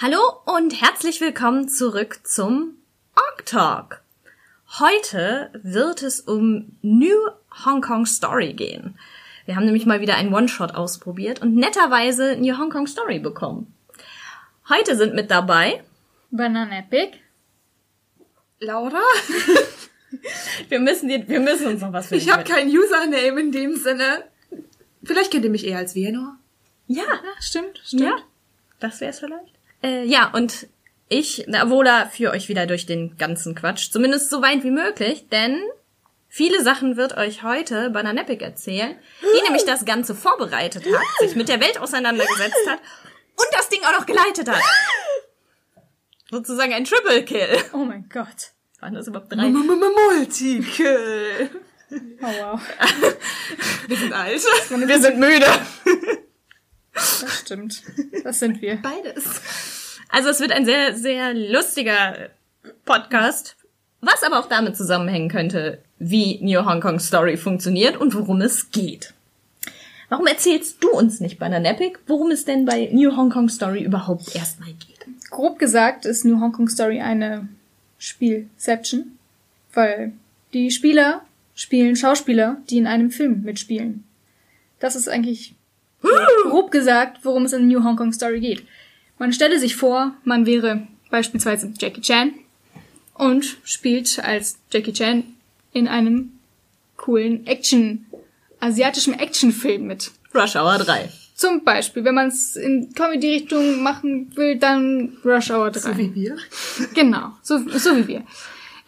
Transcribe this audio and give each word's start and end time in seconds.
Hallo 0.00 0.18
und 0.44 0.80
herzlich 0.80 1.20
willkommen 1.20 1.68
zurück 1.68 2.20
zum 2.24 2.76
Org 3.16 3.46
Talk. 3.46 4.02
Heute 4.78 5.50
wird 5.62 6.02
es 6.02 6.20
um 6.20 6.76
New 6.82 7.16
Hong 7.64 7.80
Kong 7.80 8.06
Story 8.06 8.52
gehen. 8.52 8.96
Wir 9.46 9.56
haben 9.56 9.64
nämlich 9.64 9.86
mal 9.86 10.00
wieder 10.00 10.14
einen 10.16 10.32
One-Shot 10.32 10.74
ausprobiert 10.74 11.42
und 11.42 11.56
netterweise 11.56 12.36
New 12.36 12.56
Hong 12.58 12.70
Kong 12.70 12.86
Story 12.86 13.18
bekommen. 13.18 13.74
Heute 14.68 14.94
sind 14.96 15.14
mit 15.14 15.30
dabei 15.30 15.82
Banana 16.30 16.78
Epic. 16.78 17.18
Laura? 18.60 19.00
wir 20.68 20.78
müssen, 20.80 21.08
die, 21.08 21.26
wir 21.28 21.40
müssen 21.40 21.66
uns 21.68 21.80
noch 21.80 21.92
was 21.92 22.08
für 22.08 22.16
Ich 22.16 22.30
habe 22.30 22.44
kein 22.44 22.68
Username 22.68 23.40
in 23.40 23.52
dem 23.52 23.76
Sinne. 23.76 24.24
Vielleicht 25.02 25.30
kennt 25.30 25.44
ihr 25.44 25.50
mich 25.50 25.66
eher 25.66 25.78
als 25.78 25.94
Vienor. 25.94 26.36
Ja, 26.86 27.04
Ja, 27.04 27.40
stimmt, 27.40 27.80
stimmt. 27.84 28.02
ja, 28.02 28.16
das 28.80 29.00
wär's 29.00 29.20
vielleicht. 29.20 29.57
Äh, 29.82 30.04
ja, 30.04 30.30
und 30.32 30.66
ich, 31.08 31.46
Avola, 31.54 32.06
führe 32.06 32.32
euch 32.32 32.48
wieder 32.48 32.66
durch 32.66 32.86
den 32.86 33.16
ganzen 33.16 33.54
Quatsch. 33.54 33.90
Zumindest 33.90 34.30
so 34.30 34.42
weit 34.42 34.64
wie 34.64 34.70
möglich, 34.70 35.28
denn 35.30 35.60
viele 36.28 36.62
Sachen 36.62 36.96
wird 36.96 37.16
euch 37.16 37.42
heute 37.42 37.90
Bananepik 37.90 38.42
erzählen, 38.42 38.96
die 39.22 39.42
nämlich 39.44 39.64
das 39.64 39.84
Ganze 39.84 40.14
vorbereitet 40.14 40.84
hat, 40.84 41.20
sich 41.20 41.34
mit 41.34 41.48
der 41.48 41.60
Welt 41.60 41.78
auseinandergesetzt 41.78 42.68
hat 42.68 42.80
und 43.36 43.46
das 43.52 43.68
Ding 43.68 43.80
auch 43.84 43.98
noch 43.98 44.06
geleitet 44.06 44.48
hat. 44.48 44.62
Sozusagen 46.30 46.74
ein 46.74 46.84
Triple 46.84 47.24
Kill. 47.24 47.58
Oh 47.72 47.84
mein 47.84 48.08
Gott. 48.12 48.52
Waren 48.80 48.94
das 48.94 49.08
überhaupt 49.08 49.32
drei? 49.32 49.48
Multikill. 49.48 51.50
Oh 51.90 51.96
wow. 52.20 52.60
Wir 53.88 53.96
sind 53.96 54.12
alt. 54.12 54.42
Wir 54.70 55.00
sind 55.00 55.18
müde. 55.18 55.46
Das 56.98 57.40
stimmt. 57.40 57.82
Das 58.24 58.38
sind 58.40 58.60
wir. 58.60 58.76
Beides. 58.76 59.40
Also 60.08 60.30
es 60.30 60.40
wird 60.40 60.52
ein 60.52 60.64
sehr, 60.64 60.94
sehr 60.96 61.34
lustiger 61.34 62.30
Podcast, 62.84 63.56
was 64.00 64.22
aber 64.22 64.38
auch 64.38 64.48
damit 64.48 64.76
zusammenhängen 64.76 65.28
könnte, 65.28 65.82
wie 65.98 66.38
New 66.42 66.64
Hong 66.64 66.80
Kong 66.80 66.98
Story 66.98 67.36
funktioniert 67.36 67.96
und 67.96 68.14
worum 68.14 68.40
es 68.40 68.70
geht. 68.70 69.14
Warum 70.08 70.26
erzählst 70.26 70.82
du 70.82 70.90
uns 70.90 71.20
nicht, 71.20 71.38
Bananepik, 71.38 71.98
worum 72.06 72.30
es 72.30 72.44
denn 72.44 72.64
bei 72.64 72.88
New 72.92 73.14
Hong 73.16 73.30
Kong 73.30 73.48
Story 73.48 73.82
überhaupt 73.82 74.34
erstmal 74.34 74.72
geht? 74.72 75.06
Grob 75.30 75.58
gesagt 75.58 76.06
ist 76.06 76.24
New 76.24 76.40
Hong 76.40 76.52
Kong 76.52 76.68
Story 76.68 77.00
eine 77.00 77.48
Spielception, 77.98 79.18
weil 79.74 80.12
die 80.54 80.70
Spieler 80.70 81.22
spielen 81.54 81.96
Schauspieler, 81.96 82.56
die 82.70 82.78
in 82.78 82.86
einem 82.86 83.10
Film 83.10 83.42
mitspielen. 83.42 84.04
Das 84.80 84.96
ist 84.96 85.08
eigentlich 85.08 85.54
grob 86.02 86.70
gesagt, 86.70 87.24
worum 87.24 87.44
es 87.44 87.52
in 87.52 87.68
New 87.68 87.82
Hong 87.82 87.96
Kong 87.96 88.12
Story 88.12 88.40
geht. 88.40 88.62
Man 89.18 89.32
stelle 89.32 89.58
sich 89.58 89.76
vor, 89.76 90.14
man 90.24 90.46
wäre 90.46 90.86
beispielsweise 91.10 91.72
Jackie 91.78 92.00
Chan 92.00 92.32
und 93.14 93.56
spielt 93.64 94.18
als 94.20 94.58
Jackie 94.70 94.92
Chan 94.92 95.24
in 95.72 95.88
einem 95.88 96.32
coolen 96.96 97.46
Action, 97.46 98.06
asiatischen 98.60 99.14
Actionfilm 99.18 99.86
mit. 99.86 100.12
Rush 100.34 100.56
Hour 100.56 100.78
3. 100.78 101.08
Zum 101.34 101.62
Beispiel, 101.64 102.04
wenn 102.04 102.16
man 102.16 102.28
es 102.28 102.56
in 102.56 102.92
Comedy-Richtung 102.94 103.82
machen 103.82 104.36
will, 104.36 104.56
dann 104.56 105.16
Rush 105.24 105.50
Hour 105.50 105.70
3. 105.70 105.80
So 105.80 105.98
wie 105.98 106.14
wir. 106.14 106.36
Genau, 106.94 107.32
so, 107.42 107.58
so 107.78 107.96
wie 107.96 108.08
wir. 108.08 108.24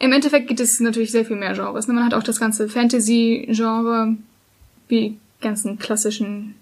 Im 0.00 0.12
Endeffekt 0.12 0.48
gibt 0.48 0.60
es 0.60 0.80
natürlich 0.80 1.10
sehr 1.12 1.24
viel 1.24 1.36
mehr 1.36 1.52
Genres. 1.54 1.86
ne? 1.86 1.94
Man 1.94 2.04
hat 2.04 2.14
auch 2.14 2.22
das 2.22 2.40
ganze 2.40 2.68
Fantasy-Genre, 2.68 4.16
wie 4.88 5.18
ganzen 5.40 5.78
klassischen. 5.78 6.54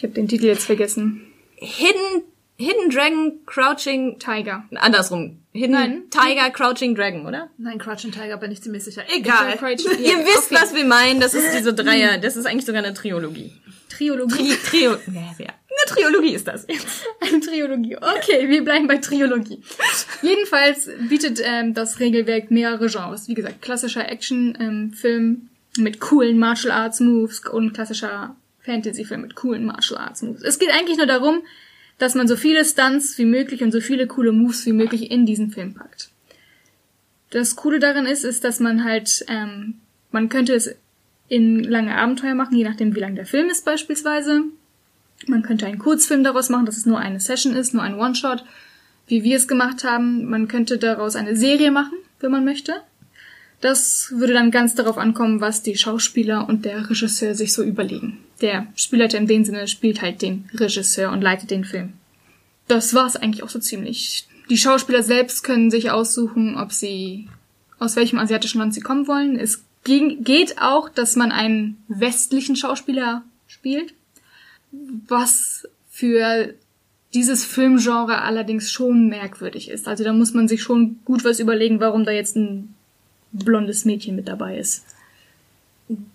Ich 0.00 0.04
habe 0.04 0.14
den 0.14 0.28
Titel 0.28 0.46
jetzt 0.46 0.64
vergessen. 0.64 1.20
Hidden, 1.56 2.22
Hidden 2.56 2.88
Dragon 2.88 3.32
Crouching, 3.44 4.18
Tiger. 4.18 4.64
andersrum. 4.76 5.36
Hidden 5.52 5.72
Nein. 5.72 6.02
Tiger 6.10 6.48
Crouching 6.48 6.94
Dragon, 6.94 7.26
oder? 7.26 7.50
Nein, 7.58 7.78
Crouching 7.78 8.10
Tiger 8.10 8.38
bin 8.38 8.50
ich 8.50 8.62
ziemlich 8.62 8.82
sicher. 8.82 9.02
Egal. 9.14 9.58
Crouch- 9.58 9.84
Ihr 10.00 10.12
Ja, 10.12 10.18
wisst, 10.20 10.50
okay. 10.50 10.58
was 10.58 10.74
wir 10.74 10.86
meinen. 10.86 11.20
Das 11.20 11.34
ist 11.34 11.52
diese 11.54 11.74
Dreier, 11.74 12.16
das 12.16 12.36
ist 12.36 12.46
eigentlich 12.46 12.64
sogar 12.64 12.82
eine 12.82 12.94
Triologie. 12.94 13.52
Triologie. 13.90 14.54
Tri 14.54 14.70
Trio, 14.70 14.96
nee, 15.08 15.20
ja. 15.38 15.48
Eine 15.50 15.94
Triologie 15.94 16.34
ist 16.34 16.48
das. 16.48 16.66
Eine 17.20 17.40
Triologie. 17.40 17.96
Okay, 17.98 18.48
wir 18.48 18.64
bleiben 18.64 18.86
bei 18.88 18.96
Triologie. 18.96 19.62
Jedenfalls 20.22 20.88
bietet 21.10 21.42
ähm, 21.44 21.74
das 21.74 22.00
Regelwerk 22.00 22.50
mehrere 22.50 22.86
Genres. 22.88 23.28
Wie 23.28 23.34
gesagt, 23.34 23.60
klassischer 23.60 24.08
Action-Film 24.10 25.48
mit 25.76 26.00
coolen 26.00 26.38
Martial 26.38 26.72
Arts 26.72 27.00
Moves 27.00 27.40
und 27.46 27.74
klassischer 27.74 28.34
Fantasy-Film 28.62 29.22
mit 29.22 29.34
coolen 29.34 29.64
Martial 29.64 30.00
Arts 30.00 30.22
Moves. 30.22 30.42
Es 30.42 30.58
geht 30.58 30.70
eigentlich 30.70 30.98
nur 30.98 31.06
darum, 31.06 31.42
dass 31.98 32.14
man 32.14 32.26
so 32.26 32.36
viele 32.36 32.64
Stunts 32.64 33.18
wie 33.18 33.24
möglich 33.24 33.62
und 33.62 33.72
so 33.72 33.80
viele 33.80 34.06
coole 34.06 34.32
Moves 34.32 34.64
wie 34.66 34.72
möglich 34.72 35.10
in 35.10 35.26
diesen 35.26 35.50
Film 35.50 35.74
packt. 35.74 36.10
Das 37.30 37.56
Coole 37.56 37.78
daran 37.78 38.06
ist, 38.06 38.24
ist, 38.24 38.42
dass 38.42 38.58
man 38.58 38.84
halt, 38.84 39.24
ähm, 39.28 39.74
man 40.10 40.28
könnte 40.28 40.54
es 40.54 40.74
in 41.28 41.62
lange 41.62 41.94
Abenteuer 41.94 42.34
machen, 42.34 42.56
je 42.56 42.64
nachdem, 42.64 42.94
wie 42.94 43.00
lang 43.00 43.14
der 43.14 43.26
Film 43.26 43.48
ist 43.50 43.64
beispielsweise. 43.64 44.44
Man 45.26 45.42
könnte 45.42 45.66
einen 45.66 45.78
Kurzfilm 45.78 46.24
daraus 46.24 46.48
machen, 46.48 46.66
dass 46.66 46.76
es 46.76 46.86
nur 46.86 46.98
eine 46.98 47.20
Session 47.20 47.54
ist, 47.54 47.72
nur 47.72 47.82
ein 47.82 47.94
One-Shot, 47.94 48.44
wie 49.06 49.22
wir 49.22 49.36
es 49.36 49.46
gemacht 49.46 49.84
haben. 49.84 50.28
Man 50.28 50.48
könnte 50.48 50.78
daraus 50.78 51.14
eine 51.14 51.36
Serie 51.36 51.70
machen, 51.70 51.98
wenn 52.18 52.32
man 52.32 52.44
möchte. 52.44 52.82
Das 53.60 54.12
würde 54.16 54.32
dann 54.32 54.50
ganz 54.50 54.74
darauf 54.74 54.96
ankommen, 54.96 55.40
was 55.40 55.62
die 55.62 55.76
Schauspieler 55.76 56.48
und 56.48 56.64
der 56.64 56.88
Regisseur 56.88 57.34
sich 57.34 57.52
so 57.52 57.62
überlegen. 57.62 58.18
Der 58.40 58.66
Spielleiter 58.74 59.18
in 59.18 59.26
dem 59.26 59.44
Sinne 59.44 59.68
spielt 59.68 60.00
halt 60.00 60.22
den 60.22 60.48
Regisseur 60.54 61.12
und 61.12 61.20
leitet 61.20 61.50
den 61.50 61.64
Film. 61.64 61.92
Das 62.68 62.94
war's 62.94 63.16
eigentlich 63.16 63.42
auch 63.42 63.50
so 63.50 63.58
ziemlich. 63.58 64.26
Die 64.48 64.56
Schauspieler 64.56 65.02
selbst 65.02 65.44
können 65.44 65.70
sich 65.70 65.90
aussuchen, 65.90 66.56
ob 66.56 66.72
sie 66.72 67.28
aus 67.78 67.96
welchem 67.96 68.18
asiatischen 68.18 68.58
Land 68.58 68.74
sie 68.74 68.80
kommen 68.80 69.06
wollen. 69.06 69.38
Es 69.38 69.62
geht 69.84 70.58
auch, 70.60 70.88
dass 70.88 71.16
man 71.16 71.32
einen 71.32 71.82
westlichen 71.88 72.56
Schauspieler 72.56 73.24
spielt 73.46 73.92
was 74.72 75.68
für 75.88 76.54
dieses 77.12 77.44
Filmgenre 77.44 78.22
allerdings 78.22 78.70
schon 78.70 79.08
merkwürdig 79.08 79.68
ist. 79.68 79.88
Also 79.88 80.04
da 80.04 80.12
muss 80.12 80.32
man 80.32 80.46
sich 80.46 80.62
schon 80.62 81.00
gut 81.04 81.24
was 81.24 81.40
überlegen, 81.40 81.80
warum 81.80 82.04
da 82.04 82.12
jetzt 82.12 82.36
ein 82.36 82.74
blondes 83.32 83.84
Mädchen 83.84 84.16
mit 84.16 84.28
dabei 84.28 84.58
ist. 84.58 84.84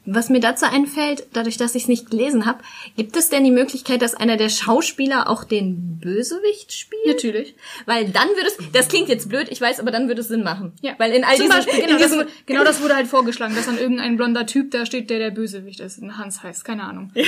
Was 0.05 0.29
mir 0.29 0.39
dazu 0.39 0.63
einfällt, 0.65 1.27
dadurch, 1.33 1.57
dass 1.57 1.75
ich 1.75 1.83
es 1.83 1.89
nicht 1.89 2.09
gelesen 2.09 2.45
habe, 2.45 2.63
gibt 2.95 3.17
es 3.17 3.27
denn 3.27 3.43
die 3.43 3.51
Möglichkeit, 3.51 4.01
dass 4.01 4.15
einer 4.15 4.37
der 4.37 4.47
Schauspieler 4.47 5.29
auch 5.29 5.43
den 5.43 5.99
Bösewicht 5.99 6.71
spielt? 6.71 7.05
Natürlich. 7.05 7.55
Weil 7.85 8.07
dann 8.07 8.29
würde 8.29 8.47
es, 8.47 8.57
das 8.71 8.87
klingt 8.87 9.09
jetzt 9.09 9.27
blöd, 9.27 9.47
ich 9.49 9.59
weiß, 9.59 9.81
aber 9.81 9.91
dann 9.91 10.07
würde 10.07 10.21
es 10.21 10.29
Sinn 10.29 10.43
machen. 10.43 10.71
Ja. 10.81 10.93
Weil 10.97 11.11
in 11.11 11.25
all 11.25 11.35
Zum 11.35 11.47
diesen, 11.47 11.57
Beispiel, 11.57 11.81
genau, 11.81 11.97
das, 11.99 12.01
diesen 12.03 12.17
wurde- 12.19 12.31
genau 12.45 12.63
das 12.63 12.81
wurde 12.81 12.95
halt 12.95 13.07
vorgeschlagen, 13.07 13.53
dass 13.53 13.65
dann 13.65 13.77
irgendein 13.77 14.15
blonder 14.15 14.45
Typ 14.45 14.71
da 14.71 14.85
steht, 14.85 15.09
der 15.09 15.19
der 15.19 15.31
Bösewicht 15.31 15.81
ist. 15.81 16.01
Ein 16.01 16.17
Hans 16.17 16.41
heißt, 16.41 16.63
keine 16.63 16.83
Ahnung. 16.85 17.11
der 17.15 17.25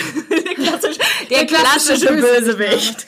klassische, 0.56 1.00
der 1.30 1.46
klassische 1.48 2.06
klassische 2.06 2.14
Bösewicht. 2.14 2.58
Bösewicht. 2.58 3.08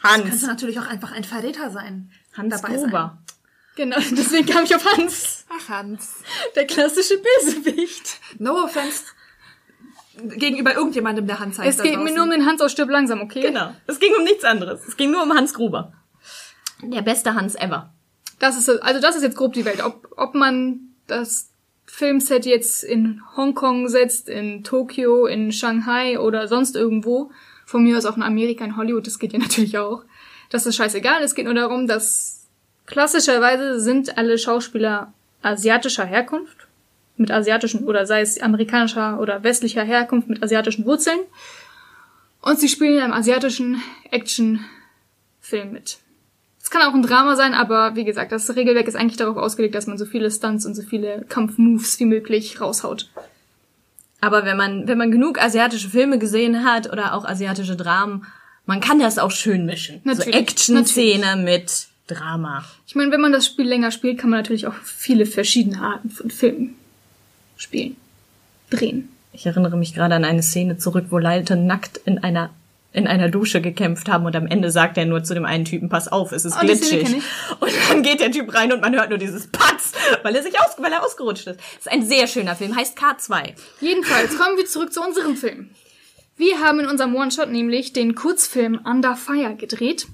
Könnte 0.00 0.30
Hans. 0.30 0.42
natürlich 0.46 0.78
auch 0.80 0.86
einfach 0.86 1.12
ein 1.12 1.24
Verräter 1.24 1.68
sein. 1.70 2.10
Hans 2.34 2.58
Dabei 2.62 2.76
Gruber. 2.76 3.18
Genau, 3.76 3.96
deswegen 4.10 4.46
kam 4.46 4.64
ich 4.64 4.74
auf 4.74 4.84
Hans. 4.84 5.44
Ach, 5.48 5.68
Hans. 5.68 6.22
Der 6.54 6.66
klassische 6.66 7.18
Bösewicht. 7.18 8.20
No 8.38 8.64
offense 8.64 9.04
gegenüber 10.22 10.74
irgendjemandem, 10.74 11.26
der 11.26 11.38
Hans 11.38 11.58
heißt. 11.58 11.78
Es 11.78 11.82
geht 11.82 11.98
mir 11.98 12.12
nur 12.12 12.24
um 12.24 12.30
den 12.30 12.46
Hans 12.46 12.60
aus 12.60 12.72
Stirb 12.72 12.90
langsam, 12.90 13.20
okay? 13.20 13.40
Genau. 13.40 13.74
Es 13.86 13.98
ging 14.00 14.12
um 14.16 14.24
nichts 14.24 14.44
anderes. 14.44 14.86
Es 14.86 14.96
ging 14.96 15.10
nur 15.10 15.22
um 15.22 15.32
Hans 15.32 15.54
Gruber. 15.54 15.92
Der 16.82 17.02
beste 17.02 17.34
Hans 17.34 17.54
ever. 17.54 17.92
Das 18.38 18.56
ist, 18.56 18.68
also 18.68 19.00
das 19.00 19.16
ist 19.16 19.22
jetzt 19.22 19.36
grob 19.36 19.52
die 19.52 19.64
Welt. 19.64 19.82
Ob, 19.84 20.08
ob 20.16 20.34
man 20.34 20.94
das 21.06 21.50
Filmset 21.86 22.46
jetzt 22.46 22.84
in 22.84 23.22
Hongkong 23.36 23.88
setzt, 23.88 24.28
in 24.28 24.64
Tokio, 24.64 25.26
in 25.26 25.52
Shanghai 25.52 26.18
oder 26.18 26.48
sonst 26.48 26.76
irgendwo, 26.76 27.30
von 27.66 27.82
mir 27.82 27.98
aus 27.98 28.06
auch 28.06 28.16
in 28.16 28.22
Amerika, 28.22 28.64
in 28.64 28.76
Hollywood, 28.76 29.06
das 29.06 29.18
geht 29.18 29.32
ja 29.32 29.38
natürlich 29.40 29.78
auch. 29.78 30.04
Das 30.48 30.66
ist 30.66 30.76
scheißegal. 30.76 31.22
Es 31.22 31.34
geht 31.34 31.44
nur 31.44 31.54
darum, 31.54 31.86
dass 31.86 32.39
klassischerweise 32.90 33.80
sind 33.80 34.18
alle 34.18 34.36
Schauspieler 34.36 35.12
asiatischer 35.42 36.04
Herkunft, 36.04 36.66
mit 37.16 37.30
asiatischen 37.30 37.84
oder 37.86 38.06
sei 38.06 38.22
es 38.22 38.40
amerikanischer 38.40 39.20
oder 39.20 39.42
westlicher 39.42 39.84
Herkunft 39.84 40.28
mit 40.28 40.42
asiatischen 40.42 40.84
Wurzeln. 40.86 41.20
Und 42.40 42.58
sie 42.58 42.68
spielen 42.68 42.94
in 42.94 43.02
einem 43.02 43.12
asiatischen 43.12 43.82
Actionfilm 44.10 45.72
mit. 45.72 45.98
Es 46.62 46.70
kann 46.70 46.82
auch 46.82 46.94
ein 46.94 47.02
Drama 47.02 47.36
sein, 47.36 47.54
aber 47.54 47.94
wie 47.96 48.04
gesagt, 48.04 48.32
das 48.32 48.54
Regelwerk 48.54 48.88
ist 48.88 48.96
eigentlich 48.96 49.16
darauf 49.16 49.36
ausgelegt, 49.36 49.74
dass 49.74 49.86
man 49.86 49.98
so 49.98 50.06
viele 50.06 50.30
Stunts 50.30 50.66
und 50.66 50.74
so 50.74 50.82
viele 50.82 51.24
Kampfmoves 51.28 51.98
wie 52.00 52.04
möglich 52.06 52.60
raushaut. 52.60 53.10
Aber 54.20 54.44
wenn 54.44 54.56
man, 54.56 54.86
wenn 54.86 54.98
man 54.98 55.10
genug 55.10 55.42
asiatische 55.42 55.88
Filme 55.88 56.18
gesehen 56.18 56.64
hat 56.64 56.90
oder 56.90 57.14
auch 57.14 57.24
asiatische 57.24 57.76
Dramen, 57.76 58.26
man 58.66 58.80
kann 58.80 58.98
das 58.98 59.18
auch 59.18 59.30
schön 59.30 59.66
mischen. 59.66 60.00
Natürlich, 60.04 60.34
So 60.34 60.40
Action-Szene 60.40 61.36
mit 61.36 61.89
Drama. 62.14 62.64
Ich 62.86 62.94
meine, 62.94 63.10
wenn 63.12 63.20
man 63.20 63.32
das 63.32 63.46
Spiel 63.46 63.66
länger 63.66 63.90
spielt, 63.90 64.18
kann 64.18 64.30
man 64.30 64.40
natürlich 64.40 64.66
auch 64.66 64.74
viele 64.84 65.26
verschiedene 65.26 65.80
Arten 65.80 66.10
von 66.10 66.30
Filmen 66.30 66.76
spielen, 67.56 67.96
drehen. 68.70 69.08
Ich 69.32 69.46
erinnere 69.46 69.76
mich 69.76 69.94
gerade 69.94 70.14
an 70.14 70.24
eine 70.24 70.42
Szene 70.42 70.78
zurück, 70.78 71.06
wo 71.10 71.18
Leute 71.18 71.56
nackt 71.56 71.98
in 72.04 72.18
einer 72.18 72.50
in 72.92 73.06
einer 73.06 73.28
Dusche 73.28 73.60
gekämpft 73.60 74.08
haben 74.08 74.26
und 74.26 74.34
am 74.34 74.46
Ende 74.48 74.70
sagt 74.70 74.98
er 74.98 75.06
nur 75.06 75.22
zu 75.22 75.34
dem 75.34 75.44
einen 75.44 75.64
Typen, 75.64 75.88
pass 75.88 76.08
auf, 76.08 76.32
es 76.32 76.44
ist 76.44 76.56
Oh, 76.56 76.64
glitschig. 76.64 77.22
Und 77.60 77.72
dann 77.88 78.02
geht 78.02 78.20
der 78.20 78.32
Typ 78.32 78.52
rein 78.52 78.72
und 78.72 78.80
man 78.80 78.94
hört 78.94 79.10
nur 79.10 79.18
dieses 79.18 79.46
Patz, 79.46 79.92
weil 80.24 80.34
er 80.34 80.42
sich 80.42 80.58
aus, 80.58 80.74
weil 80.78 80.92
er 80.92 81.04
ausgerutscht 81.04 81.46
ist. 81.46 81.60
Das 81.60 81.86
ist 81.86 81.92
ein 81.92 82.04
sehr 82.04 82.26
schöner 82.26 82.56
Film, 82.56 82.74
heißt 82.74 82.98
K2. 82.98 83.52
Jedenfalls 83.80 84.36
kommen 84.36 84.56
wir 84.56 84.66
zurück 84.66 84.92
zu 84.92 85.00
unserem 85.02 85.36
Film. 85.36 85.70
Wir 86.36 86.58
haben 86.60 86.80
in 86.80 86.86
unserem 86.86 87.14
One-Shot 87.14 87.50
nämlich 87.50 87.92
den 87.92 88.14
Kurzfilm 88.14 88.80
Under 88.84 89.14
Fire 89.14 89.54
gedreht, 89.54 90.06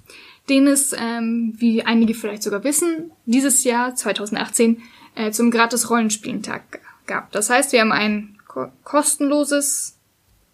den 0.49 0.67
es, 0.67 0.95
ähm, 0.97 1.55
wie 1.57 1.83
einige 1.83 2.15
vielleicht 2.15 2.43
sogar 2.43 2.65
wissen, 2.65 3.11
dieses 3.25 3.65
Jahr 3.65 3.95
2018 3.95 4.83
äh, 5.15 5.31
zum 5.31 5.51
gratis 5.51 5.91
Rollenspielentag 5.91 6.81
gab. 7.07 7.33
Das 7.33 7.51
heißt, 7.51 7.73
wir 7.73 7.81
haben 7.81 7.93
ein 7.93 8.37
ko 8.47 8.69
kostenloses 8.85 9.97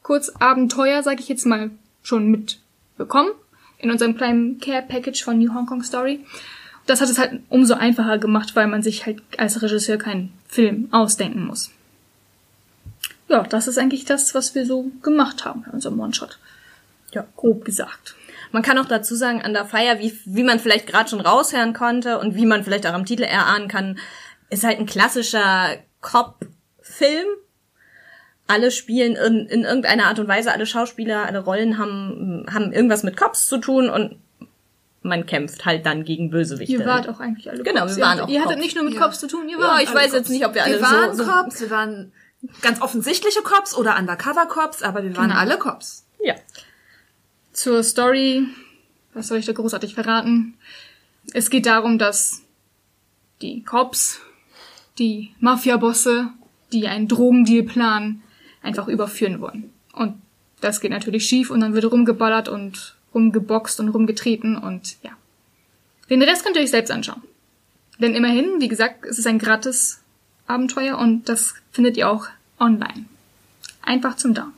Kurzabenteuer, 0.02 1.02
sage 1.02 1.20
ich 1.20 1.28
jetzt 1.28 1.46
mal, 1.46 1.70
schon 2.02 2.30
mitbekommen 2.30 3.30
in 3.78 3.90
unserem 3.90 4.16
kleinen 4.16 4.58
Care 4.60 4.82
Package 4.82 5.22
von 5.22 5.38
New 5.38 5.54
Hong 5.54 5.66
Kong 5.66 5.82
Story. 5.82 6.20
Das 6.86 7.00
hat 7.00 7.08
es 7.08 7.18
halt 7.18 7.40
umso 7.48 7.74
einfacher 7.74 8.18
gemacht, 8.18 8.56
weil 8.56 8.66
man 8.66 8.82
sich 8.82 9.06
halt 9.06 9.22
als 9.36 9.62
Regisseur 9.62 9.98
keinen 9.98 10.32
Film 10.48 10.88
ausdenken 10.90 11.46
muss. 11.46 11.70
Ja, 13.28 13.42
das 13.44 13.68
ist 13.68 13.78
eigentlich 13.78 14.04
das, 14.04 14.34
was 14.34 14.54
wir 14.54 14.66
so 14.66 14.90
gemacht 15.02 15.44
haben 15.44 15.62
bei 15.62 15.72
unserem 15.72 15.98
One-Shot. 16.00 16.38
Ja. 17.12 17.24
Grob 17.36 17.64
gesagt. 17.64 18.14
Man 18.52 18.62
kann 18.62 18.78
auch 18.78 18.84
dazu 18.86 19.14
sagen, 19.14 19.42
Under 19.44 19.64
Fire, 19.64 19.98
wie, 19.98 20.18
wie 20.26 20.42
man 20.42 20.60
vielleicht 20.60 20.86
gerade 20.86 21.08
schon 21.10 21.20
raushören 21.20 21.72
konnte 21.72 22.18
und 22.18 22.34
wie 22.36 22.46
man 22.46 22.64
vielleicht 22.64 22.86
auch 22.86 22.92
am 22.92 23.06
Titel 23.06 23.22
erahnen 23.24 23.68
kann, 23.68 23.98
ist 24.50 24.64
halt 24.64 24.78
ein 24.78 24.86
klassischer 24.86 25.76
Cop-Film. 26.02 27.26
Alle 28.46 28.70
spielen 28.70 29.16
in, 29.16 29.46
in 29.46 29.62
irgendeiner 29.64 30.06
Art 30.06 30.18
und 30.18 30.28
Weise, 30.28 30.52
alle 30.52 30.66
Schauspieler, 30.66 31.24
alle 31.26 31.38
Rollen 31.40 31.78
haben, 31.78 32.44
haben 32.52 32.72
irgendwas 32.72 33.02
mit 33.02 33.16
Cops 33.16 33.46
zu 33.46 33.58
tun 33.58 33.88
und 33.88 34.18
man 35.00 35.26
kämpft 35.26 35.64
halt 35.64 35.86
dann 35.86 36.04
gegen 36.04 36.30
Bösewichte. 36.30 36.74
Ihr 36.74 36.84
wart 36.86 37.08
auch 37.08 37.18
eigentlich 37.18 37.50
alle 37.50 37.62
Genau, 37.62 37.82
Cops. 37.82 37.96
wir 37.96 38.04
waren 38.04 38.18
ihr, 38.18 38.24
auch 38.24 38.28
Ihr 38.28 38.40
hattet 38.40 38.52
Cops. 38.52 38.62
nicht 38.64 38.76
nur 38.76 38.84
mit 38.84 38.94
Ja. 38.94 39.00
Cops 39.00 39.18
zu 39.20 39.26
tun, 39.26 39.48
ihr 39.48 39.58
Ja, 39.58 39.64
wart 39.64 39.82
ich 39.82 39.88
alle 39.88 39.96
weiß 39.98 40.04
Cops. 40.10 40.14
jetzt 40.14 40.28
nicht, 40.28 40.44
ob 40.46 40.54
wir 40.54 40.64
alle 40.64 40.74
Wir 40.74 40.82
waren 40.82 41.16
so, 41.16 41.24
so 41.24 41.30
Cops, 41.30 41.60
wir 41.60 41.70
waren 41.70 42.12
ganz 42.60 42.80
offensichtliche 42.82 43.40
Cops 43.42 43.74
oder 43.76 43.96
Undercover-Cops, 43.98 44.82
aber 44.82 45.02
wir 45.02 45.16
waren 45.16 45.28
Genau. 45.30 45.40
alle 45.40 45.56
Cops. 45.58 46.06
Ja. 46.22 46.34
Zur 47.52 47.82
Story, 47.82 48.46
was 49.12 49.28
soll 49.28 49.38
ich 49.38 49.46
da 49.46 49.52
großartig 49.52 49.94
verraten? 49.94 50.54
Es 51.32 51.50
geht 51.50 51.66
darum, 51.66 51.98
dass 51.98 52.42
die 53.42 53.62
Cops, 53.62 54.20
die 54.98 55.34
Mafia-Bosse, 55.40 56.30
die 56.72 56.88
einen 56.88 57.08
Drogendeal 57.08 57.64
planen, 57.64 58.22
einfach 58.62 58.88
überführen 58.88 59.40
wollen. 59.40 59.70
Und 59.92 60.20
das 60.60 60.80
geht 60.80 60.92
natürlich 60.92 61.26
schief 61.26 61.50
und 61.50 61.60
dann 61.60 61.74
wird 61.74 61.90
rumgeballert 61.90 62.48
und 62.48 62.96
rumgeboxt 63.14 63.80
und 63.80 63.90
rumgetreten 63.90 64.56
und 64.56 64.96
ja. 65.02 65.10
Den 66.08 66.22
Rest 66.22 66.44
könnt 66.44 66.56
ihr 66.56 66.62
euch 66.62 66.70
selbst 66.70 66.90
anschauen. 66.90 67.22
Denn 67.98 68.14
immerhin, 68.14 68.60
wie 68.60 68.68
gesagt, 68.68 69.04
es 69.04 69.18
ist 69.18 69.26
ein 69.26 69.38
gratis 69.38 70.00
Abenteuer 70.46 70.98
und 70.98 71.28
das 71.28 71.54
findet 71.70 71.96
ihr 71.96 72.08
auch 72.08 72.26
online. 72.58 73.04
Einfach 73.82 74.16
zum 74.16 74.34
Download. 74.34 74.56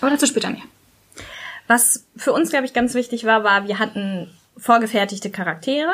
Aber 0.00 0.10
dazu 0.10 0.26
später 0.26 0.50
mehr. 0.50 0.62
Was 1.66 2.06
für 2.16 2.32
uns, 2.32 2.50
glaube 2.50 2.66
ich, 2.66 2.72
ganz 2.72 2.94
wichtig 2.94 3.24
war, 3.24 3.44
war, 3.44 3.66
wir 3.66 3.78
hatten 3.78 4.30
vorgefertigte 4.56 5.30
Charaktere, 5.30 5.92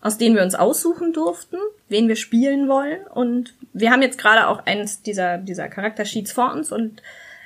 aus 0.00 0.18
denen 0.18 0.36
wir 0.36 0.42
uns 0.42 0.54
aussuchen 0.54 1.12
durften, 1.12 1.56
wen 1.88 2.08
wir 2.08 2.16
spielen 2.16 2.68
wollen. 2.68 3.06
Und 3.06 3.54
wir 3.72 3.90
haben 3.90 4.02
jetzt 4.02 4.18
gerade 4.18 4.48
auch 4.48 4.66
eins 4.66 5.02
dieser, 5.02 5.38
dieser 5.38 5.68
Charaktersheets 5.68 6.32
vor 6.32 6.52
uns 6.52 6.72
und 6.72 7.02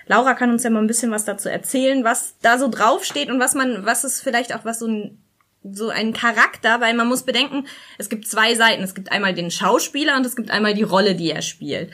Laura 0.08 0.34
kann 0.34 0.50
uns 0.50 0.62
ja 0.62 0.70
mal 0.70 0.80
ein 0.80 0.86
bisschen 0.86 1.10
was 1.10 1.24
dazu 1.24 1.48
erzählen, 1.48 2.04
was 2.04 2.36
da 2.40 2.58
so 2.58 2.68
draufsteht 2.68 3.28
und 3.28 3.40
was 3.40 3.54
man, 3.54 3.84
was 3.84 4.04
ist 4.04 4.20
vielleicht 4.20 4.54
auch 4.54 4.64
was 4.64 4.78
so 4.78 4.86
ein, 4.86 5.18
so 5.64 5.88
ein 5.88 6.12
Charakter, 6.12 6.80
weil 6.80 6.94
man 6.94 7.08
muss 7.08 7.24
bedenken, 7.24 7.66
es 7.98 8.08
gibt 8.08 8.28
zwei 8.28 8.54
Seiten. 8.54 8.84
Es 8.84 8.94
gibt 8.94 9.10
einmal 9.10 9.34
den 9.34 9.50
Schauspieler 9.50 10.16
und 10.16 10.24
es 10.24 10.36
gibt 10.36 10.50
einmal 10.50 10.74
die 10.74 10.84
Rolle, 10.84 11.16
die 11.16 11.32
er 11.32 11.42
spielt. 11.42 11.90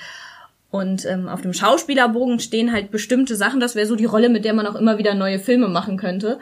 Und 0.72 1.04
ähm, 1.04 1.28
auf 1.28 1.42
dem 1.42 1.52
Schauspielerbogen 1.52 2.40
stehen 2.40 2.72
halt 2.72 2.90
bestimmte 2.90 3.36
Sachen. 3.36 3.60
Das 3.60 3.74
wäre 3.74 3.86
so 3.86 3.94
die 3.94 4.06
Rolle, 4.06 4.30
mit 4.30 4.46
der 4.46 4.54
man 4.54 4.66
auch 4.66 4.74
immer 4.74 4.96
wieder 4.96 5.14
neue 5.14 5.38
Filme 5.38 5.68
machen 5.68 5.98
könnte. 5.98 6.38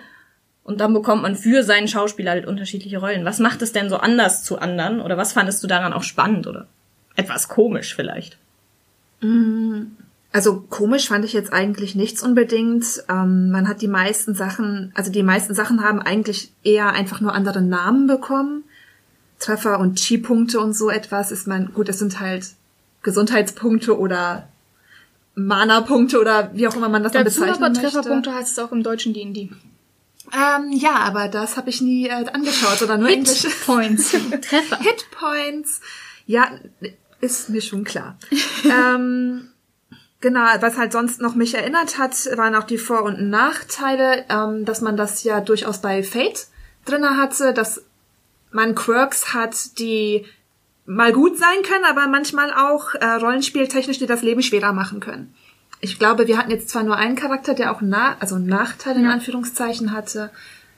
Und 0.62 0.80
dann 0.80 0.94
bekommt 0.94 1.22
man 1.22 1.34
für 1.34 1.64
seinen 1.64 1.88
Schauspieler 1.88 2.30
halt 2.30 2.46
unterschiedliche 2.46 2.98
Rollen. 2.98 3.24
Was 3.24 3.40
macht 3.40 3.60
es 3.60 3.72
denn 3.72 3.88
so 3.88 3.96
anders 3.96 4.44
zu 4.44 4.60
anderen? 4.60 5.00
Oder 5.00 5.16
was 5.16 5.32
fandest 5.32 5.64
du 5.64 5.66
daran 5.66 5.92
auch 5.92 6.04
spannend 6.04 6.46
oder 6.46 6.68
etwas 7.16 7.48
komisch 7.48 7.92
vielleicht? 7.96 8.38
Also 10.30 10.60
komisch 10.60 11.08
fand 11.08 11.24
ich 11.24 11.32
jetzt 11.32 11.52
eigentlich 11.52 11.96
nichts 11.96 12.22
unbedingt. 12.22 13.02
Ähm, 13.08 13.50
man 13.50 13.66
hat 13.66 13.82
die 13.82 13.88
meisten 13.88 14.36
Sachen, 14.36 14.92
also 14.94 15.10
die 15.10 15.24
meisten 15.24 15.54
Sachen 15.54 15.82
haben 15.82 16.00
eigentlich 16.00 16.52
eher 16.62 16.92
einfach 16.92 17.20
nur 17.20 17.34
andere 17.34 17.62
Namen 17.62 18.06
bekommen. 18.06 18.62
Treffer 19.40 19.80
und 19.80 19.98
Chi-Punkte 19.98 20.60
und 20.60 20.74
so 20.74 20.88
etwas 20.88 21.32
ist 21.32 21.48
man, 21.48 21.72
gut, 21.72 21.88
es 21.88 21.98
sind 21.98 22.20
halt 22.20 22.46
Gesundheitspunkte 23.02 23.98
oder 23.98 24.48
Mana-Punkte 25.34 26.20
oder 26.20 26.50
wie 26.54 26.66
auch 26.68 26.76
immer 26.76 26.88
man 26.88 27.02
das 27.02 27.12
dann 27.12 27.24
Dazu 27.24 27.40
bezeichnen 27.40 27.64
aber 27.64 27.74
möchte. 27.74 27.90
Trefferpunkte 27.90 28.34
heißt 28.34 28.52
es 28.52 28.58
auch 28.58 28.72
im 28.72 28.82
deutschen 28.82 29.14
D&D. 29.14 29.50
Ähm, 30.32 30.72
ja, 30.72 30.96
aber 30.96 31.28
das 31.28 31.56
habe 31.56 31.70
ich 31.70 31.80
nie 31.80 32.06
äh, 32.06 32.26
angeschaut 32.32 32.82
oder 32.82 32.98
nur 32.98 33.08
Englisch. 33.08 33.46
Points. 33.66 34.10
Treffer. 34.10 34.78
Hitpoints. 34.80 35.80
Ja, 36.26 36.50
ist 37.20 37.48
mir 37.48 37.60
schon 37.60 37.84
klar. 37.84 38.16
ähm, 38.64 39.48
genau, 40.20 40.46
was 40.60 40.76
halt 40.76 40.92
sonst 40.92 41.20
noch 41.20 41.34
mich 41.34 41.54
erinnert 41.54 41.98
hat, 41.98 42.14
waren 42.36 42.54
auch 42.54 42.64
die 42.64 42.78
Vor- 42.78 43.02
und 43.02 43.28
Nachteile, 43.28 44.24
ähm, 44.28 44.64
dass 44.64 44.80
man 44.80 44.96
das 44.96 45.24
ja 45.24 45.40
durchaus 45.40 45.80
bei 45.80 46.02
Fate 46.02 46.46
drinne 46.84 47.16
hatte, 47.16 47.52
dass 47.52 47.82
man 48.52 48.74
Quirks 48.74 49.32
hat, 49.34 49.78
die 49.78 50.26
mal 50.90 51.12
gut 51.12 51.38
sein 51.38 51.62
können, 51.62 51.84
aber 51.84 52.08
manchmal 52.08 52.52
auch 52.52 52.94
äh, 52.94 53.04
rollenspieltechnisch 53.04 53.98
die 53.98 54.06
das 54.06 54.22
Leben 54.22 54.42
schwerer 54.42 54.72
machen 54.72 54.98
können. 54.98 55.32
Ich 55.80 55.98
glaube, 55.98 56.26
wir 56.26 56.36
hatten 56.36 56.50
jetzt 56.50 56.68
zwar 56.68 56.82
nur 56.82 56.96
einen 56.96 57.16
Charakter, 57.16 57.54
der 57.54 57.72
auch 57.72 57.80
na 57.80 58.16
also 58.18 58.38
Nachteile 58.38 58.98
in 58.98 59.06
Anführungszeichen 59.06 59.92
hatte, 59.92 60.30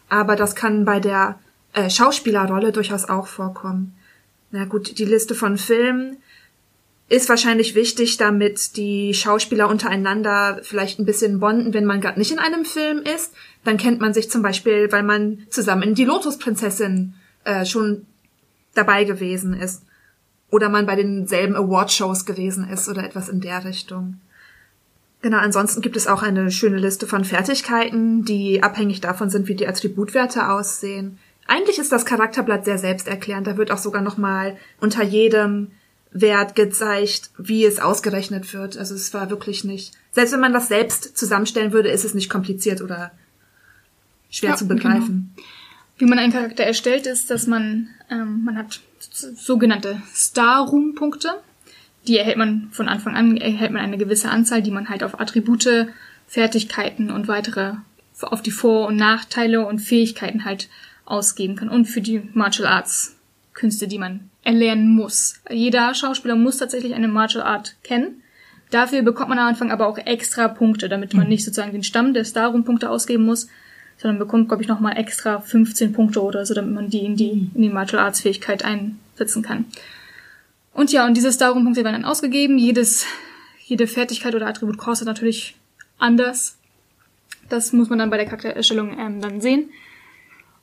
aber 0.09 0.37
das 0.37 0.55
kann 0.55 0.85
bei 0.85 1.01
der 1.01 1.39
äh, 1.73 1.89
Schauspielerrolle 1.89 2.73
durchaus 2.73 3.09
auch 3.09 3.27
vorkommen. 3.27 3.95
Na 4.51 4.67
gut, 4.67 4.99
die 4.99 5.07
Liste 5.07 5.35
von 5.35 5.57
Filmen 5.57 6.19
ist 7.09 7.31
wahrscheinlich 7.31 7.75
wichtig, 7.75 8.19
damit 8.19 8.77
die 8.77 9.15
Schauspieler 9.15 9.69
untereinander 9.69 10.61
vielleicht 10.63 10.99
ein 10.99 11.07
bisschen 11.07 11.41
bonden, 11.41 11.73
wenn 11.73 11.87
man 11.87 12.03
gerade 12.03 12.19
nicht 12.19 12.33
in 12.33 12.39
einem 12.39 12.67
Film 12.67 12.99
ist. 12.99 13.33
Dann 13.65 13.79
kennt 13.79 14.01
man 14.01 14.13
sich 14.13 14.31
zum 14.31 14.43
Beispiel, 14.43 14.93
weil 14.93 15.03
man 15.03 15.47
zusammen 15.49 15.83
in 15.83 15.95
die 15.95 16.05
Lotusprinzessin 16.05 17.15
äh, 17.45 17.65
schon 17.65 18.07
dabei 18.75 19.05
gewesen 19.05 19.55
ist. 19.55 19.83
Oder 20.53 20.69
man 20.69 20.85
bei 20.85 20.97
denselben 20.97 21.57
Awardshows 21.57 22.27
gewesen 22.27 22.69
ist 22.69 22.87
oder 22.87 23.03
etwas 23.03 23.31
in 23.31 23.41
der 23.41 23.65
Richtung. 23.65 24.21
Genau, 25.23 25.39
ansonsten 25.39 25.81
gibt 25.81 25.97
es 25.97 26.07
auch 26.07 26.23
eine 26.23 26.51
schöne 26.51 26.77
Liste 26.77 27.07
von 27.07 27.25
Fertigkeiten, 27.25 28.27
die 28.27 28.63
abhängig 28.63 29.01
davon 29.01 29.31
sind, 29.31 29.49
wie 29.49 29.55
die 29.55 29.67
Attributwerte 29.67 30.51
aussehen. 30.51 31.19
Eigentlich 31.47 31.79
ist 31.79 31.91
das 31.91 32.05
Charakterblatt 32.05 32.67
sehr 32.67 32.77
selbsterklärend. 32.77 33.47
Da 33.47 33.57
wird 33.57 33.71
auch 33.71 33.79
sogar 33.79 34.03
nochmal 34.03 34.59
unter 34.79 35.03
jedem 35.03 35.69
Wert 36.11 36.55
gezeigt, 36.55 37.31
wie 37.39 37.65
es 37.65 37.81
ausgerechnet 37.81 38.53
wird. 38.53 38.77
Also 38.77 38.95
es 38.95 39.15
war 39.15 39.31
wirklich 39.31 39.65
nicht. 39.65 39.95
Selbst 40.11 40.33
wenn 40.33 40.41
man 40.41 40.53
das 40.53 40.69
selbst 40.69 41.17
zusammenstellen 41.17 41.73
würde, 41.73 41.89
ist 41.89 42.05
es 42.05 42.13
nicht 42.13 42.29
kompliziert 42.29 42.83
oder 42.83 43.11
schwer 44.29 44.51
Ja, 44.51 44.57
zu 44.57 44.69
begreifen. 44.69 45.35
Wie 46.03 46.09
man 46.09 46.19
einen 46.19 46.33
Charakter 46.33 46.65
erstellt, 46.65 47.07
ist, 47.07 47.31
dass 47.31 47.47
man, 47.47 47.91
ähm, 48.11 48.43
man 48.43 48.59
hat 48.59 48.81
so- 48.99 49.33
sogenannte 49.37 50.03
Star-Room-Punkte. 50.13 51.31
Die 52.09 52.19
erhält 52.19 52.39
man 52.39 52.71
von 52.73 52.89
Anfang 52.89 53.15
an, 53.15 53.37
erhält 53.37 53.71
man 53.71 53.83
eine 53.83 53.99
gewisse 53.99 54.29
Anzahl, 54.29 54.63
die 54.63 54.73
man 54.73 54.89
halt 54.89 55.05
auf 55.05 55.21
Attribute, 55.21 55.87
Fertigkeiten 56.27 57.13
und 57.13 57.29
weitere, 57.29 57.75
auf 58.21 58.43
die 58.43 58.51
Vor- 58.51 58.89
und 58.89 58.97
Nachteile 58.97 59.65
und 59.65 59.79
Fähigkeiten 59.79 60.45
halt 60.45 60.69
ausgeben 61.05 61.55
kann. 61.55 61.69
Und 61.69 61.85
für 61.85 62.01
die 62.01 62.29
Martial 62.35 62.67
Arts 62.67 63.15
Künste, 63.55 63.87
die 63.87 63.99
man 63.99 64.29
erlernen 64.43 64.89
muss. 64.89 65.37
Jeder 65.53 65.95
Schauspieler 65.95 66.35
muss 66.35 66.57
tatsächlich 66.57 66.95
eine 66.95 67.07
Martial 67.07 67.45
Art 67.45 67.77
kennen. 67.85 68.25
Dafür 68.73 69.03
bekommt 69.03 69.29
man 69.29 69.39
am 69.39 69.47
Anfang 69.47 69.71
aber 69.71 69.87
auch 69.87 69.99
extra 69.99 70.49
Punkte, 70.49 70.89
damit 70.89 71.15
man 71.15 71.29
nicht 71.29 71.45
sozusagen 71.45 71.71
den 71.71 71.85
Stamm 71.85 72.13
der 72.13 72.25
Star-Room-Punkte 72.25 72.91
ausgeben 72.91 73.25
muss, 73.25 73.47
sondern 74.03 74.19
bekommt, 74.19 74.49
glaube 74.49 74.65
ich, 74.65 74.69
nochmal 74.69 74.99
extra 74.99 75.41
15 75.41 75.93
Punkte 75.93 76.21
oder 76.23 76.45
so, 76.45 76.55
damit 76.55 76.75
man 76.75 76.91
die 76.91 77.05
in 77.05 77.15
die, 77.15 77.51
in 77.55 77.63
die 77.63 77.69
Martial 77.69 78.03
Arts 78.03 78.21
Fähigkeit 78.21 78.65
einsetzen 78.65 79.45
kann. 79.45 79.67
Und 80.75 80.91
ja, 80.91 81.07
und 81.07 81.17
diese 81.17 81.31
Star-Room-Punkte 81.31 81.85
werden 81.85 82.03
dann 82.03 82.11
ausgegeben. 82.11 82.59
Jedes, 82.59 83.07
jede 83.65 83.87
Fertigkeit 83.87 84.35
oder 84.35 84.49
Attribut 84.49 84.77
kostet 84.77 85.07
natürlich 85.07 85.55
anders. 85.99 86.59
Das 87.49 87.73
muss 87.73 87.91
man 87.91 88.01
dann 88.01 88.11
bei 88.11 88.17
der 88.17 88.27
Charaktererstellung 88.27 88.99
ähm, 88.99 89.21
dann 89.21 89.41
sehen. 89.41 89.71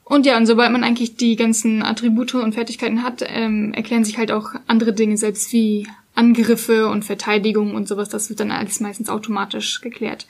Und 0.03 0.25
ja, 0.25 0.35
und 0.35 0.45
sobald 0.45 0.71
man 0.73 0.83
eigentlich 0.83 1.15
die 1.15 1.37
ganzen 1.37 1.81
Attribute 1.81 2.33
und 2.33 2.55
Fertigkeiten 2.55 3.03
hat, 3.03 3.23
ähm, 3.25 3.73
erklären 3.73 4.03
sich 4.03 4.17
halt 4.17 4.33
auch 4.33 4.51
andere 4.67 4.91
Dinge, 4.91 5.17
selbst 5.17 5.53
wie 5.53 5.87
Angriffe 6.13 6.89
und 6.89 7.05
Verteidigung 7.05 7.73
und 7.73 7.87
sowas. 7.87 8.09
Das 8.09 8.27
wird 8.27 8.41
dann 8.41 8.51
alles 8.51 8.81
meistens 8.81 9.07
automatisch 9.07 9.79
geklärt. 9.79 10.27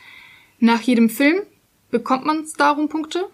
Nach 0.60 0.82
jedem 0.82 1.10
Film 1.10 1.40
bekommt 1.92 2.26
man 2.26 2.46
darum 2.58 2.90
Punkte. 2.90 3.30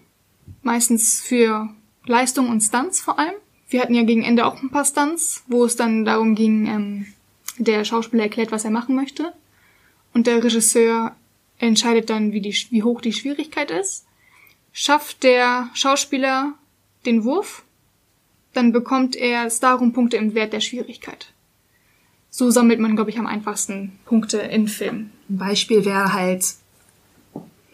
Meistens 0.62 1.20
für 1.20 1.68
Leistung 2.06 2.48
und 2.48 2.60
Stunts 2.60 3.00
vor 3.00 3.18
allem. 3.18 3.34
Wir 3.68 3.80
hatten 3.80 3.94
ja 3.94 4.04
gegen 4.04 4.22
Ende 4.22 4.46
auch 4.46 4.62
ein 4.62 4.70
paar 4.70 4.84
Stunts, 4.84 5.42
wo 5.48 5.64
es 5.64 5.76
dann 5.76 6.04
darum 6.04 6.34
ging, 6.34 6.66
ähm, 6.66 7.06
der 7.58 7.84
Schauspieler 7.84 8.24
erklärt, 8.24 8.52
was 8.52 8.64
er 8.64 8.70
machen 8.70 8.94
möchte. 8.94 9.32
Und 10.14 10.26
der 10.26 10.42
Regisseur 10.42 11.16
entscheidet 11.58 12.10
dann, 12.10 12.32
wie, 12.32 12.40
die, 12.40 12.54
wie 12.70 12.82
hoch 12.82 13.00
die 13.00 13.12
Schwierigkeit 13.12 13.70
ist. 13.70 14.06
Schafft 14.72 15.22
der 15.22 15.70
Schauspieler 15.74 16.54
den 17.06 17.24
Wurf, 17.24 17.64
dann 18.52 18.72
bekommt 18.72 19.16
er 19.16 19.50
Starum-Punkte 19.50 20.16
im 20.16 20.34
Wert 20.34 20.52
der 20.52 20.60
Schwierigkeit. 20.60 21.32
So 22.30 22.50
sammelt 22.50 22.80
man, 22.80 22.96
glaube 22.96 23.10
ich, 23.10 23.18
am 23.18 23.26
einfachsten 23.26 23.98
Punkte 24.04 24.38
in 24.38 24.68
Filmen. 24.68 25.12
Ein 25.28 25.38
Beispiel 25.38 25.84
wäre 25.84 26.12
halt, 26.12 26.44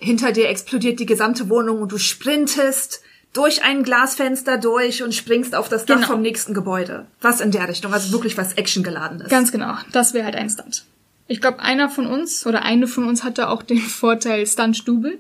hinter 0.03 0.33
dir 0.33 0.49
explodiert 0.49 1.01
die 1.01 1.07
gesamte 1.07 1.49
Wohnung 1.49 1.81
und 1.83 1.93
du 1.93 1.99
sprintest 1.99 3.03
durch 3.33 3.63
ein 3.63 3.83
Glasfenster 3.83 4.59
durch 4.59 5.03
und 5.03 5.15
springst 5.15 5.55
auf 5.55 5.69
das 5.69 5.87
Dach 5.87 5.97
Genau. 5.97 6.09
vom 6.09 6.21
nächsten 6.23 6.53
Gebäude. 6.53 7.07
Was 7.23 7.41
in 7.41 7.51
der 7.51 7.67
Richtung, 7.69 7.93
also 7.95 8.13
wirklich 8.13 8.37
was 8.37 8.59
actiongeladen 8.59 9.21
ist. 9.23 9.31
Ganz 9.31 9.53
genau, 9.53 9.75
das 9.93 10.13
wäre 10.13 10.27
halt 10.27 10.37
ein 10.37 10.51
Stunt. 10.51 10.85
Ich 11.29 11.41
glaube, 11.41 11.61
einer 11.61 11.89
von 11.89 12.07
uns 12.07 12.45
oder 12.47 12.63
eine 12.63 12.87
von 12.87 13.05
uns 13.09 13.25
hatte 13.25 13.49
auch 13.49 13.63
den 13.63 13.79
Vorteil 14.03 14.47
Stunt-Double. 14.47 15.19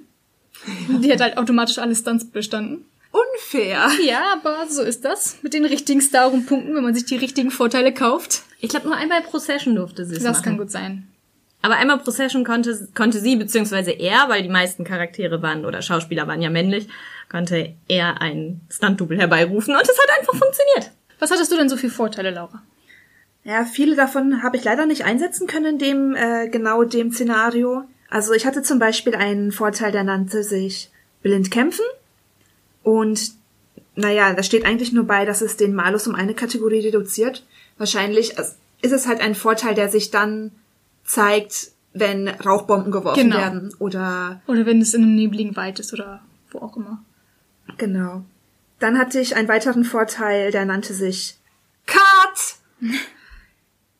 Die 0.88 1.10
hat 1.12 1.20
halt 1.20 1.38
automatisch 1.38 1.78
alle 1.78 1.96
Stunts 1.96 2.24
bestanden. 2.26 2.84
unfair. 3.10 3.88
Ja, 4.04 4.20
aber 4.34 4.66
so 4.68 4.82
ist 4.82 5.04
das. 5.04 5.36
Mit 5.42 5.54
den 5.54 5.64
richtigen 5.64 6.00
Starum-Punkten, 6.00 6.74
wenn 6.74 6.82
man 6.82 6.94
sich 6.94 7.04
die 7.06 7.16
richtigen 7.16 7.50
Vorteile 7.50 7.92
kauft. 7.92 8.42
Ich 8.60 8.68
glaube, 8.68 8.86
nur 8.88 8.96
einmal 8.96 9.22
pro 9.22 9.38
Session 9.38 9.74
durfte 9.74 10.04
sie 10.06 10.16
es 10.16 10.22
Das 10.22 10.36
machen. 10.38 10.44
kann 10.44 10.58
gut 10.58 10.70
sein. 10.70 11.08
Aber 11.62 11.76
einmal 11.76 11.98
pro 11.98 12.10
Session 12.10 12.44
konnte, 12.44 12.88
konnte 12.94 13.20
sie, 13.20 13.36
beziehungsweise 13.36 13.92
er, 13.92 14.28
weil 14.28 14.42
die 14.42 14.48
meisten 14.48 14.84
Charaktere 14.84 15.42
waren 15.42 15.64
oder 15.64 15.80
Schauspieler 15.80 16.26
waren 16.26 16.42
ja 16.42 16.50
männlich, 16.50 16.88
konnte 17.30 17.74
er 17.88 18.20
einen 18.20 18.60
Stunt-Double 18.68 19.16
herbeirufen 19.16 19.74
und 19.74 19.82
es 19.82 19.98
hat 19.98 20.18
einfach 20.18 20.34
funktioniert. 20.34 20.90
Was 21.20 21.30
hattest 21.30 21.52
du 21.52 21.56
denn 21.56 21.68
so 21.68 21.76
für 21.76 21.88
Vorteile, 21.88 22.30
Laura? 22.30 22.62
Ja, 23.44 23.64
viele 23.64 23.94
davon 23.94 24.42
habe 24.42 24.56
ich 24.56 24.64
leider 24.64 24.86
nicht 24.86 25.04
einsetzen 25.04 25.46
können 25.46 25.74
in 25.74 25.78
dem 25.78 26.16
äh, 26.16 26.48
genau 26.48 26.82
dem 26.82 27.12
Szenario. 27.12 27.84
Also 28.10 28.32
ich 28.32 28.44
hatte 28.44 28.62
zum 28.62 28.78
Beispiel 28.78 29.14
einen 29.14 29.52
Vorteil, 29.52 29.92
der 29.92 30.04
nannte 30.04 30.42
sich 30.42 30.90
blind 31.22 31.50
kämpfen. 31.50 31.84
Und 32.82 33.32
naja, 33.94 34.32
da 34.34 34.42
steht 34.42 34.64
eigentlich 34.64 34.92
nur 34.92 35.04
bei, 35.04 35.24
dass 35.24 35.42
es 35.42 35.56
den 35.56 35.74
Malus 35.74 36.06
um 36.06 36.14
eine 36.14 36.34
Kategorie 36.34 36.80
reduziert. 36.80 37.44
Wahrscheinlich 37.78 38.36
ist 38.36 38.92
es 38.92 39.06
halt 39.06 39.20
ein 39.20 39.34
Vorteil, 39.34 39.74
der 39.74 39.88
sich 39.88 40.10
dann 40.10 40.50
zeigt, 41.04 41.72
wenn 41.92 42.28
Rauchbomben 42.28 42.90
geworfen 42.90 43.22
Genau. 43.24 43.36
werden 43.36 43.74
oder 43.78 44.40
Oder 44.46 44.64
wenn 44.66 44.80
es 44.80 44.94
in 44.94 45.02
einem 45.02 45.14
nebligen 45.14 45.56
Wald 45.56 45.78
ist 45.78 45.92
oder 45.92 46.22
wo 46.50 46.58
auch 46.60 46.76
immer. 46.76 47.02
Genau. 47.76 48.24
Dann 48.78 48.98
hatte 48.98 49.20
ich 49.20 49.36
einen 49.36 49.48
weiteren 49.48 49.84
Vorteil, 49.84 50.50
der 50.50 50.64
nannte 50.64 50.94
sich 50.94 51.36
Cut, 51.86 52.56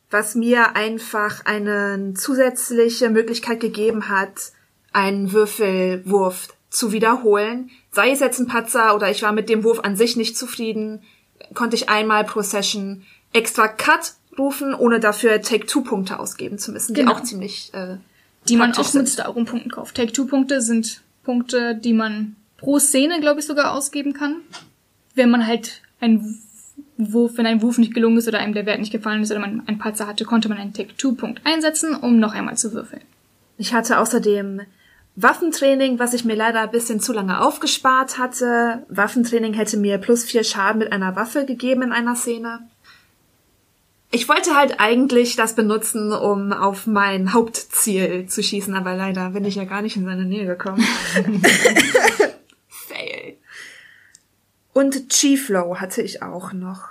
was 0.09 0.35
mir 0.35 0.75
einfach 0.75 1.45
eine 1.45 2.13
zusätzliche 2.15 3.09
Möglichkeit 3.09 3.59
gegeben 3.59 4.09
hat, 4.09 4.51
einen 4.91 5.31
Würfelwurf 5.31 6.49
zu 6.69 6.91
wiederholen. 6.91 7.69
Sei 7.91 8.11
es 8.11 8.19
jetzt 8.19 8.39
ein 8.39 8.47
Patzer 8.47 8.95
oder 8.95 9.09
ich 9.09 9.21
war 9.21 9.31
mit 9.31 9.49
dem 9.49 9.63
Wurf 9.63 9.79
an 9.79 9.95
sich 9.95 10.15
nicht 10.15 10.37
zufrieden, 10.37 11.03
konnte 11.53 11.75
ich 11.75 11.89
einmal 11.89 12.23
pro 12.23 12.41
Session 12.41 13.03
extra 13.31 13.67
Cut 13.67 14.13
rufen, 14.37 14.73
ohne 14.73 14.99
dafür 14.99 15.41
Take-Two-Punkte 15.41 16.19
ausgeben 16.19 16.57
zu 16.57 16.71
müssen, 16.71 16.93
die 16.93 17.01
Genau. 17.01 17.13
auch 17.13 17.23
ziemlich 17.23 17.73
äh, 17.73 17.97
Die 18.49 18.55
man 18.57 18.71
auch 18.73 18.77
mit 18.77 18.87
sind. 18.87 19.09
Starum-Punkten 19.09 19.71
kauft. 19.71 19.95
Take-Two-Punkte 19.95 20.61
sind 20.61 21.01
Punkte, 21.23 21.75
die 21.75 21.93
man 21.93 22.35
pro 22.57 22.79
Szene, 22.79 23.19
glaube 23.19 23.39
ich, 23.39 23.45
sogar 23.45 23.71
ausgeben 23.73 24.13
kann. 24.13 24.37
Wenn 25.15 25.29
man 25.29 25.45
halt 25.45 25.81
ein 26.01 26.37
Wurf, 26.97 27.37
wenn 27.37 27.45
ein 27.45 27.61
Wurf 27.61 27.77
nicht 27.77 27.93
gelungen 27.93 28.17
ist 28.17 28.27
oder 28.27 28.39
einem 28.39 28.53
der 28.53 28.65
Wert 28.65 28.79
nicht 28.79 28.91
gefallen 28.91 29.21
ist 29.21 29.31
oder 29.31 29.39
man 29.39 29.63
einen 29.67 29.77
Patzer 29.79 30.07
hatte, 30.07 30.25
konnte 30.25 30.49
man 30.49 30.57
einen 30.57 30.73
Take-Two-Punkt 30.73 31.41
einsetzen, 31.45 31.95
um 31.95 32.19
noch 32.19 32.33
einmal 32.33 32.57
zu 32.57 32.73
würfeln. 32.73 33.01
Ich 33.57 33.73
hatte 33.73 33.99
außerdem 33.99 34.61
Waffentraining, 35.15 35.99
was 35.99 36.13
ich 36.13 36.25
mir 36.25 36.35
leider 36.35 36.61
ein 36.61 36.71
bisschen 36.71 36.99
zu 36.99 37.13
lange 37.13 37.39
aufgespart 37.41 38.17
hatte. 38.17 38.83
Waffentraining 38.89 39.53
hätte 39.53 39.77
mir 39.77 39.99
plus 39.99 40.23
vier 40.23 40.43
Schaden 40.43 40.79
mit 40.79 40.91
einer 40.91 41.15
Waffe 41.15 41.45
gegeben 41.45 41.83
in 41.83 41.91
einer 41.91 42.15
Szene. 42.15 42.59
Ich 44.15 44.29
wollte 44.29 44.55
halt 44.55 44.79
eigentlich 44.79 45.35
das 45.35 45.55
benutzen, 45.55 46.13
um 46.13 46.53
auf 46.53 46.85
mein 46.85 47.33
Hauptziel 47.33 48.27
zu 48.27 48.43
schießen, 48.43 48.75
aber 48.75 48.95
leider 48.95 49.31
bin 49.31 49.43
ich 49.43 49.55
ja 49.55 49.63
gar 49.63 49.81
nicht 49.81 49.95
in 49.97 50.05
seine 50.05 50.25
Nähe 50.25 50.45
gekommen. 50.45 50.83
Fail. 52.67 53.37
Und 54.71 55.09
G-Flow 55.09 55.77
hatte 55.79 56.03
ich 56.03 56.21
auch 56.21 56.53
noch. 56.53 56.89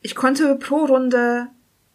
Ich 0.00 0.14
konnte 0.14 0.54
pro 0.54 0.84
Runde 0.84 1.48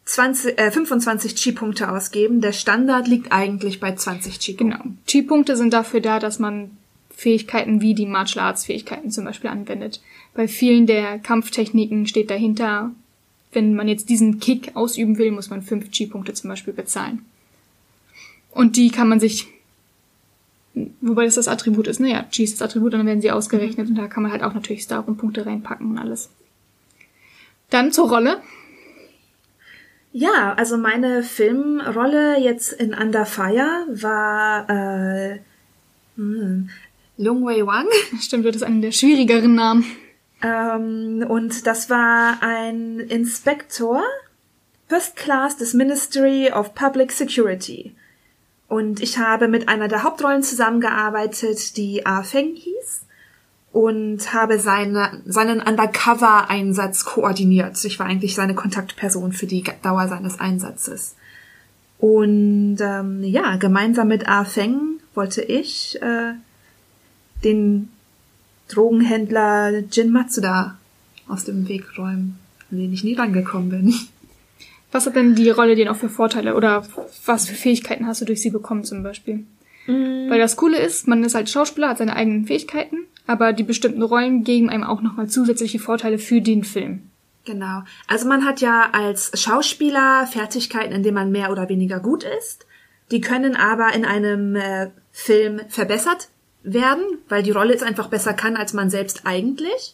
20, 0.04 0.60
äh, 0.60 0.70
25 0.70 1.36
Chi-Punkte 1.36 1.90
ausgeben. 1.90 2.42
Der 2.42 2.52
Standard 2.52 3.08
liegt 3.08 3.32
eigentlich 3.32 3.80
bei 3.80 3.96
20 3.96 4.38
Chi-Punkten. 4.38 4.82
Genau. 4.82 4.96
Chi-Punkte 5.08 5.56
sind 5.56 5.72
dafür 5.72 6.02
da, 6.02 6.20
dass 6.20 6.40
man 6.40 6.72
Fähigkeiten 7.16 7.80
wie 7.80 7.94
die 7.94 8.06
Martial 8.06 8.48
Arts 8.48 8.66
Fähigkeiten 8.66 9.12
zum 9.12 9.24
Beispiel 9.24 9.50
anwendet. 9.50 10.02
Bei 10.34 10.50
vielen 10.50 10.88
der 10.88 11.20
Kampftechniken 11.20 12.06
steht 12.06 12.30
dahinter, 12.30 12.92
wenn 13.54 13.76
man 13.76 13.88
jetzt 13.88 14.10
diesen 14.10 14.40
Kick 14.40 14.76
ausüben 14.76 15.18
will, 15.18 15.32
muss 15.32 15.50
man 15.50 15.62
fünf 15.62 15.92
Chi-Punkte 15.92 16.34
zum 16.34 16.50
Beispiel 16.50 16.74
bezahlen. 16.74 17.26
Und 18.52 18.76
die 18.76 18.90
kann 18.90 19.10
man 19.10 19.20
sich, 19.20 19.48
wobei 21.02 21.26
das 21.26 21.36
das 21.36 21.48
Attribut 21.48 21.88
ist, 21.88 22.00
ne? 22.00 22.12
Ja, 22.12 22.24
Chi 22.24 22.44
ist 22.44 22.60
das 22.60 22.70
Attribut 22.70 22.94
und 22.94 23.00
dann 23.00 23.08
werden 23.08 23.22
sie 23.22 23.32
ausgerechnet 23.32 23.90
und 23.90 23.96
da 23.96 24.08
kann 24.08 24.24
man 24.24 24.32
halt 24.32 24.44
auch 24.44 24.54
natürlich 24.54 24.84
Starum-Punkte 24.84 25.46
reinpacken 25.46 25.92
und 25.92 25.98
alles. 25.98 26.30
Dann 27.70 27.92
zur 27.92 28.10
Rolle. 28.10 28.42
Ja, 30.12 30.54
also 30.54 30.78
meine 30.78 31.24
Filmrolle 31.24 32.40
jetzt 32.40 32.72
in 32.72 32.94
Under 32.94 33.26
Fire 33.26 33.88
war 33.90 34.70
äh, 34.70 35.40
hm, 36.16 36.70
Lung 37.18 37.46
Wei 37.46 37.66
Wang. 37.66 37.88
Stimmt, 38.22 38.46
das 38.46 38.58
ist 38.58 38.64
einer 38.64 38.82
der 38.82 38.92
schwierigeren 38.92 39.56
Namen. 39.56 39.86
Ähm, 40.44 41.26
und 41.28 41.66
das 41.66 41.90
war 41.90 42.38
ein 42.42 43.00
Inspektor, 43.00 44.04
First 44.88 45.16
Class 45.16 45.58
des 45.58 45.74
Ministry 45.74 46.52
of 46.52 46.76
Public 46.76 47.12
Security. 47.12 47.96
Und 48.68 49.02
ich 49.02 49.18
habe 49.18 49.48
mit 49.48 49.70
einer 49.70 49.88
der 49.88 50.04
Hauptrollen 50.04 50.44
zusammengearbeitet, 50.44 51.78
die 51.78 52.06
Ah 52.06 52.24
Feng 52.24 52.56
hieß. 52.56 53.06
Und 53.72 54.34
habe 54.34 54.60
seine, 54.60 55.22
seinen 55.26 55.60
Undercover-Einsatz 55.60 57.06
koordiniert. 57.06 57.84
Ich 57.86 57.98
war 57.98 58.06
eigentlich 58.06 58.36
seine 58.36 58.54
Kontaktperson 58.54 59.34
für 59.34 59.48
die 59.48 59.64
Dauer 59.82 60.08
seines 60.08 60.40
Einsatzes. 60.40 61.16
Und 61.98 62.78
ähm, 62.82 63.24
ja, 63.24 63.56
gemeinsam 63.56 64.10
mit 64.10 64.28
Ah 64.28 64.46
Feng 64.46 65.00
wollte 65.16 65.42
ich 65.42 66.00
äh, 66.04 66.34
den 67.44 67.90
Drogenhändler 68.74 69.84
Jin 69.92 70.12
Matsuda 70.12 70.78
aus 71.28 71.46
dem 71.46 71.68
Weg 71.68 71.98
räumen, 71.98 72.40
an 72.72 72.78
den 72.78 72.94
ich 72.94 73.04
nie 73.04 73.16
rangekommen 73.16 73.70
bin. 73.70 73.94
Was 74.92 75.08
hat 75.08 75.16
denn 75.16 75.36
die 75.36 75.50
Rolle 75.50 75.76
dir 75.76 75.86
noch 75.86 75.96
für 75.96 76.10
Vorteile 76.10 76.56
oder 76.56 76.86
was 77.26 77.48
für 77.48 77.56
Fähigkeiten 77.56 78.06
hast 78.06 78.22
du 78.22 78.26
durch 78.26 78.42
sie 78.42 78.52
bekommen 78.52 78.84
zum 78.84 79.02
Beispiel? 79.02 79.46
Weil 79.86 80.40
das 80.40 80.56
Coole 80.56 80.80
ist, 80.80 81.08
man 81.08 81.24
ist 81.24 81.36
als 81.36 81.52
Schauspieler, 81.52 81.90
hat 81.90 81.98
seine 81.98 82.16
eigenen 82.16 82.46
Fähigkeiten, 82.46 83.00
aber 83.28 83.52
die 83.52 83.64
bestimmten 83.64 84.02
Rollen 84.02 84.44
geben 84.44 84.70
einem 84.70 84.84
auch 84.84 85.02
nochmal 85.02 85.28
zusätzliche 85.28 85.80
Vorteile 85.80 86.20
für 86.20 86.42
den 86.42 86.64
Film. 86.64 87.02
Genau. 87.46 87.84
Also 88.08 88.28
man 88.28 88.46
hat 88.46 88.62
ja 88.62 88.90
als 88.94 89.32
Schauspieler 89.40 90.26
Fertigkeiten, 90.28 90.94
in 90.94 91.04
denen 91.04 91.16
man 91.16 91.32
mehr 91.32 91.52
oder 91.52 91.68
weniger 91.68 92.00
gut 92.00 92.24
ist. 92.24 92.66
Die 93.12 93.20
können 93.20 93.56
aber 93.58 93.94
in 93.94 94.06
einem 94.06 94.56
äh, 94.56 94.92
Film 95.12 95.60
verbessert 95.68 96.30
werden, 96.64 97.04
weil 97.30 97.44
die 97.44 97.52
Rolle 97.52 97.74
es 97.74 97.84
einfach 97.84 98.08
besser 98.08 98.34
kann 98.34 98.56
als 98.56 98.74
man 98.74 98.90
selbst 98.90 99.22
eigentlich. 99.26 99.94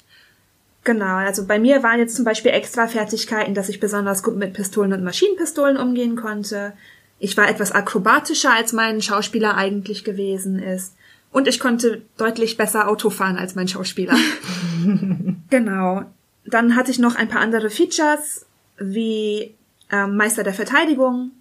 Genau, 0.83 1.17
also 1.17 1.45
bei 1.45 1.59
mir 1.59 1.83
waren 1.83 1.99
jetzt 1.99 2.15
zum 2.15 2.25
Beispiel 2.25 2.51
extra 2.51 2.87
Fertigkeiten, 2.87 3.53
dass 3.53 3.69
ich 3.69 3.79
besonders 3.79 4.23
gut 4.23 4.37
mit 4.37 4.53
Pistolen 4.53 4.93
und 4.93 5.03
Maschinenpistolen 5.03 5.77
umgehen 5.77 6.15
konnte. 6.15 6.73
Ich 7.19 7.35
war 7.35 7.49
etwas 7.49 7.71
akrobatischer, 7.73 8.53
als 8.53 8.71
mein 8.71 9.01
Schauspieler 9.01 9.55
eigentlich 9.55 10.03
gewesen 10.03 10.57
ist. 10.57 10.95
Und 11.31 11.47
ich 11.47 11.59
konnte 11.59 12.01
deutlich 12.17 12.57
besser 12.57 12.87
Auto 12.87 13.09
fahren 13.09 13.37
als 13.37 13.55
mein 13.55 13.67
Schauspieler. 13.67 14.15
genau. 15.49 16.05
Dann 16.45 16.75
hatte 16.75 16.91
ich 16.91 16.99
noch 16.99 17.15
ein 17.15 17.27
paar 17.27 17.41
andere 17.41 17.69
Features, 17.69 18.45
wie 18.79 19.53
ähm, 19.91 20.15
Meister 20.15 20.43
der 20.43 20.53
Verteidigung, 20.53 21.31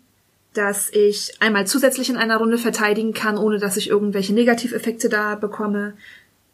dass 0.55 0.91
ich 0.91 1.35
einmal 1.41 1.67
zusätzlich 1.67 2.11
in 2.11 2.17
einer 2.17 2.39
Runde 2.39 2.59
verteidigen 2.59 3.15
kann, 3.15 3.39
ohne 3.39 3.59
dass 3.59 3.77
ich 3.77 3.89
irgendwelche 3.89 4.35
Negativeffekte 4.35 5.09
da 5.09 5.35
bekomme. 5.35 5.95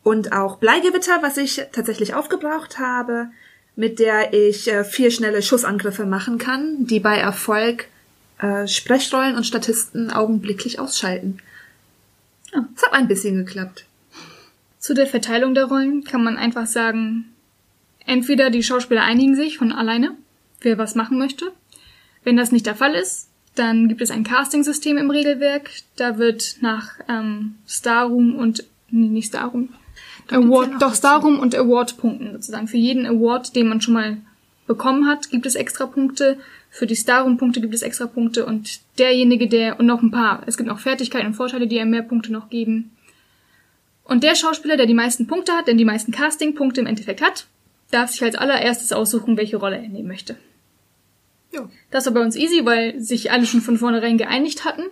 Und 0.03 0.33
auch 0.33 0.57
Bleigewitter, 0.57 1.23
was 1.23 1.37
ich 1.37 1.63
tatsächlich 1.73 2.15
aufgebraucht 2.15 2.79
habe, 2.79 3.29
mit 3.77 3.99
der 3.99 4.33
ich 4.33 4.71
äh, 4.71 4.85
vier 4.85 5.11
schnelle 5.11 5.43
Schussangriffe 5.43 6.07
machen 6.07 6.39
kann, 6.39 6.87
die 6.87 7.01
bei 7.01 7.17
Erfolg 7.17 7.87
äh, 8.39 8.67
Sprechrollen 8.67 9.37
und 9.37 9.45
Statisten 9.45 10.11
augenblicklich 10.11 10.79
ausschalten. 10.79 11.39
Es 12.77 12.83
hat 12.83 12.93
ein 12.93 13.09
bisschen 13.09 13.37
geklappt. 13.37 13.87
Zu 14.79 14.95
der 14.95 15.07
Verteilung 15.07 15.55
der 15.55 15.65
Rollen 15.65 16.05
kann 16.05 16.23
man 16.23 16.37
einfach 16.37 16.67
sagen, 16.67 17.33
entweder 18.07 18.51
die 18.51 18.63
Schauspieler 18.63 19.03
einigen 19.03 19.35
sich 19.35 19.59
von 19.59 19.73
alleine, 19.73 20.17
wer 20.61 20.79
was 20.79 20.95
machen 20.95 21.19
möchte. 21.19 21.53
Wenn 22.23 22.37
das 22.37 22.53
nicht 22.53 22.67
der 22.67 22.77
Fall 22.77 22.95
ist, 22.95 23.29
dann 23.55 23.89
gibt 23.89 24.01
es 24.01 24.11
ein 24.11 24.25
Casting-System 24.25 24.99
im 24.99 25.11
Regelwerk. 25.11 25.71
Da 25.97 26.19
wird 26.19 26.57
nach 26.61 26.99
ähm, 27.09 27.57
Starroom 27.67 28.35
und 28.37 28.65
nee, 28.91 29.07
nicht 29.09 29.35
ja 29.35 29.51
Award, 30.31 30.73
noch 30.73 30.79
doch. 30.79 30.95
Starroom 30.95 31.39
und 31.39 31.55
Award-Punkten 31.55 32.33
sozusagen. 32.33 32.69
Für 32.69 32.77
jeden 32.77 33.07
Award, 33.07 33.55
den 33.55 33.69
man 33.69 33.81
schon 33.81 33.95
mal 33.95 34.17
bekommen 34.67 35.07
hat, 35.07 35.31
gibt 35.31 35.47
es 35.47 35.55
extra 35.55 35.87
Punkte. 35.87 36.39
Für 36.71 36.87
die 36.87 36.97
Starroom-Punkte 36.97 37.61
gibt 37.61 37.75
es 37.75 37.83
extra 37.83 38.07
Punkte 38.07 38.47
und 38.47 38.81
derjenige, 38.99 39.47
der 39.47 39.79
und 39.79 39.87
noch 39.87 40.03
ein 40.03 40.11
paar. 40.11 40.43
Es 40.47 40.57
gibt 40.57 40.69
noch 40.69 40.81
Fertigkeiten 40.81 41.29
und 41.29 41.35
Vorteile, 41.35 41.67
die 41.67 41.79
einem 41.79 41.91
mehr 41.91 42.03
Punkte 42.03 42.33
noch 42.33 42.49
geben. 42.49 42.91
Und 44.05 44.23
der 44.23 44.35
Schauspieler, 44.35 44.77
der 44.77 44.87
die 44.87 44.95
meisten 44.95 45.27
Punkte 45.27 45.53
hat, 45.53 45.67
der 45.67 45.75
die 45.75 45.85
meisten 45.85 46.13
Casting-Punkte 46.13 46.81
im 46.81 46.87
Endeffekt 46.87 47.23
hat, 47.23 47.47
darf 47.91 48.11
sich 48.11 48.23
als 48.23 48.35
allererstes 48.35 48.93
aussuchen, 48.93 49.37
welche 49.37 49.57
Rolle 49.57 49.77
er 49.77 49.89
nehmen 49.89 50.09
möchte. 50.09 50.37
Ja. 51.55 51.69
Das 51.91 52.07
war 52.07 52.13
bei 52.15 52.21
uns 52.21 52.37
easy, 52.37 52.65
weil 52.65 53.01
sich 53.01 53.31
alle 53.31 53.47
schon 53.47 53.61
von 53.61 53.79
vornherein 53.79 54.19
geeinigt 54.19 54.65
hatten, 54.65 54.83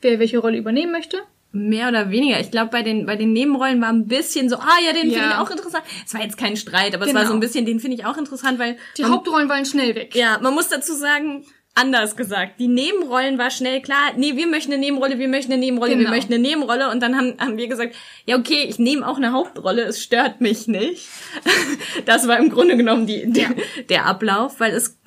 wer 0.00 0.18
welche 0.18 0.38
Rolle 0.38 0.58
übernehmen 0.58 0.92
möchte. 0.92 1.18
Mehr 1.54 1.88
oder 1.88 2.10
weniger. 2.10 2.40
Ich 2.40 2.50
glaube, 2.50 2.70
bei 2.70 2.82
den, 2.82 3.04
bei 3.04 3.16
den 3.16 3.32
Nebenrollen 3.34 3.80
war 3.82 3.90
ein 3.90 4.06
bisschen 4.08 4.48
so, 4.48 4.56
ah 4.56 4.78
ja, 4.86 4.92
den 4.92 5.10
finde 5.10 5.16
Ja. 5.18 5.30
ich 5.32 5.36
auch 5.36 5.50
interessant. 5.50 5.84
Es 6.06 6.14
war 6.14 6.22
jetzt 6.22 6.38
kein 6.38 6.56
Streit, 6.56 6.94
aber 6.94 7.04
es 7.06 7.12
war 7.12 7.20
Genau. 7.22 7.32
so 7.32 7.36
ein 7.36 7.40
bisschen, 7.40 7.66
den 7.66 7.78
finde 7.78 7.96
ich 7.98 8.06
auch 8.06 8.16
interessant, 8.16 8.58
weil 8.58 8.78
Die 8.96 9.02
man, 9.02 9.12
Hauptrollen 9.12 9.48
waren 9.50 9.66
schnell 9.66 9.94
weg. 9.94 10.14
ja, 10.16 10.38
man 10.40 10.54
muss 10.54 10.68
dazu 10.68 10.94
sagen, 10.94 11.44
anders 11.74 12.16
gesagt. 12.16 12.58
Die 12.58 12.68
Nebenrollen 12.68 13.36
war 13.38 13.50
schnell 13.50 13.80
klar, 13.82 14.12
nee, 14.16 14.34
wir 14.36 14.46
möchten 14.46 14.72
eine 14.72 14.80
Nebenrolle, 14.80 15.18
wir 15.18 15.28
möchten 15.28 15.52
eine 15.52 15.60
Nebenrolle, 15.60 15.92
wir 15.92 15.98
Genau. 15.98 16.10
möchten 16.10 16.32
eine 16.32 16.42
Nebenrolle 16.42 16.90
und 16.90 17.00
dann 17.00 17.16
haben, 17.16 17.34
haben 17.38 17.56
wir 17.58 17.66
gesagt, 17.68 17.94
ja 18.26 18.36
okay, 18.38 18.64
ich 18.68 18.78
nehme 18.78 19.06
auch 19.06 19.16
eine 19.18 19.32
Hauptrolle, 19.32 19.82
es 19.84 20.02
stört 20.02 20.40
mich 20.40 20.68
nicht. 20.68 21.06
Das 22.06 22.26
war 22.28 22.38
im 22.38 22.48
Grunde 22.50 22.76
genommen 22.76 23.06
die, 23.06 23.30
der, 23.30 23.50
der 23.88 24.06
Ablauf, 24.06 24.58
weil 24.60 24.72
es, 24.72 24.98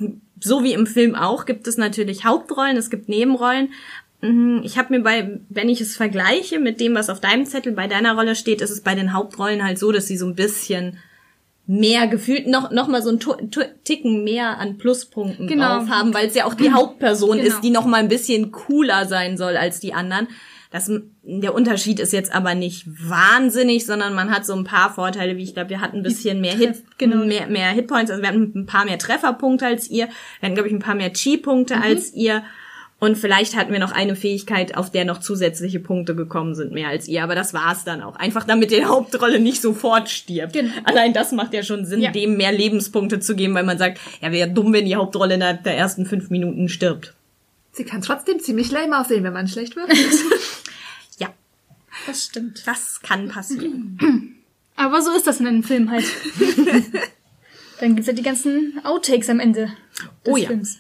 so 0.46 0.64
wie 0.64 0.72
im 0.74 0.88
Film 0.88 1.14
auch, 1.16 1.46
gibt 1.46 1.68
es 1.68 1.78
natürlich 1.78 2.24
Hauptrollen, 2.24 2.78
es 2.78 2.90
gibt 2.90 3.10
Nebenrollen. 3.10 3.74
Mhm, 4.22 4.62
Ich 4.64 4.78
habe 4.78 4.96
mir 4.96 5.04
bei, 5.04 5.40
wenn 5.50 5.68
ich 5.68 5.82
es 5.82 5.98
vergleiche 5.98 6.60
mit 6.60 6.80
dem, 6.80 6.96
was 6.96 7.10
auf 7.10 7.20
deinem 7.20 7.46
Zettel 7.46 7.74
bei 7.74 7.88
deiner 7.88 8.16
Rolle 8.16 8.36
steht, 8.36 8.62
ist 8.62 8.70
es 8.72 8.82
bei 8.82 8.96
den 8.96 9.12
Hauptrollen 9.14 9.64
halt 9.64 9.78
so, 9.78 9.92
dass 9.92 10.08
sie 10.08 10.18
so 10.18 10.26
ein 10.26 10.36
bisschen 10.36 10.98
mehr 11.68 12.08
gefühlt 12.08 12.46
noch 12.48 12.70
noch 12.72 12.88
mal 12.88 13.02
so 13.02 13.10
ein 13.10 13.20
Ticken 13.84 14.24
mehr 14.24 14.60
an 14.60 14.78
Pluspunkten 14.78 15.48
Genau. 15.48 15.80
drauf 15.80 15.90
haben, 15.90 16.14
weil 16.14 16.28
es 16.28 16.36
ja 16.36 16.46
auch 16.46 16.54
die 16.54 16.72
Hauptperson 16.72 17.38
Genau. 17.38 17.48
ist, 17.50 17.62
die 17.62 17.72
noch 17.72 17.86
mal 17.88 17.98
ein 17.98 18.08
bisschen 18.08 18.52
cooler 18.52 19.06
sein 19.08 19.36
soll 19.36 19.58
als 19.58 19.80
die 19.80 19.94
anderen. 19.94 20.28
Das, 20.72 20.92
der 21.24 21.54
Unterschied 21.54 22.00
ist 22.00 22.14
jetzt 22.14 22.34
aber 22.34 22.56
nicht 22.56 22.86
wahnsinnig, 22.88 23.86
sondern 23.86 24.14
man 24.14 24.32
hat 24.32 24.46
so 24.46 24.54
ein 24.56 24.64
paar 24.64 24.94
Vorteile, 24.94 25.38
wie 25.38 25.44
ich 25.44 25.54
glaube, 25.54 25.70
wir 25.70 25.82
hatten 25.82 25.98
ein 25.98 26.04
bisschen 26.04 26.42
mehr 26.42 26.56
Hit, 26.56 26.84
genau. 26.98 27.26
mehr, 27.26 27.48
mehr 27.48 27.70
Hitpoints, 27.70 28.12
also 28.12 28.22
wir 28.22 28.30
hatten 28.30 28.52
ein 28.56 28.66
paar 28.66 28.86
mehr 28.86 28.98
Trefferpunkte 28.98 29.66
als 29.66 29.90
ihr, 29.90 30.08
wir 30.40 30.48
hatten 30.48 30.56
glaube 30.56 30.68
ich 30.70 30.74
ein 30.74 30.80
paar 30.80 30.96
mehr 30.96 31.14
Chi-Punkte 31.14 31.80
als 31.82 32.14
ihr 32.14 32.44
und 32.98 33.18
vielleicht 33.18 33.56
hatten 33.58 33.74
wir 33.74 33.80
noch 33.80 33.92
eine 33.92 34.16
Fähigkeit, 34.16 34.78
auf 34.78 34.90
der 34.90 35.04
noch 35.06 35.20
zusätzliche 35.20 35.80
Punkte 35.80 36.16
gekommen 36.16 36.56
sind, 36.56 36.72
mehr 36.72 36.88
als 36.88 37.08
ihr, 37.08 37.24
aber 37.24 37.36
das 37.36 37.54
war's 37.54 37.84
dann 37.84 38.02
auch. 38.02 38.16
Einfach 38.16 38.46
damit 38.46 38.72
die 38.72 38.86
Hauptrolle 38.86 39.40
nicht 39.40 39.62
sofort 39.62 40.10
stirbt. 40.10 40.54
Genau. 40.54 40.72
Allein 40.86 41.14
das 41.14 41.32
macht 41.34 41.54
ja 41.54 41.62
schon 41.62 41.86
Sinn, 41.86 42.02
Ja. 42.02 42.12
dem 42.12 42.38
mehr 42.38 42.54
Lebenspunkte 42.54 43.20
zu 43.20 43.36
geben, 43.36 43.54
weil 43.54 43.66
man 43.66 43.78
sagt, 43.78 44.00
ja, 44.22 44.32
wäre 44.32 44.50
dumm, 44.50 44.72
wenn 44.74 44.86
die 44.86 44.96
Hauptrolle 44.96 45.36
innerhalb 45.36 45.64
der 45.64 45.78
ersten 45.78 46.06
fünf 46.06 46.30
Minuten 46.30 46.70
stirbt. 46.70 47.14
Sie 47.76 47.84
kann 47.84 48.02
trotzdem 48.02 48.40
ziemlich 48.40 48.72
lame 48.72 48.98
aussehen, 48.98 49.24
wenn 49.24 49.34
man 49.34 49.48
schlecht 49.48 49.76
wird. 49.76 49.92
Ja, 51.18 51.30
Das 52.08 52.26
stimmt. 52.26 52.64
das 52.66 53.02
kann 53.02 53.28
passieren. 53.30 54.42
Aber 54.76 55.02
so 55.02 55.12
ist 55.14 55.28
das 55.28 55.40
in 55.40 55.48
einem 55.48 55.64
Film 55.64 55.90
halt. 55.92 56.06
Dann 57.80 57.96
gibt's 57.96 58.08
ja 58.08 58.14
die 58.14 58.24
ganzen 58.24 58.82
Outtakes 58.84 59.30
am 59.30 59.40
Ende 59.40 59.72
des 60.26 60.34
Oh 60.34 60.38
ja. 60.38 60.48
Films. 60.48 60.78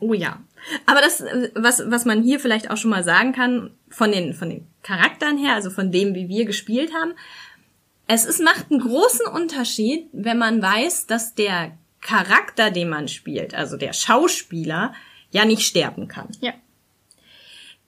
Oh 0.00 0.12
ja. 0.14 0.40
Aber 0.84 1.00
das, 1.00 1.22
was, 1.54 1.82
was 1.90 2.04
man 2.04 2.22
hier 2.22 2.40
vielleicht 2.40 2.70
auch 2.70 2.76
schon 2.76 2.90
mal 2.90 3.04
sagen 3.04 3.32
kann, 3.32 3.70
von 3.88 4.10
den, 4.10 4.34
von 4.34 4.50
den 4.50 4.66
Charakteren 4.82 5.38
her, 5.38 5.54
also 5.54 5.70
von 5.70 5.92
dem, 5.92 6.14
wie 6.14 6.28
wir 6.28 6.44
gespielt 6.44 6.92
haben, 6.92 7.12
es 8.08 8.24
ist, 8.24 8.40
macht 8.42 8.70
einen 8.70 8.80
großen 8.80 9.26
Unterschied, 9.26 10.08
wenn 10.12 10.38
man 10.38 10.60
weiß, 10.62 11.06
dass 11.06 11.34
der 11.34 11.76
Charakter, 12.00 12.70
den 12.70 12.88
man 12.88 13.08
spielt, 13.08 13.54
also 13.54 13.76
der 13.76 13.92
Schauspieler, 13.92 14.94
ja 15.36 15.44
nicht 15.44 15.62
sterben 15.62 16.08
kann. 16.08 16.28
Ja. 16.40 16.54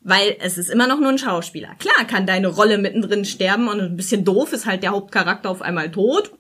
Weil 0.01 0.37
es 0.41 0.59
ist 0.59 0.71
immer 0.71 0.87
noch 0.87 1.01
nur 1.01 1.09
ein 1.09 1.19
Schauspieler. 1.19 1.75
Klar 1.79 2.07
kann 2.07 2.27
deine 2.27 2.49
Rolle 2.49 2.79
mittendrin 2.79 3.25
sterben 3.25 3.69
und 3.69 3.81
ein 3.81 3.97
bisschen 3.97 4.25
doof 4.25 4.53
ist 4.53 4.67
halt 4.67 4.83
der 4.83 4.91
Hauptcharakter 4.91 5.51
auf 5.51 5.63
einmal 5.63 5.91
tot. 5.91 6.33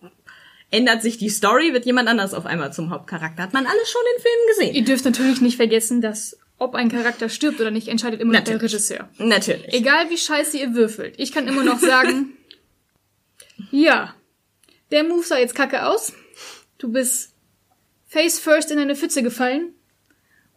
Ändert 0.71 1.03
sich 1.03 1.17
die 1.17 1.31
Story, 1.31 1.73
wird 1.73 1.87
jemand 1.87 2.09
anders 2.09 2.35
auf 2.35 2.45
einmal 2.45 2.73
zum 2.73 2.91
Hauptcharakter. 2.91 3.43
Hat 3.43 3.55
man 3.55 3.67
alles 3.67 3.91
schon 3.91 4.03
in 4.15 4.23
Filmen 4.23 4.49
gesehen. 4.49 4.75
Ihr 4.75 4.85
dürft 4.85 5.05
natürlich 5.07 5.41
nicht 5.41 5.57
vergessen, 5.57 6.03
dass 6.03 6.39
ob 6.59 6.75
ein 6.75 6.91
Charakter 6.91 7.29
stirbt 7.29 7.61
oder 7.61 7.71
nicht, 7.71 7.89
entscheidet 7.89 8.21
immer 8.21 8.35
noch 8.35 8.45
der. 8.45 8.61
Regisseur. 8.61 9.09
Natürlich. 9.19 9.73
Egal 9.73 10.11
wie 10.11 10.19
scheiße 10.19 10.59
ihr 10.59 10.75
würfelt. 10.75 11.15
Ich 11.17 11.33
kann 11.33 11.49
immer 11.49 11.65
noch 11.65 11.79
sagen, 11.79 12.37
ja, 13.71 14.15
der 14.91 15.05
Move 15.05 15.23
sah 15.23 15.39
jetzt 15.39 15.55
kacke 15.55 15.87
aus. 15.87 16.13
Du 16.79 16.93
bist 16.93 17.33
face 18.07 18.39
first 18.39 18.71
in 18.71 18.79
eine 18.79 18.95
Pfütze 18.95 19.23
gefallen 19.23 19.73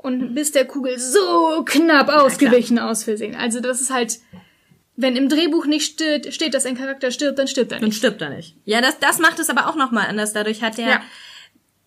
und 0.04 0.34
bist 0.34 0.56
der 0.56 0.66
Kugel 0.66 0.98
so 1.00 1.64
knapp 1.66 2.10
ausgewichen 2.10 2.80
aus 2.80 3.04
Versehen. 3.04 3.36
Also 3.36 3.60
das 3.60 3.82
ist 3.82 3.92
halt, 3.92 4.20
wenn 4.96 5.16
im 5.16 5.30
Drehbuch 5.30 5.66
nicht 5.66 5.94
steht, 5.94 6.34
steht, 6.34 6.54
dass 6.54 6.66
ein 6.66 6.78
Charakter 6.78 7.12
stirbt, 7.12 7.40
dann 7.40 7.48
stirbt 7.48 7.72
er 7.72 7.80
Dann 7.80 7.90
nicht. 7.90 7.98
stirbt 7.98 8.22
er 8.22 8.30
nicht. 8.30 8.56
Ja, 8.66 8.82
das, 8.82 9.00
das 9.00 9.20
macht 9.20 9.40
es 9.40 9.50
aber 9.50 9.68
auch 9.68 9.76
nochmal 9.76 10.08
anders. 10.08 10.34
Dadurch 10.34 10.62
hat 10.62 10.78
er, 10.80 10.88
Ja. 10.90 11.02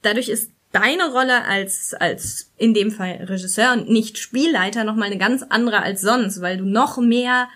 dadurch 0.03 0.29
ist 0.29 0.51
deine 0.73 1.11
Rolle 1.13 1.45
als, 1.45 1.95
als 1.95 2.51
in 2.57 2.75
dem 2.75 2.91
Fall 2.91 3.25
Regisseur 3.29 3.73
und 3.73 3.89
nicht 3.91 4.19
Spielleiter 4.19 4.85
nochmal 4.85 5.07
eine 5.09 5.19
ganz 5.19 5.43
andere 5.49 5.83
als 5.83 6.01
sonst, 6.01 6.41
weil 6.41 6.57
du 6.57 6.65
noch 6.65 6.99
mehr, 6.99 7.49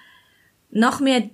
noch 0.70 1.00
mehr 1.00 1.28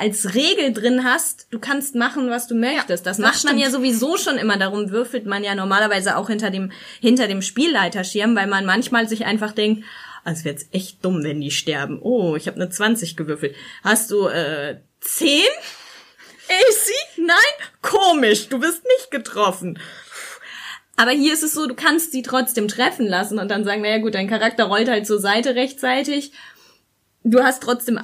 als 0.00 0.34
Regel 0.34 0.72
drin 0.72 1.04
hast, 1.04 1.46
du 1.50 1.58
kannst 1.58 1.94
machen, 1.94 2.30
was 2.30 2.46
du 2.46 2.54
möchtest. 2.54 2.88
das, 2.88 3.02
das 3.02 3.18
macht 3.18 3.44
man 3.44 3.54
stimmt. 3.54 3.60
ja 3.60 3.70
sowieso 3.70 4.16
schon 4.16 4.38
immer. 4.38 4.56
Darum 4.56 4.90
würfelt 4.90 5.26
man 5.26 5.44
ja 5.44 5.54
normalerweise 5.54 6.16
auch 6.16 6.28
hinter 6.28 6.50
dem, 6.50 6.72
hinter 7.00 7.28
dem 7.28 7.42
Spielleiterschirm, 7.42 8.34
weil 8.36 8.46
man 8.46 8.66
manchmal 8.66 9.08
sich 9.08 9.24
einfach 9.26 9.52
denkt, 9.52 9.84
ah, 10.24 10.32
es 10.32 10.44
wäre 10.44 10.54
jetzt 10.54 10.74
echt 10.74 11.04
dumm, 11.04 11.22
wenn 11.24 11.40
die 11.40 11.50
sterben. 11.50 12.00
Oh, 12.00 12.36
ich 12.36 12.46
habe 12.46 12.56
eine 12.56 12.70
20 12.70 13.16
gewürfelt. 13.16 13.54
Hast 13.82 14.10
du 14.10 14.26
äh, 14.28 14.80
10? 15.00 15.42
AC? 16.48 17.18
Nein? 17.18 17.36
Komisch, 17.82 18.48
du 18.48 18.58
bist 18.58 18.82
nicht 18.84 19.10
getroffen. 19.10 19.78
Aber 20.96 21.12
hier 21.12 21.32
ist 21.32 21.44
es 21.44 21.52
so, 21.54 21.66
du 21.66 21.74
kannst 21.74 22.10
sie 22.10 22.22
trotzdem 22.22 22.66
treffen 22.66 23.06
lassen 23.06 23.38
und 23.38 23.48
dann 23.50 23.64
sagen, 23.64 23.82
naja 23.82 23.98
gut, 23.98 24.14
dein 24.14 24.28
Charakter 24.28 24.64
rollt 24.64 24.88
halt 24.88 25.06
zur 25.06 25.20
Seite 25.20 25.54
rechtzeitig. 25.54 26.32
Du 27.30 27.42
hast 27.42 27.62
trotzdem 27.62 28.00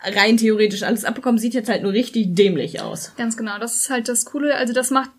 rein 0.00 0.36
theoretisch 0.36 0.84
alles 0.84 1.04
abbekommen, 1.04 1.38
sieht 1.38 1.54
jetzt 1.54 1.68
halt 1.68 1.82
nur 1.82 1.92
richtig 1.92 2.36
dämlich 2.36 2.80
aus. 2.80 3.12
Ganz 3.16 3.36
genau, 3.36 3.58
das 3.58 3.74
ist 3.74 3.90
halt 3.90 4.08
das 4.08 4.24
Coole. 4.24 4.54
Also 4.54 4.72
das 4.72 4.90
macht, 4.90 5.10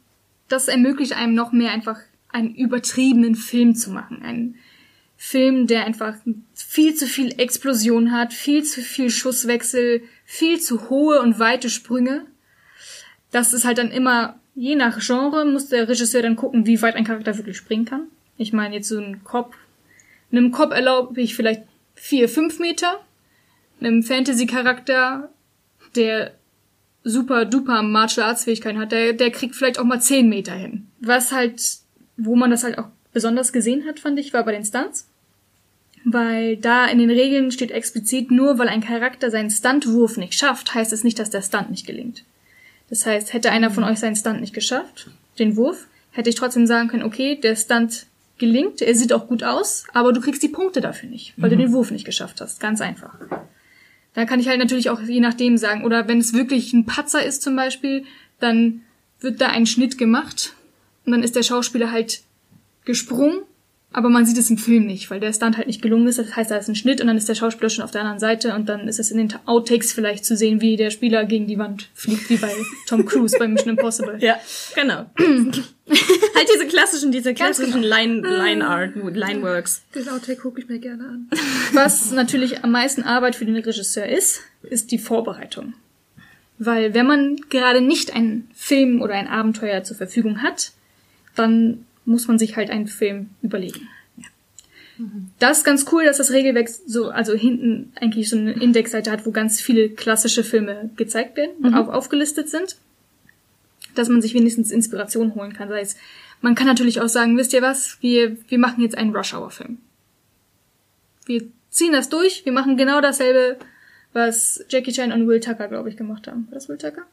das 0.48 0.70
ermöglicht 0.70 1.14
einem 1.14 1.34
noch 1.34 1.52
mehr 1.52 1.72
einfach 1.72 2.00
einen 2.30 2.56
übertriebenen 2.56 3.36
Film 3.36 3.76
zu 3.76 3.92
machen. 3.92 4.22
Einen 4.24 4.56
Film, 5.18 5.68
der 5.68 5.86
einfach 5.86 6.16
viel 6.54 6.96
zu 6.96 7.08
viel 7.08 7.40
Explosion 7.40 8.14
hat, 8.14 8.32
viel 8.32 8.64
zu 8.64 8.82
viel 8.82 9.10
Schusswechsel, 9.10 10.02
viel 10.24 10.62
zu 10.62 10.90
hohe 10.90 11.20
und 11.22 11.38
weite 11.38 11.70
Sprünge. 11.70 12.26
Das 13.32 13.52
ist 13.52 13.66
halt 13.66 13.80
dann 13.80 13.92
immer, 13.92 14.40
je 14.56 14.76
nach 14.76 15.00
Genre, 15.00 15.44
muss 15.44 15.68
der 15.68 15.90
Regisseur 15.90 16.22
dann 16.22 16.38
gucken, 16.38 16.66
wie 16.66 16.82
weit 16.82 16.96
ein 16.96 17.04
Charakter 17.04 17.38
wirklich 17.38 17.58
springen 17.58 17.86
kann. 17.86 18.08
Ich 18.38 18.54
meine, 18.54 18.76
jetzt 18.76 18.88
so 18.88 18.98
ein 18.98 19.26
Cop, 19.26 19.56
einem 20.32 20.52
Cop 20.52 20.72
erlaube 20.72 21.20
ich 21.20 21.36
vielleicht 21.36 21.64
vier, 21.96 22.30
fünf 22.30 22.60
Meter. 22.60 23.02
Einem 23.82 24.04
Fantasy-Charakter, 24.04 25.30
der 25.96 26.34
super 27.04 27.46
duper 27.46 27.82
Martial 27.82 28.28
Arts 28.28 28.44
Fähigkeiten 28.44 28.80
hat, 28.80 28.92
der, 28.92 29.14
der 29.14 29.32
kriegt 29.32 29.56
vielleicht 29.56 29.80
auch 29.80 29.84
mal 29.84 30.02
10 30.02 30.30
Meter 30.30 30.54
hin. 30.54 30.88
Was 31.00 31.32
halt, 31.32 31.62
wo 32.18 32.36
man 32.36 32.52
das 32.52 32.64
halt 32.64 32.78
auch 32.78 32.88
besonders 33.12 33.52
gesehen 33.52 33.86
hat, 33.86 34.00
fand 34.00 34.20
ich, 34.20 34.34
war 34.34 34.44
bei 34.44 34.52
den 34.52 34.66
Stunts. 34.66 35.08
Weil 36.04 36.58
da 36.58 36.88
in 36.88 37.00
den 37.00 37.12
Regeln 37.12 37.52
steht 37.52 37.72
explizit, 37.72 38.32
nur 38.32 38.58
weil 38.58 38.70
ein 38.70 38.82
Charakter 38.82 39.30
seinen 39.30 39.52
Stuntwurf 39.52 40.18
nicht 40.18 40.34
schafft, 40.34 40.74
heißt 40.74 40.94
es 40.94 41.04
nicht, 41.04 41.20
dass 41.20 41.30
der 41.30 41.42
Stunt 41.42 41.70
nicht 41.70 41.86
gelingt. 41.86 42.24
Das 42.90 43.06
heißt, 43.06 43.34
hätte 43.34 43.52
einer 43.52 43.72
von 43.72 43.84
euch 43.84 44.00
seinen 44.00 44.16
Stunt 44.16 44.42
nicht 44.42 44.54
geschafft, 44.54 45.10
den 45.38 45.56
Wurf, 45.56 45.88
hätte 46.12 46.30
ich 46.30 46.36
trotzdem 46.36 46.68
sagen 46.68 46.88
können, 46.90 47.04
okay, 47.04 47.36
der 47.36 47.56
Stunt 47.56 48.08
gelingt, 48.38 48.82
er 48.82 48.96
sieht 48.96 49.14
auch 49.14 49.28
gut 49.28 49.44
aus, 49.44 49.86
aber 49.94 50.12
du 50.12 50.20
kriegst 50.22 50.42
die 50.42 50.50
Punkte 50.50 50.82
dafür 50.82 51.08
nicht, 51.08 51.34
weil 51.38 51.52
du 51.52 51.58
den 51.58 51.72
Wurf 51.72 51.92
nicht 51.92 52.06
geschafft 52.06 52.42
hast. 52.42 52.60
Ganz 52.60 52.82
einfach. 52.82 53.14
Da 54.14 54.26
kann 54.26 54.40
ich 54.40 54.48
halt 54.48 54.60
natürlich 54.60 54.90
auch 54.90 55.02
je 55.02 55.20
nachdem 55.20 55.58
sagen. 55.58 55.84
Oder 55.84 56.08
wenn 56.08 56.20
es 56.20 56.34
wirklich 56.34 56.74
ein 56.74 56.86
Patzer 56.86 57.24
ist 57.24 57.42
zum 57.42 57.56
Beispiel, 57.56 58.06
dann 58.40 58.82
wird 59.20 59.40
da 59.40 59.48
ein 59.48 59.66
Schnitt 59.66 59.98
gemacht 59.98 60.54
und 61.06 61.12
dann 61.14 61.24
ist 61.24 61.36
der 61.36 61.44
Schauspieler 61.44 61.92
halt 61.92 62.22
gesprungen 62.86 63.42
aber 63.94 64.10
man 64.10 64.26
sieht 64.26 64.38
es 64.38 64.50
im 64.50 64.58
Film 64.58 64.86
nicht, 64.86 65.12
weil 65.12 65.20
der 65.20 65.34
Stunt 65.34 65.58
halt 65.58 65.68
nicht 65.68 65.82
gelungen 65.82 66.08
ist. 66.08 66.18
Das 66.18 66.36
heißt, 66.36 66.50
da 66.50 66.56
ist 66.56 66.70
ein 66.70 66.76
Schnitt 66.76 67.02
und 67.02 67.08
dann 67.08 67.18
ist 67.18 67.28
der 67.28 67.36
Schauspieler 67.36 67.70
schon 67.70 67.84
auf 67.84 67.92
der 67.92 68.02
anderen 68.02 68.20
Seite 68.20 68.56
und 68.56 68.70
dann 68.70 68.88
ist 68.88 69.00
es 69.00 69.12
in 69.12 69.18
den 69.18 69.34
Outtakes 69.46 69.92
vielleicht 69.92 70.24
zu 70.24 70.38
sehen, 70.38 70.62
wie 70.62 70.78
der 70.78 70.92
Spieler 70.92 71.26
gegen 71.26 71.48
die 71.48 71.58
Wand 71.58 71.90
fliegt, 71.94 72.30
wie 72.30 72.38
bei 72.38 72.52
Tom 72.88 73.06
Cruise 73.06 73.38
bei 73.38 73.50
Mission 73.50 73.72
Impossible. 73.72 74.18
Ja, 74.20 74.38
genau. 74.76 75.06
halt 75.18 76.48
diese 76.54 76.68
klassischen, 76.68 77.12
diese 77.12 77.34
klassischen 77.34 77.84
Line, 77.84 78.22
Line 78.22 78.66
Art, 78.66 78.96
Line 78.96 79.42
Works. 79.42 79.84
Den 79.94 80.08
Outtake 80.08 80.42
gucke 80.42 80.62
ich 80.62 80.70
mir 80.70 80.80
gerne 80.80 81.04
an. 81.04 81.30
Was 81.74 82.12
natürlich 82.12 82.64
am 82.64 82.72
meisten 82.72 83.04
Arbeit 83.04 83.36
für 83.36 83.46
den 83.46 83.56
Regisseur 83.56 84.06
ist, 84.06 84.42
ist 84.64 84.92
die 84.92 85.00
Vorbereitung. 85.00 85.74
Weil 86.60 86.94
wenn 86.94 87.08
man 87.08 87.38
gerade 87.50 87.82
nicht 87.82 88.16
einen 88.16 88.50
Film 88.54 89.02
oder 89.02 89.16
ein 89.16 89.28
Abenteuer 89.28 89.84
zur 89.84 89.98
Verfügung 89.98 90.44
hat, 90.44 90.72
dann 91.36 91.86
muss 92.12 92.28
man 92.28 92.38
sich 92.38 92.56
halt 92.56 92.70
einen 92.70 92.88
Film 92.88 93.30
überlegen. 93.42 93.88
Das 95.40 95.60
ist 95.60 95.64
ganz 95.64 95.86
cool, 95.92 96.06
dass 96.06 96.18
das 96.18 96.32
Regelwerk 96.32 96.70
so, 96.70 97.10
also 97.10 97.34
hinten 97.34 97.92
eigentlich 97.96 98.30
so 98.30 98.38
eine 98.38 98.52
Indexseite 98.52 99.10
hat, 99.12 99.26
wo 99.26 99.32
ganz 99.32 99.60
viele 99.60 99.90
klassische 99.90 100.44
Filme 100.44 100.92
gezeigt 100.96 101.38
werden, 101.38 101.74
auf, 101.74 101.88
aufgelistet 101.88 102.50
sind. 102.50 102.76
Dass 103.96 104.10
man 104.10 104.22
sich 104.22 104.34
wenigstens 104.34 104.72
Inspiration 104.72 105.34
holen 105.36 105.54
kann. 105.54 105.70
Sei 105.70 105.82
es, 105.82 105.98
man 106.42 106.56
kann 106.56 106.68
natürlich 106.68 107.02
auch 107.02 107.10
sagen, 107.10 107.38
wisst 107.38 107.54
ihr 107.54 107.62
was, 107.62 107.98
wir, 108.02 108.38
wir 108.48 108.60
machen 108.60 108.82
jetzt 108.82 108.98
einen 108.98 109.16
Rush-Hour-Film. 109.16 109.80
Wir 111.26 111.44
ziehen 111.70 111.94
das 111.94 112.10
durch, 112.10 112.46
wir 112.46 112.52
machen 112.52 112.78
genau 112.78 113.02
dasselbe, 113.02 113.58
was 114.14 114.64
Jackie 114.70 114.92
Chan 114.92 115.12
und 115.12 115.28
Will 115.28 115.40
Tucker, 115.40 115.68
glaube 115.68 115.90
ich, 115.90 115.98
gemacht 115.98 116.28
haben. 116.28 116.48
War 116.50 116.56
das 116.56 116.70
Will 116.70 116.78
Tucker? 116.78 117.04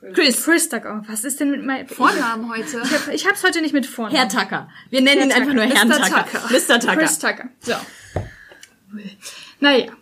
Chris. 0.00 0.44
Chris 0.44 0.68
Tucker. 0.68 1.02
Was 1.08 1.24
ist 1.24 1.40
denn 1.40 1.50
mit 1.50 1.64
meinem 1.64 1.88
Vornamen 1.88 2.50
heute. 2.50 2.82
Ich, 2.84 2.92
hab, 2.92 3.08
ich 3.08 3.26
hab's 3.26 3.42
heute 3.42 3.62
nicht 3.62 3.72
mit 3.72 3.86
Vornamen. 3.86 4.16
Herr 4.16 4.28
Tucker. 4.28 4.68
Wir 4.90 5.00
nennen 5.00 5.22
ihn 5.22 5.30
Herr 5.30 5.40
einfach 5.40 5.54
nur 5.54 5.64
Tucker. 5.64 5.76
Herrn 5.76 5.88
Mr. 5.88 5.96
Tucker. 5.96 6.24
Tucker. 6.24 6.48
Mr. 6.50 6.80
Tucker. 6.80 6.96
Chris 6.96 7.18
Tucker. 7.18 7.48
So. 7.60 7.74
Naja. 9.60 9.92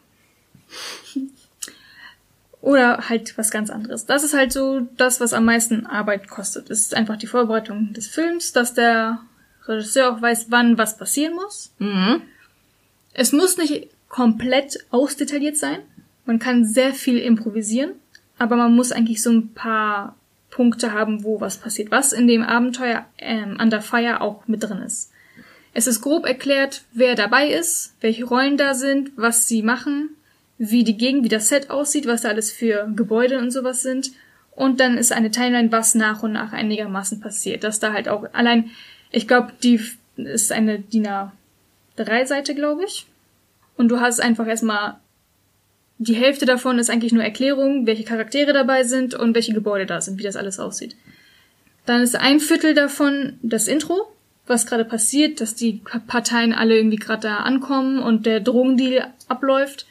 Oder 2.61 3.09
halt 3.09 3.37
was 3.37 3.51
ganz 3.51 3.71
anderes. 3.71 4.07
Das 4.07 4.25
ist 4.25 4.35
halt 4.35 4.53
so 4.53 4.81
das, 4.97 5.21
was 5.21 5.33
am 5.33 5.45
meisten 5.45 5.87
Arbeit 5.87 6.29
kostet. 6.29 6.71
Es 6.71 6.81
ist 6.81 6.95
einfach 6.95 7.17
die 7.17 7.27
Vorbereitung 7.27 7.93
des 7.93 8.09
Films, 8.09 8.53
dass 8.53 8.75
der 8.75 9.21
Regisseur 9.67 10.13
auch 10.13 10.23
weiß, 10.23 10.47
wann 10.49 10.79
was 10.79 10.97
passieren 10.97 11.35
muss. 11.35 11.73
Mhm. 11.79 12.23
Es 13.13 13.33
muss 13.33 13.59
nicht 13.59 13.89
komplett 14.09 14.79
ausdetailliert 14.91 15.57
sein. 15.57 15.81
Man 16.25 16.39
kann 16.39 16.65
sehr 16.65 16.95
viel 16.95 17.19
improvisieren, 17.19 17.93
aber 18.39 18.57
man 18.57 18.75
muss 18.75 18.93
eigentlich 18.93 19.23
so 19.23 19.31
ein 19.31 19.55
paar 19.55 20.17
Punkte 20.51 20.93
haben, 20.93 21.25
wo 21.25 21.41
was 21.41 21.59
passiert, 21.59 21.91
was 21.91 22.13
in 22.13 22.29
dem 22.29 22.43
Abenteuer 22.43 23.07
ähm, 23.19 23.59
Under 23.61 23.81
Fire 23.81 24.21
auch 24.21 24.47
mit 24.47 24.63
drin 24.63 24.79
ist. 24.79 25.11
Es 25.73 25.89
ist 25.89 26.01
grob 26.01 26.25
erklärt, 26.25 26.83
wer 26.93 27.17
dabei 27.17 27.49
ist, 27.49 27.95
welche 28.01 28.25
Rollen 28.25 28.57
da 28.57 28.75
sind, 28.75 29.11
was 29.17 29.49
sie 29.49 29.63
machen, 29.63 30.11
wie 30.57 30.85
die 30.85 30.97
Gegend, 30.97 31.25
wie 31.25 31.29
das 31.29 31.49
Set 31.49 31.71
aussieht, 31.71 32.07
was 32.07 32.23
da 32.23 32.29
alles 32.29 32.53
für 32.53 32.89
Gebäude 32.95 33.39
und 33.39 33.51
sowas 33.51 33.83
sind. 33.83 34.13
Und 34.53 34.79
dann 34.79 34.97
ist 34.97 35.13
eine 35.13 35.33
Timeline, 35.33 35.73
was 35.73 35.97
nach 35.97 36.23
und 36.23 36.33
nach 36.33 36.53
einigermaßen 36.53 37.21
passiert. 37.21 37.65
Dass 37.65 37.81
da 37.81 37.93
halt 37.93 38.09
auch 38.09 38.33
allein, 38.33 38.71
ich 39.11 39.27
glaube, 39.27 39.53
die 39.65 39.81
ist 40.17 40.53
eine 40.53 40.79
DIN 40.79 41.09
A3-Seite, 41.99 42.55
glaube 42.55 42.85
ich. 42.85 43.07
Und 43.77 43.89
du 43.89 44.01
hast 44.01 44.21
einfach 44.21 44.47
erstmal 44.47 44.99
die 45.99 46.15
Hälfte 46.15 46.45
davon 46.45 46.79
ist 46.79 46.91
eigentlich 46.91 47.13
nur 47.13 47.23
Erklärung, 47.23 47.87
welche 47.87 48.05
Charaktere 48.05 48.53
dabei 48.53 48.85
sind 48.85 49.15
und 49.15 49.35
welche 49.35 49.55
Gebäude 49.55 49.87
da 49.87 50.01
sind, 50.01 50.19
wie 50.19 50.25
das 50.25 50.37
alles 50.37 50.59
aussieht. 50.59 50.97
Dann 51.87 52.03
ist 52.03 52.17
ein 52.17 52.41
Viertel 52.41 52.75
davon 52.75 53.39
das 53.43 53.69
Intro, 53.69 54.13
was 54.47 54.67
gerade 54.67 54.85
passiert, 54.85 55.41
dass 55.41 55.55
die 55.55 55.81
Parteien 56.07 56.53
alle 56.53 56.77
irgendwie 56.77 56.97
gerade 56.97 57.23
da 57.23 57.37
ankommen 57.39 57.99
und 57.99 58.27
der 58.27 58.41
Drogendeal 58.41 59.13
abläuft. 59.29 59.87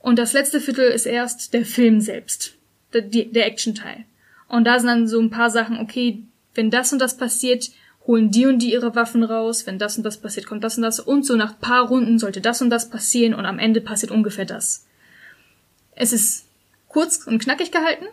Und 0.00 0.18
das 0.18 0.32
letzte 0.32 0.60
Viertel 0.60 0.90
ist 0.90 1.06
erst 1.06 1.52
der 1.52 1.64
Film 1.64 2.00
selbst, 2.00 2.54
der, 2.92 3.02
der 3.02 3.46
Action-Teil. 3.46 4.04
Und 4.48 4.64
da 4.64 4.78
sind 4.78 4.88
dann 4.88 5.08
so 5.08 5.20
ein 5.20 5.30
paar 5.30 5.50
Sachen, 5.50 5.78
okay, 5.78 6.22
wenn 6.54 6.70
das 6.70 6.92
und 6.92 7.00
das 7.00 7.16
passiert, 7.16 7.70
holen 8.06 8.30
die 8.30 8.46
und 8.46 8.60
die 8.60 8.72
ihre 8.72 8.94
Waffen 8.94 9.24
raus, 9.24 9.66
wenn 9.66 9.78
das 9.78 9.96
und 9.96 10.04
das 10.04 10.20
passiert, 10.20 10.46
kommt 10.46 10.64
das 10.64 10.76
und 10.76 10.82
das 10.82 11.00
und 11.00 11.26
so 11.26 11.36
nach 11.36 11.58
paar 11.58 11.88
Runden 11.88 12.18
sollte 12.18 12.40
das 12.40 12.62
und 12.62 12.70
das 12.70 12.88
passieren 12.88 13.34
und 13.34 13.46
am 13.46 13.58
Ende 13.58 13.80
passiert 13.80 14.12
ungefähr 14.12 14.44
das. 14.44 14.85
Es 15.96 16.12
ist 16.12 16.46
kurz 16.88 17.26
und 17.26 17.40
knackig 17.40 17.72
gehalten, 17.72 18.06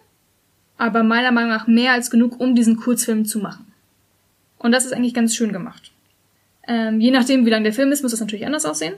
aber 0.77 1.03
meiner 1.03 1.31
Meinung 1.31 1.51
nach 1.51 1.67
mehr 1.67 1.91
als 1.91 2.09
genug, 2.09 2.39
um 2.39 2.55
diesen 2.55 2.77
Kurzfilm 2.77 3.25
zu 3.25 3.39
machen. 3.39 3.71
Und 4.57 4.71
das 4.71 4.85
ist 4.85 4.93
eigentlich 4.93 5.13
ganz 5.13 5.35
schön 5.35 5.53
gemacht. 5.53 5.91
Ähm, 6.67 6.99
je 7.01 7.11
nachdem, 7.11 7.45
wie 7.45 7.49
lang 7.49 7.63
der 7.63 7.73
Film 7.73 7.91
ist, 7.91 8.01
muss 8.01 8.11
das 8.11 8.21
natürlich 8.21 8.45
anders 8.45 8.65
aussehen. 8.65 8.95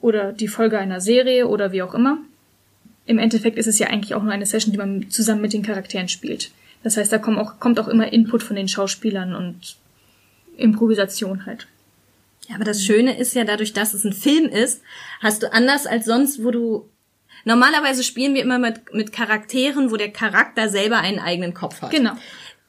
Oder 0.00 0.32
die 0.32 0.48
Folge 0.48 0.78
einer 0.78 1.00
Serie 1.00 1.48
oder 1.48 1.72
wie 1.72 1.82
auch 1.82 1.94
immer. 1.94 2.18
Im 3.06 3.18
Endeffekt 3.18 3.58
ist 3.58 3.66
es 3.66 3.78
ja 3.78 3.88
eigentlich 3.88 4.14
auch 4.14 4.22
nur 4.22 4.32
eine 4.32 4.46
Session, 4.46 4.72
die 4.72 4.78
man 4.78 5.10
zusammen 5.10 5.40
mit 5.40 5.52
den 5.52 5.62
Charakteren 5.62 6.08
spielt. 6.08 6.50
Das 6.82 6.96
heißt, 6.96 7.12
da 7.12 7.18
kommt 7.18 7.38
auch, 7.38 7.58
kommt 7.58 7.80
auch 7.80 7.88
immer 7.88 8.12
Input 8.12 8.42
von 8.42 8.56
den 8.56 8.68
Schauspielern 8.68 9.34
und 9.34 9.76
Improvisation 10.56 11.46
halt. 11.46 11.66
Ja, 12.48 12.56
aber 12.56 12.64
das 12.64 12.84
Schöne 12.84 13.18
ist 13.18 13.34
ja 13.34 13.44
dadurch, 13.44 13.72
dass 13.72 13.94
es 13.94 14.04
ein 14.04 14.12
Film 14.12 14.46
ist, 14.46 14.82
hast 15.20 15.42
du 15.42 15.52
anders 15.52 15.86
als 15.86 16.04
sonst, 16.04 16.44
wo 16.44 16.50
du 16.50 16.88
normalerweise 17.44 18.02
spielen 18.02 18.34
wir 18.34 18.42
immer 18.42 18.58
mit, 18.58 18.92
mit 18.92 19.12
Charakteren, 19.12 19.90
wo 19.90 19.96
der 19.96 20.10
Charakter 20.10 20.68
selber 20.68 20.98
einen 20.98 21.18
eigenen 21.18 21.54
Kopf 21.54 21.82
hat. 21.82 21.90
Genau. 21.90 22.12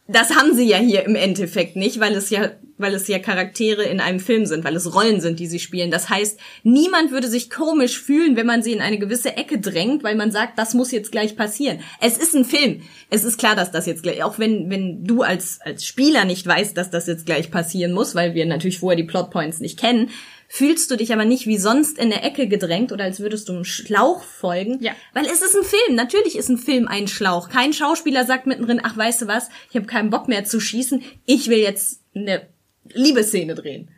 Das 0.07 0.36
haben 0.36 0.53
sie 0.55 0.67
ja 0.67 0.77
hier 0.77 1.05
im 1.05 1.15
Endeffekt 1.15 1.77
nicht, 1.77 1.99
weil 2.01 2.13
es 2.15 2.29
ja, 2.31 2.51
weil 2.77 2.93
es 2.93 3.07
ja 3.07 3.19
Charaktere 3.19 3.84
in 3.84 4.01
einem 4.01 4.19
Film 4.19 4.45
sind, 4.45 4.65
weil 4.65 4.75
es 4.75 4.93
Rollen 4.93 5.21
sind, 5.21 5.39
die 5.39 5.47
sie 5.47 5.60
spielen. 5.60 5.89
Das 5.89 6.10
heißt, 6.10 6.38
niemand 6.63 7.12
würde 7.12 7.29
sich 7.29 7.49
komisch 7.49 8.01
fühlen, 8.01 8.36
wenn 8.36 8.47
man 8.47 8.62
sie 8.62 8.73
in 8.73 8.81
eine 8.81 8.99
gewisse 8.99 9.38
Ecke 9.38 9.60
drängt, 9.60 10.03
weil 10.03 10.15
man 10.15 10.31
sagt, 10.31 10.60
das 10.60 10.73
muss 10.73 10.91
jetzt 10.91 11.12
gleich 11.13 11.38
passieren. 11.38 11.79
Es 12.01 12.17
ist 12.17 12.36
ein 12.36 12.43
Film. 12.43 12.81
Es 13.10 13.23
ist 13.23 13.38
klar, 13.38 13.55
dass 13.55 13.71
das 13.71 13.86
jetzt 13.86 14.03
gleich, 14.03 14.21
auch 14.23 14.38
wenn, 14.38 14.69
wenn 14.69 15.05
du 15.05 15.21
als, 15.21 15.60
als 15.62 15.86
Spieler 15.86 16.25
nicht 16.25 16.45
weißt, 16.45 16.75
dass 16.75 16.89
das 16.89 17.07
jetzt 17.07 17.25
gleich 17.25 17.49
passieren 17.49 17.93
muss, 17.93 18.13
weil 18.13 18.34
wir 18.34 18.45
natürlich 18.45 18.79
vorher 18.79 18.97
die 18.97 19.03
Plotpoints 19.03 19.60
nicht 19.60 19.79
kennen, 19.79 20.10
fühlst 20.53 20.91
du 20.91 20.97
dich 20.97 21.13
aber 21.13 21.23
nicht 21.23 21.47
wie 21.47 21.57
sonst 21.57 21.97
in 21.97 22.09
der 22.09 22.25
Ecke 22.25 22.49
gedrängt 22.49 22.91
oder 22.91 23.05
als 23.05 23.21
würdest 23.21 23.47
du 23.47 23.53
einem 23.53 23.63
Schlauch 23.63 24.21
folgen. 24.21 24.79
Ja. 24.81 24.91
Weil 25.13 25.25
es 25.25 25.41
ist 25.41 25.55
ein 25.55 25.63
Film. 25.63 25.95
Natürlich 25.95 26.37
ist 26.37 26.49
ein 26.49 26.57
Film 26.57 26.89
ein 26.89 27.07
Schlauch. 27.07 27.47
Kein 27.47 27.71
Schauspieler 27.71 28.25
sagt 28.25 28.47
mittendrin, 28.47 28.81
ach, 28.83 28.97
weißt 28.97 29.21
du 29.21 29.27
was, 29.27 29.47
ich 29.69 29.77
habe 29.77 29.85
keinen 29.85 30.09
Bock 30.09 30.27
mehr 30.27 30.43
zu 30.43 30.59
schießen, 30.59 31.03
ich 31.25 31.47
will 31.47 31.59
jetzt 31.59 32.01
eine 32.13 32.49
Liebesszene 32.93 33.55
drehen. 33.55 33.91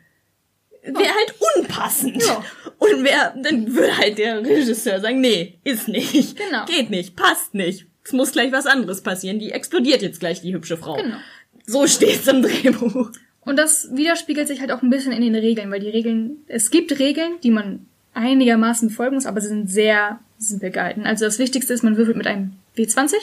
Wäre 0.84 1.12
halt 1.12 1.34
unpassend. 1.56 2.22
Ja. 2.22 2.44
Und 2.78 3.02
wer, 3.02 3.34
dann 3.42 3.74
würde 3.74 3.98
halt 3.98 4.18
der 4.18 4.38
Regisseur 4.44 5.00
sagen, 5.00 5.20
nee, 5.20 5.58
ist 5.64 5.88
nicht. 5.88 6.36
Genau. 6.36 6.66
Geht 6.66 6.88
nicht, 6.88 7.16
passt 7.16 7.54
nicht. 7.54 7.86
Es 8.04 8.12
muss 8.12 8.30
gleich 8.30 8.52
was 8.52 8.66
anderes 8.66 9.02
passieren. 9.02 9.40
Die 9.40 9.50
explodiert 9.50 10.02
jetzt 10.02 10.20
gleich, 10.20 10.40
die 10.40 10.54
hübsche 10.54 10.76
Frau. 10.76 10.94
Genau. 10.94 11.16
So 11.66 11.88
steht's 11.88 12.28
im 12.28 12.42
Drehbuch. 12.42 13.10
Und 13.44 13.58
das 13.58 13.88
widerspiegelt 13.94 14.48
sich 14.48 14.60
halt 14.60 14.72
auch 14.72 14.82
ein 14.82 14.90
bisschen 14.90 15.12
in 15.12 15.20
den 15.20 15.34
Regeln, 15.34 15.70
weil 15.70 15.80
die 15.80 15.90
Regeln, 15.90 16.38
es 16.46 16.70
gibt 16.70 16.98
Regeln, 16.98 17.34
die 17.42 17.50
man 17.50 17.86
einigermaßen 18.14 18.88
befolgen 18.88 19.16
muss, 19.16 19.26
aber 19.26 19.40
sie 19.40 19.48
sind 19.48 19.68
sehr 19.70 20.20
simpel 20.38 20.70
gehalten. 20.70 21.04
Also 21.04 21.24
das 21.24 21.38
Wichtigste 21.38 21.72
ist, 21.74 21.82
man 21.82 21.96
würfelt 21.96 22.16
mit 22.16 22.26
einem 22.26 22.52
W20. 22.76 23.14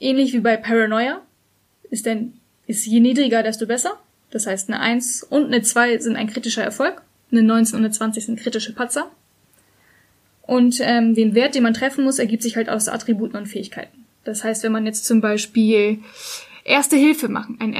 Ähnlich 0.00 0.32
wie 0.32 0.40
bei 0.40 0.56
Paranoia. 0.56 1.20
Ist 1.90 2.06
denn, 2.06 2.34
ist 2.66 2.86
je 2.86 3.00
niedriger, 3.00 3.42
desto 3.42 3.66
besser. 3.66 3.98
Das 4.30 4.46
heißt, 4.46 4.68
eine 4.68 4.80
1 4.80 5.24
und 5.24 5.46
eine 5.46 5.62
2 5.62 5.98
sind 5.98 6.16
ein 6.16 6.28
kritischer 6.28 6.64
Erfolg. 6.64 7.02
Eine 7.30 7.42
19 7.42 7.76
und 7.76 7.84
eine 7.84 7.92
20 7.92 8.26
sind 8.26 8.40
kritische 8.40 8.74
Patzer. 8.74 9.10
Und 10.42 10.78
ähm, 10.80 11.14
den 11.14 11.34
Wert, 11.34 11.54
den 11.54 11.62
man 11.62 11.74
treffen 11.74 12.04
muss, 12.04 12.18
ergibt 12.18 12.42
sich 12.42 12.56
halt 12.56 12.68
aus 12.68 12.88
Attributen 12.88 13.36
und 13.36 13.46
Fähigkeiten. 13.46 14.04
Das 14.24 14.44
heißt, 14.44 14.62
wenn 14.62 14.72
man 14.72 14.86
jetzt 14.86 15.04
zum 15.04 15.20
Beispiel 15.20 16.00
Erste 16.66 16.96
Hilfe 16.96 17.28
machen, 17.28 17.58
einen 17.60 17.74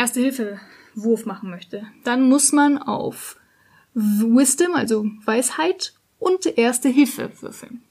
Erste-Hilfe-Wurf 0.96 1.26
machen 1.26 1.50
möchte, 1.50 1.82
dann 2.04 2.28
muss 2.28 2.52
man 2.52 2.78
auf 2.78 3.36
Wisdom, 3.94 4.74
also 4.74 5.06
Weisheit 5.24 5.92
und 6.18 6.46
Erste 6.58 6.88
Hilfe 6.88 7.30
würfeln. 7.40 7.82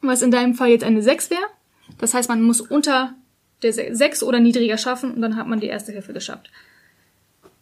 Was 0.00 0.22
in 0.22 0.30
deinem 0.30 0.54
Fall 0.54 0.70
jetzt 0.70 0.84
eine 0.84 1.02
6 1.02 1.30
wäre. 1.30 1.46
Das 1.98 2.14
heißt, 2.14 2.28
man 2.28 2.42
muss 2.42 2.60
unter 2.60 3.14
der 3.62 3.72
6 3.72 4.22
oder 4.22 4.40
niedriger 4.40 4.78
schaffen 4.78 5.12
und 5.12 5.22
dann 5.22 5.36
hat 5.36 5.46
man 5.46 5.60
die 5.60 5.66
Erste 5.66 5.92
Hilfe 5.92 6.12
geschafft. 6.12 6.50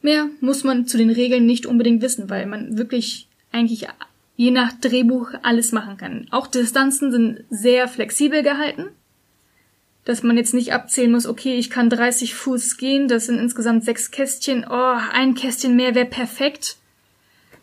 Mehr 0.01 0.29
muss 0.41 0.65
man 0.65 0.87
zu 0.87 0.99
den 0.99 1.11
Regeln 1.11 1.47
nicht 1.47 1.67
unbedingt 1.67 2.03
wissen, 2.03 2.29
weil 2.29 2.47
man 2.47 2.77
wirklich 2.77 3.29
eigentlich 3.53 3.87
je 4.37 4.51
nach 4.51 4.73
Drehbuch 4.73 5.31
alles 5.43 5.73
machen 5.73 5.97
kann. 5.97 6.27
Auch 6.31 6.47
Distanzen 6.47 7.13
sind 7.13 7.45
sehr 7.51 7.87
flexibel 7.87 8.43
gehalten 8.43 8.89
dass 10.05 10.23
man 10.23 10.37
jetzt 10.37 10.55
nicht 10.55 10.73
abzählen 10.73 11.13
muss, 11.13 11.27
okay, 11.27 11.57
ich 11.57 11.71
kann 11.71 11.91
30 11.91 12.35
Fuß 12.35 12.77
gehen, 12.77 13.09
das 13.09 13.27
sind 13.27 13.39
insgesamt 13.39 13.85
sechs 13.85 14.11
Kästchen, 14.11 14.67
oh, 14.69 14.97
ein 15.13 15.35
Kästchen 15.35 15.77
mehr 15.77 15.95
wäre 15.95 16.07
perfekt. 16.07 16.77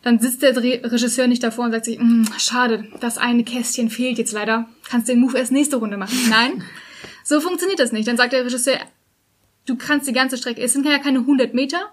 Dann 0.02 0.18
sitzt 0.18 0.40
der 0.42 0.54
Dreh 0.54 0.80
Regisseur 0.82 1.26
nicht 1.26 1.42
davor 1.42 1.66
und 1.66 1.72
sagt 1.72 1.84
sich, 1.84 1.98
"Mm, 1.98 2.24
schade, 2.38 2.86
das 3.00 3.18
eine 3.18 3.44
Kästchen 3.44 3.90
fehlt 3.90 4.16
jetzt 4.16 4.32
leider, 4.32 4.66
kannst 4.88 5.08
den 5.08 5.20
Move 5.20 5.36
erst 5.36 5.52
nächste 5.52 5.76
Runde 5.76 5.98
machen. 5.98 6.18
Nein, 6.30 6.62
so 7.22 7.40
funktioniert 7.40 7.80
das 7.80 7.92
nicht. 7.92 8.08
Dann 8.08 8.16
sagt 8.16 8.32
der 8.32 8.44
Regisseur, 8.44 8.78
du 9.66 9.76
kannst 9.76 10.08
die 10.08 10.14
ganze 10.14 10.38
Strecke, 10.38 10.62
es 10.62 10.72
sind 10.72 10.86
ja 10.86 10.98
keine 10.98 11.20
100 11.20 11.52
Meter 11.52 11.90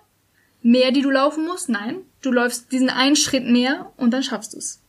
mehr, 0.61 0.91
die 0.91 1.01
du 1.01 1.11
laufen 1.11 1.45
musst, 1.45 1.69
nein, 1.69 2.03
Du 2.21 2.31
läufst 2.31 2.71
diesen 2.71 2.89
einen 2.89 3.15
Schritt 3.15 3.45
mehr 3.45 3.93
und 3.95 4.11
dann 4.11 4.23
schaffst 4.23 4.53
du 4.53 4.57
es. 4.57 4.81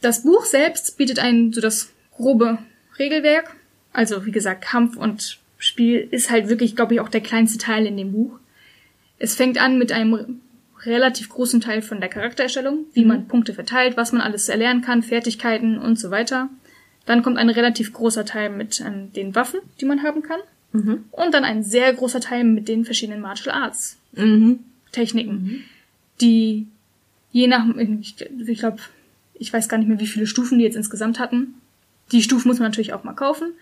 Das 0.00 0.22
Buch 0.22 0.44
selbst 0.44 0.96
bietet 0.96 1.18
ein 1.18 1.52
so 1.52 1.60
das 1.60 1.90
grobe 2.14 2.58
Regelwerk. 2.98 3.55
Also 3.96 4.26
wie 4.26 4.30
gesagt, 4.30 4.62
Kampf 4.62 4.96
und 4.96 5.38
Spiel 5.58 6.06
ist 6.10 6.30
halt 6.30 6.48
wirklich, 6.48 6.76
glaube 6.76 6.92
ich, 6.94 7.00
auch 7.00 7.08
der 7.08 7.22
kleinste 7.22 7.56
Teil 7.58 7.86
in 7.86 7.96
dem 7.96 8.12
Buch. 8.12 8.38
Es 9.18 9.34
fängt 9.34 9.58
an 9.58 9.78
mit 9.78 9.90
einem 9.90 10.40
relativ 10.84 11.30
großen 11.30 11.62
Teil 11.62 11.80
von 11.80 12.00
der 12.00 12.10
Charaktererstellung, 12.10 12.84
wie 12.92 13.02
Mhm. 13.02 13.08
man 13.08 13.26
Punkte 13.28 13.54
verteilt, 13.54 13.96
was 13.96 14.12
man 14.12 14.20
alles 14.20 14.50
erlernen 14.50 14.82
kann, 14.82 15.02
Fertigkeiten 15.02 15.78
und 15.78 15.98
so 15.98 16.10
weiter. 16.10 16.50
Dann 17.06 17.22
kommt 17.22 17.38
ein 17.38 17.48
relativ 17.48 17.94
großer 17.94 18.26
Teil 18.26 18.50
mit 18.50 18.80
ähm, 18.80 19.12
den 19.14 19.34
Waffen, 19.34 19.60
die 19.80 19.86
man 19.86 20.02
haben 20.02 20.22
kann. 20.22 20.40
Mhm. 20.72 21.04
Und 21.10 21.32
dann 21.32 21.44
ein 21.44 21.62
sehr 21.62 21.92
großer 21.94 22.20
Teil 22.20 22.44
mit 22.44 22.68
den 22.68 22.84
verschiedenen 22.84 23.22
Martial 23.22 23.54
Arts 23.54 23.96
Mhm. 24.12 24.58
Techniken, 24.92 25.64
die 26.20 26.66
je 27.32 27.46
nach, 27.46 27.64
ich, 27.76 28.14
ich 28.46 28.58
glaube, 28.58 28.78
ich 29.34 29.52
weiß 29.52 29.68
gar 29.68 29.78
nicht 29.78 29.88
mehr, 29.88 30.00
wie 30.00 30.06
viele 30.06 30.26
Stufen 30.26 30.58
die 30.58 30.64
jetzt 30.64 30.76
insgesamt 30.76 31.18
hatten. 31.18 31.54
Die 32.12 32.22
Stufen 32.22 32.48
muss 32.48 32.58
man 32.58 32.68
natürlich 32.68 32.92
auch 32.92 33.04
mal 33.04 33.14
kaufen. 33.14 33.54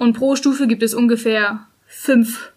Und 0.00 0.12
pro 0.14 0.36
Stufe 0.36 0.66
gibt 0.66 0.82
es 0.82 0.94
ungefähr 0.94 1.66
fünf 1.86 2.52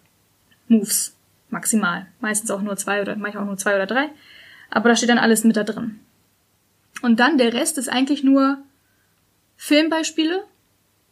Moves 0.68 1.14
maximal. 1.50 2.06
Meistens 2.20 2.50
auch 2.50 2.62
nur 2.62 2.76
zwei 2.76 3.00
oder 3.00 3.16
manchmal 3.16 3.44
auch 3.44 3.48
nur 3.48 3.56
zwei 3.56 3.76
oder 3.76 3.86
drei. 3.86 4.08
Aber 4.70 4.88
da 4.88 4.96
steht 4.96 5.08
dann 5.08 5.18
alles 5.18 5.44
mit 5.44 5.56
da 5.56 5.62
drin. 5.62 6.00
Und 7.02 7.20
dann 7.20 7.38
der 7.38 7.52
Rest 7.52 7.78
ist 7.78 7.88
eigentlich 7.88 8.24
nur 8.24 8.58
Filmbeispiele. 9.56 10.44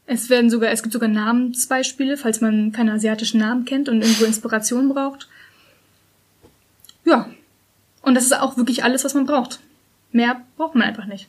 Es 0.06 0.28
werden 0.28 0.50
sogar, 0.50 0.70
es 0.70 0.82
gibt 0.82 0.92
sogar 0.92 1.08
Namensbeispiele, 1.08 2.16
falls 2.16 2.40
man 2.40 2.72
keine 2.72 2.92
asiatischen 2.92 3.38
Namen 3.40 3.64
kennt 3.64 3.88
und 3.88 4.02
irgendwo 4.02 4.24
Inspiration 4.24 4.88
braucht. 4.88 5.28
Ja. 7.04 7.28
Und 8.02 8.14
das 8.14 8.24
ist 8.24 8.38
auch 8.38 8.56
wirklich 8.56 8.84
alles, 8.84 9.04
was 9.04 9.14
man 9.14 9.24
braucht. 9.24 9.60
Mehr 10.12 10.42
braucht 10.56 10.74
man 10.74 10.86
einfach 10.86 11.06
nicht. 11.06 11.28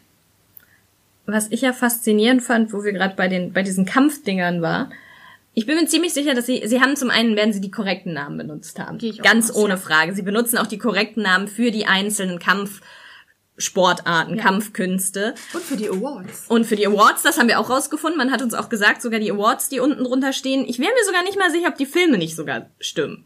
Was 1.27 1.47
ich 1.51 1.61
ja 1.61 1.73
faszinierend 1.73 2.41
fand, 2.43 2.71
wo 2.73 2.83
wir 2.83 2.91
gerade 2.93 3.15
bei 3.15 3.27
den 3.27 3.51
bei 3.53 3.63
diesen 3.63 3.85
Kampfdingern 3.85 4.61
war, 4.61 4.89
ich 5.53 5.65
bin 5.65 5.75
mir 5.77 5.87
ziemlich 5.87 6.13
sicher, 6.13 6.33
dass 6.35 6.45
sie 6.45 6.61
sie 6.65 6.81
haben 6.81 6.95
zum 6.95 7.09
einen 7.09 7.35
werden 7.35 7.53
sie 7.53 7.61
die 7.61 7.71
korrekten 7.71 8.13
Namen 8.13 8.37
benutzt 8.37 8.77
haben, 8.79 8.97
ganz 9.23 9.49
aus, 9.49 9.55
ohne 9.55 9.73
ja. 9.75 9.77
Frage. 9.77 10.13
Sie 10.13 10.21
benutzen 10.21 10.57
auch 10.57 10.67
die 10.67 10.77
korrekten 10.77 11.23
Namen 11.23 11.47
für 11.47 11.71
die 11.71 11.85
einzelnen 11.87 12.39
Kampfsportarten, 12.39 14.35
Ja. 14.37 14.43
Kampfkünste. 14.43 15.33
Und 15.53 15.63
für 15.63 15.77
die 15.77 15.89
Awards. 15.89 16.45
Und 16.47 16.65
für 16.65 16.75
die 16.75 16.85
Awards, 16.85 17.23
das 17.23 17.39
haben 17.39 17.47
wir 17.47 17.59
auch 17.59 17.69
rausgefunden, 17.69 18.17
man 18.17 18.31
hat 18.31 18.41
uns 18.41 18.53
auch 18.53 18.69
gesagt, 18.69 19.01
sogar 19.01 19.19
die 19.19 19.31
Awards, 19.31 19.69
die 19.69 19.79
unten 19.79 20.03
drunter 20.03 20.33
stehen, 20.33 20.65
ich 20.67 20.79
wäre 20.79 20.91
mir 20.91 21.05
sogar 21.05 21.23
nicht 21.23 21.39
mal 21.39 21.49
sicher, 21.51 21.69
ob 21.69 21.77
die 21.77 21.85
Filme 21.85 22.17
nicht 22.17 22.35
sogar 22.35 22.69
stimmen. 22.79 23.25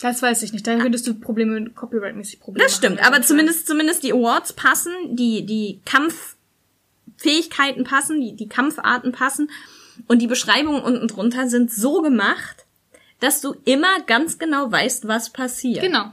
Das 0.00 0.22
weiß 0.22 0.44
ich 0.44 0.52
nicht. 0.52 0.64
Da 0.64 0.76
könntest 0.78 1.08
du 1.08 1.14
Probleme, 1.14 1.70
copyright-mäßig 1.70 2.38
Probleme 2.38 2.64
Das 2.64 2.76
stimmt, 2.76 3.00
haben. 3.02 3.12
aber 3.14 3.22
zumindest, 3.22 3.66
zumindest 3.66 4.04
die 4.04 4.12
Awards 4.12 4.52
passen, 4.52 4.92
die, 5.16 5.44
die 5.44 5.80
Kampffähigkeiten 7.18 7.84
passen, 7.84 8.20
die, 8.20 8.34
die 8.34 8.48
Kampfarten 8.48 9.12
passen 9.12 9.50
und 10.06 10.22
die 10.22 10.26
Beschreibungen 10.26 10.82
unten 10.82 11.08
drunter 11.08 11.48
sind 11.48 11.72
so 11.72 12.00
gemacht, 12.00 12.64
dass 13.20 13.40
du 13.40 13.56
immer 13.64 14.00
ganz 14.06 14.38
genau 14.38 14.70
weißt, 14.70 15.08
was 15.08 15.30
passiert. 15.30 15.82
Genau. 15.82 16.12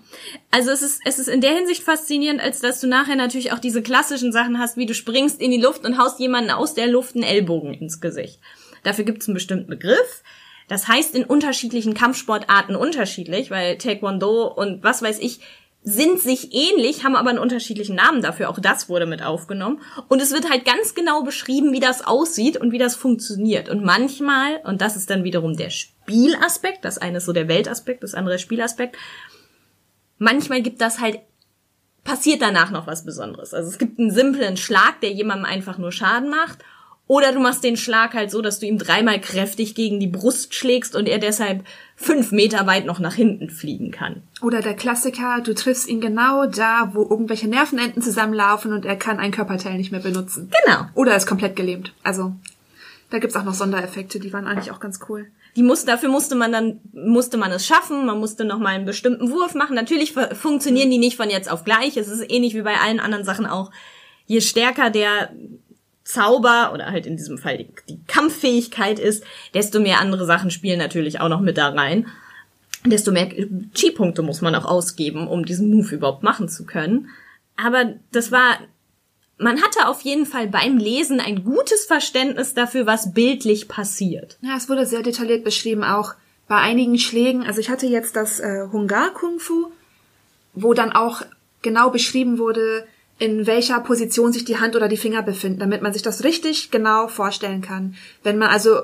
Also 0.49 0.71
es 0.71 0.81
ist, 0.81 1.01
es 1.05 1.19
ist 1.19 1.27
in 1.27 1.41
der 1.41 1.53
Hinsicht 1.53 1.83
faszinierend, 1.83 2.41
als 2.41 2.61
dass 2.61 2.79
du 2.79 2.87
nachher 2.87 3.15
natürlich 3.15 3.53
auch 3.53 3.59
diese 3.59 3.83
klassischen 3.83 4.31
Sachen 4.31 4.57
hast, 4.57 4.75
wie 4.75 4.87
du 4.87 4.95
springst 4.95 5.39
in 5.39 5.51
die 5.51 5.61
Luft 5.61 5.85
und 5.85 5.99
haust 5.99 6.19
jemanden 6.19 6.49
aus 6.49 6.73
der 6.73 6.87
Luft 6.87 7.13
einen 7.13 7.23
Ellbogen 7.23 7.75
ins 7.75 8.01
Gesicht. 8.01 8.39
Dafür 8.81 9.05
gibt 9.05 9.21
es 9.21 9.27
einen 9.27 9.35
bestimmten 9.35 9.69
Begriff. 9.69 10.23
Das 10.67 10.87
heißt 10.87 11.13
in 11.13 11.25
unterschiedlichen 11.25 11.93
Kampfsportarten 11.93 12.75
unterschiedlich, 12.75 13.51
weil 13.51 13.77
Taekwondo 13.77 14.47
und 14.47 14.83
was 14.83 15.03
weiß 15.03 15.19
ich 15.19 15.41
sind 15.87 16.19
sich 16.19 16.51
ähnlich, 16.51 17.03
haben 17.03 17.15
aber 17.15 17.29
einen 17.29 17.37
unterschiedlichen 17.37 17.95
Namen 17.95 18.23
dafür. 18.23 18.49
Auch 18.49 18.57
das 18.57 18.89
wurde 18.89 19.05
mit 19.05 19.21
aufgenommen. 19.21 19.81
Und 20.07 20.19
es 20.19 20.33
wird 20.33 20.49
halt 20.49 20.65
ganz 20.65 20.95
genau 20.95 21.21
beschrieben, 21.21 21.71
wie 21.73 21.79
das 21.79 22.05
aussieht 22.05 22.57
und 22.57 22.71
wie 22.71 22.79
das 22.79 22.95
funktioniert. 22.95 23.69
Und 23.69 23.85
manchmal, 23.85 24.61
und 24.63 24.81
das 24.81 24.95
ist 24.95 25.11
dann 25.11 25.23
wiederum 25.23 25.55
der 25.55 25.69
Spielaspekt, 25.69 26.83
das 26.85 26.97
eine 26.97 27.19
ist 27.19 27.25
so 27.25 27.33
der 27.33 27.47
Weltaspekt, 27.47 28.01
das 28.01 28.15
andere 28.15 28.33
der 28.33 28.39
Spielaspekt, 28.39 28.97
manchmal 30.17 30.63
gibt 30.63 30.81
das 30.81 30.99
halt, 30.99 31.19
passiert 32.03 32.41
danach 32.41 32.71
noch 32.71 32.87
was 32.87 33.05
Besonderes. 33.05 33.53
Also 33.53 33.69
es 33.69 33.77
gibt 33.77 33.99
einen 33.99 34.11
simplen 34.11 34.57
Schlag, 34.57 35.01
der 35.01 35.11
jemandem 35.11 35.45
einfach 35.45 35.77
nur 35.77 35.91
Schaden 35.91 36.31
macht. 36.31 36.59
Oder 37.07 37.31
du 37.33 37.39
machst 37.39 37.63
den 37.63 37.77
Schlag 37.77 38.15
halt 38.15 38.31
so, 38.31 38.41
dass 38.41 38.57
du 38.59 38.65
ihm 38.65 38.79
dreimal 38.79 39.21
kräftig 39.21 39.75
gegen 39.75 39.99
die 39.99 40.07
Brust 40.07 40.55
schlägst 40.55 40.95
und 40.95 41.07
er 41.07 41.19
deshalb 41.19 41.63
fünf 41.95 42.31
Meter 42.31 42.65
weit 42.65 42.85
noch 42.85 42.97
nach 42.99 43.13
hinten 43.13 43.51
fliegen 43.51 43.91
kann. 43.91 44.23
Oder 44.41 44.61
der 44.61 44.73
Klassiker, 44.73 45.41
du 45.43 45.53
triffst 45.53 45.87
ihn 45.87 46.01
genau 46.01 46.47
da, 46.47 46.89
wo 46.93 47.03
irgendwelche 47.03 47.47
Nervenenden 47.47 48.01
zusammenlaufen 48.01 48.73
und 48.73 48.85
er 48.85 48.95
kann 48.95 49.19
ein 49.19 49.29
Körperteil 49.31 49.77
nicht 49.77 49.91
mehr 49.91 50.01
benutzen. 50.01 50.51
Genau. 50.65 50.85
Oder 50.95 51.11
er 51.11 51.17
ist 51.17 51.27
komplett 51.27 51.55
gelähmt. 51.55 51.93
Also, 52.01 52.33
da 53.11 53.19
gibt's 53.19 53.35
auch 53.35 53.43
noch 53.43 53.53
Sondereffekte, 53.53 54.19
die 54.19 54.33
waren 54.33 54.47
eigentlich 54.47 54.71
auch 54.71 54.79
ganz 54.79 54.99
cool. 55.07 55.27
Die 55.55 55.63
muss, 55.63 55.85
dafür 55.85 56.09
musste 56.09 56.33
man 56.35 56.51
dann, 56.51 56.79
musste 56.91 57.37
man 57.37 57.51
es 57.51 57.67
schaffen, 57.67 58.07
man 58.07 58.19
musste 58.19 58.45
noch 58.45 58.57
mal 58.59 58.69
einen 58.73 58.85
bestimmten 58.85 59.29
Wurf 59.31 59.53
machen. 59.53 59.75
Natürlich 59.75 60.11
fu- 60.13 60.33
funktionieren 60.33 60.89
die 60.89 60.97
nicht 60.97 61.17
von 61.17 61.29
jetzt 61.29 61.51
auf 61.51 61.63
gleich. 61.63 61.97
Es 61.97 62.07
ist 62.07 62.29
ähnlich 62.31 62.55
wie 62.55 62.63
bei 62.63 62.75
allen 62.79 62.99
anderen 62.99 63.23
Sachen 63.23 63.45
auch. 63.45 63.69
Je 64.25 64.41
stärker 64.41 64.89
der 64.89 65.29
Zauber 66.05 66.71
oder 66.73 66.85
halt 66.91 67.07
in 67.07 67.17
diesem 67.17 67.37
Fall 67.37 67.57
die, 67.57 67.67
die 67.89 67.99
Kampffähigkeit 68.07 68.99
ist, 68.99 69.23
desto 69.53 69.79
mehr 69.79 69.99
andere 69.99 70.25
Sachen 70.25 70.51
spielen 70.51 70.79
natürlich 70.79 71.19
auch 71.19 71.29
noch 71.29 71.41
mit 71.41 71.57
da 71.57 71.69
rein. 71.69 72.07
Desto 72.85 73.11
mehr 73.11 73.27
Chi-Punkte 73.73 74.21
muss 74.21 74.41
man 74.41 74.53
auch 74.53 74.65
ausgeben, 74.65 75.27
um 75.27 75.45
diesen 75.45 75.71
Move 75.71 75.95
überhaupt 75.95 76.21
machen 76.21 76.47
zu 76.47 76.65
können. 76.65 77.09
Aber 77.57 77.95
das 78.11 78.31
war, 78.31 78.59
man 79.39 79.63
hatte 79.63 79.87
auf 79.87 80.01
jeden 80.01 80.27
Fall 80.27 80.47
beim 80.47 80.77
Lesen 80.77 81.19
ein 81.19 81.43
gutes 81.43 81.85
Verständnis 81.85 82.53
dafür, 82.53 82.85
was 82.85 83.13
bildlich 83.13 83.67
passiert. 83.67 84.37
Ja, 84.41 84.55
es 84.55 84.69
wurde 84.69 84.85
sehr 84.85 85.01
detailliert 85.01 85.43
beschrieben, 85.43 85.83
auch 85.83 86.13
bei 86.47 86.57
einigen 86.57 86.99
Schlägen. 86.99 87.43
Also 87.43 87.59
ich 87.59 87.71
hatte 87.71 87.87
jetzt 87.87 88.15
das 88.15 88.39
äh, 88.39 88.67
Hungar 88.71 89.11
Kung 89.15 89.39
Fu, 89.39 89.71
wo 90.53 90.75
dann 90.75 90.91
auch 90.91 91.23
genau 91.63 91.89
beschrieben 91.89 92.37
wurde, 92.37 92.85
in 93.17 93.47
welcher 93.47 93.79
Position 93.79 94.33
sich 94.33 94.43
die 94.43 94.57
Hand 94.59 94.75
oder 94.75 94.89
die 94.89 94.97
Finger 94.97 95.21
befinden, 95.21 95.59
damit 95.59 95.81
man 95.81 95.93
sich 95.93 96.01
das 96.01 96.23
richtig 96.25 96.69
genau 96.69 97.07
vorstellen 97.07 97.61
kann. 97.61 97.95
Wenn 98.23 98.37
man 98.37 98.49
also, 98.49 98.81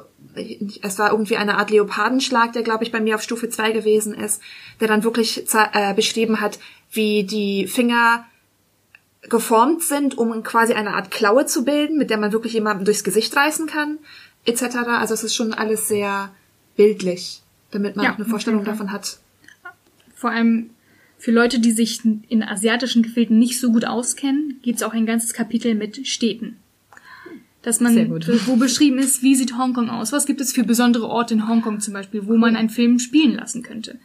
es 0.82 0.98
war 1.00 1.12
irgendwie 1.12 1.36
eine 1.36 1.58
Art 1.58 1.70
Leopardenschlag, 1.70 2.54
der 2.54 2.64
glaube 2.64 2.86
ich 2.86 2.92
bei 2.92 3.02
mir 3.02 3.16
auf 3.16 3.24
Stufe 3.24 3.50
2 3.50 3.72
gewesen 3.72 4.14
ist, 4.14 4.42
der 4.80 4.88
dann 4.88 5.04
wirklich 5.04 5.46
äh, 5.74 5.94
beschrieben 5.94 6.40
hat, 6.40 6.60
wie 6.92 7.26
die 7.26 7.68
Finger 7.68 8.26
geformt 9.24 9.84
sind, 9.84 10.18
um 10.18 10.44
quasi 10.44 10.74
eine 10.74 10.94
Art 10.96 11.12
Klaue 11.12 11.46
zu 11.46 11.66
bilden, 11.66 11.98
mit 11.98 12.10
der 12.10 12.18
man 12.18 12.32
wirklich 12.32 12.54
jemanden 12.54 12.86
durchs 12.86 13.04
Gesicht 13.04 13.36
reißen 13.36 13.68
kann, 13.68 14.00
etc. 14.46 14.78
Also 14.88 15.14
es 15.14 15.24
ist 15.24 15.36
schon 15.36 15.54
alles 15.54 15.90
sehr 15.90 16.34
bildlich, 16.78 17.42
damit 17.72 17.98
man 17.98 18.06
Ja, 18.06 18.14
auch 18.14 18.16
eine 18.16 18.26
Vorstellung 18.26 18.64
Fall. 18.64 18.74
davon 18.74 18.92
hat. 18.94 19.20
Vor 20.16 20.30
allem 20.32 20.70
für 21.22 21.32
Leute, 21.32 21.60
die 21.60 21.72
sich 21.72 22.00
in 22.04 22.42
asiatischen 22.42 23.04
Gefilden 23.04 23.38
nicht 23.38 23.60
so 23.60 23.72
gut 23.72 23.86
auskennen, 23.86 24.60
gibt's 24.64 24.82
auch 24.82 24.94
ein 24.94 25.06
ganzes 25.06 25.34
Kapitel 25.34 25.76
mit 25.76 26.08
Städten. 26.08 26.58
Dass 27.62 27.80
man, 27.80 27.94
Sehr 27.94 28.06
gut. 28.06 28.28
wo 28.48 28.56
beschrieben 28.56 28.98
ist, 28.98 29.22
wie 29.22 29.36
sieht 29.36 29.56
Hongkong 29.56 29.92
aus? 29.92 30.12
Was 30.12 30.26
gibt 30.26 30.42
es 30.42 30.52
für 30.52 30.64
besondere 30.64 31.08
Orte 31.08 31.36
in 31.36 31.48
Hongkong 31.48 31.80
zum 31.80 31.94
Beispiel, 31.94 32.26
wo 32.26 32.38
man 32.38 32.56
einen 32.56 32.72
Film 32.72 32.98
spielen 32.98 33.36
lassen 33.36 33.62
könnte? 33.62 34.00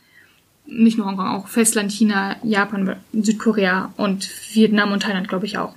Nicht 0.66 0.98
nur 0.98 1.06
Hongkong, 1.06 1.26
auch 1.26 1.48
Festland 1.48 1.90
China, 1.90 2.36
Japan, 2.42 2.96
Südkorea 3.14 3.94
und 3.96 4.28
Vietnam 4.52 4.92
und 4.92 5.02
Thailand, 5.02 5.26
glaube 5.26 5.46
ich 5.46 5.56
auch. 5.56 5.74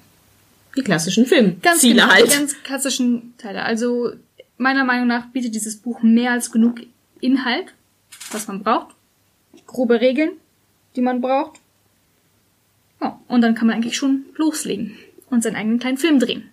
Die 0.76 0.82
klassischen 0.82 1.26
Filmziele 1.26 1.62
Ganz 1.62 1.82
genau, 1.82 2.08
halt. 2.08 2.26
die 2.28 2.36
ganz 2.38 2.64
klassischen 2.64 3.34
Teile. 3.38 3.64
Also 3.64 4.12
meiner 4.58 4.84
Meinung 4.84 5.08
nach 5.08 5.28
bietet 5.28 5.56
dieses 5.56 5.78
Buch 5.78 6.04
mehr 6.04 6.34
als 6.34 6.52
genug 6.52 6.82
Inhalt, 7.22 7.74
was 8.32 8.50
man 8.50 8.62
braucht. 8.62 8.94
Grobe 9.68 10.02
Regeln, 10.02 10.32
die 11.00 11.04
man 11.04 11.22
braucht. 11.22 11.62
Ja, 13.02 13.20
und 13.30 13.42
dann 13.42 13.56
kann 13.56 13.68
man 13.68 13.78
eigentlich 13.78 13.96
schon 13.96 14.26
loslegen 14.36 14.98
und 15.30 15.42
seinen 15.42 15.56
eigenen 15.56 15.80
kleinen 15.80 15.98
Film 15.98 16.20
drehen. 16.20 16.50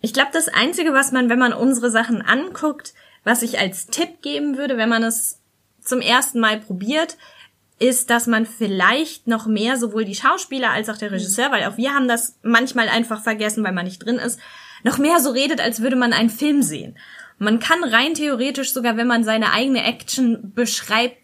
Ich 0.00 0.12
glaube, 0.12 0.30
das 0.32 0.48
Einzige, 0.48 0.92
was 0.92 1.12
man, 1.12 1.28
wenn 1.28 1.38
man 1.38 1.52
unsere 1.52 1.90
Sachen 1.90 2.20
anguckt, 2.20 2.94
was 3.22 3.42
ich 3.42 3.58
als 3.60 3.86
Tipp 3.86 4.22
geben 4.22 4.58
würde, 4.58 4.76
wenn 4.76 4.88
man 4.88 5.04
es 5.04 5.38
zum 5.80 6.00
ersten 6.00 6.40
Mal 6.40 6.58
probiert, 6.58 7.16
ist, 7.78 8.10
dass 8.10 8.26
man 8.26 8.44
vielleicht 8.44 9.28
noch 9.28 9.46
mehr 9.46 9.76
sowohl 9.76 10.04
die 10.04 10.14
Schauspieler 10.14 10.70
als 10.70 10.88
auch 10.88 10.98
der 10.98 11.12
Regisseur, 11.12 11.52
weil 11.52 11.64
auch 11.64 11.76
wir 11.76 11.94
haben 11.94 12.08
das 12.08 12.38
manchmal 12.42 12.88
einfach 12.88 13.22
vergessen, 13.22 13.64
weil 13.64 13.72
man 13.72 13.84
nicht 13.84 14.04
drin 14.04 14.16
ist, 14.16 14.40
noch 14.82 14.98
mehr 14.98 15.20
so 15.20 15.30
redet, 15.30 15.60
als 15.60 15.80
würde 15.80 15.96
man 15.96 16.12
einen 16.12 16.30
Film 16.30 16.62
sehen. 16.62 16.96
Man 17.38 17.58
kann 17.58 17.82
rein 17.84 18.14
theoretisch 18.14 18.72
sogar, 18.72 18.96
wenn 18.96 19.06
man 19.06 19.24
seine 19.24 19.52
eigene 19.52 19.84
Action 19.84 20.52
beschreibt, 20.54 21.23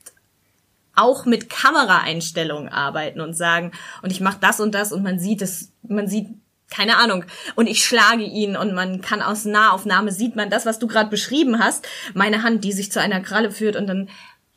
auch 1.01 1.25
mit 1.25 1.49
Kameraeinstellungen 1.49 2.69
arbeiten 2.69 3.21
und 3.21 3.35
sagen, 3.37 3.73
und 4.03 4.11
ich 4.11 4.21
mache 4.21 4.39
das 4.41 4.61
und 4.61 4.75
das 4.75 4.93
und 4.93 5.03
man 5.03 5.19
sieht 5.19 5.43
es, 5.43 5.73
man 5.83 6.09
sieht 6.09 6.29
keine 6.71 6.99
Ahnung, 6.99 7.25
und 7.57 7.67
ich 7.67 7.85
schlage 7.85 8.23
ihn 8.23 8.57
und 8.57 8.75
man 8.75 9.01
kann 9.01 9.23
aus 9.23 9.45
Nahaufnahme 9.45 10.13
sieht 10.13 10.37
man 10.37 10.51
das, 10.51 10.67
was 10.67 10.79
du 10.79 10.87
gerade 10.87 11.11
beschrieben 11.11 11.59
hast, 11.59 11.85
meine 12.15 12.45
Hand, 12.45 12.63
die 12.63 12.73
sich 12.73 12.93
zu 12.93 13.01
einer 13.01 13.21
Kralle 13.21 13.51
führt 13.51 13.77
und 13.77 13.89
dann 13.89 14.09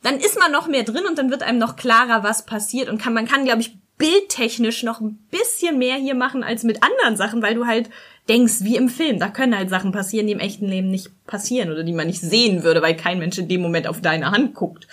dann 0.04 0.20
ist 0.20 0.38
man 0.38 0.52
noch 0.52 0.68
mehr 0.68 0.84
drin 0.84 1.06
und 1.08 1.18
dann 1.18 1.32
wird 1.32 1.44
einem 1.44 1.58
noch 1.58 1.78
klarer, 1.78 2.24
was 2.24 2.46
passiert 2.46 2.90
und 2.90 3.02
kann 3.02 3.14
man 3.14 3.26
kann 3.26 3.46
glaube 3.46 3.62
ich 3.62 3.78
bildtechnisch 3.98 4.84
noch 4.84 5.02
ein 5.02 5.20
bisschen 5.30 5.78
mehr 5.78 5.96
hier 5.96 6.16
machen 6.16 6.44
als 6.44 6.64
mit 6.64 6.84
anderen 6.84 7.16
Sachen, 7.16 7.42
weil 7.42 7.56
du 7.56 7.66
halt 7.66 7.90
denkst, 8.30 8.62
wie 8.62 8.78
im 8.78 8.88
Film, 8.88 9.20
da 9.20 9.28
können 9.28 9.56
halt 9.56 9.70
Sachen 9.70 9.92
passieren, 9.92 10.28
die 10.28 10.34
im 10.34 10.40
echten 10.40 10.68
Leben 10.68 10.90
nicht 10.90 11.10
passieren 11.26 11.72
oder 11.72 11.84
die 11.84 11.92
man 11.92 12.08
nicht 12.08 12.22
sehen 12.22 12.64
würde, 12.64 12.82
weil 12.82 12.96
kein 12.96 13.20
Mensch 13.20 13.38
in 13.38 13.50
dem 13.50 13.62
Moment 13.62 13.86
auf 13.86 14.02
deine 14.02 14.32
Hand 14.32 14.56
guckt. 14.56 14.88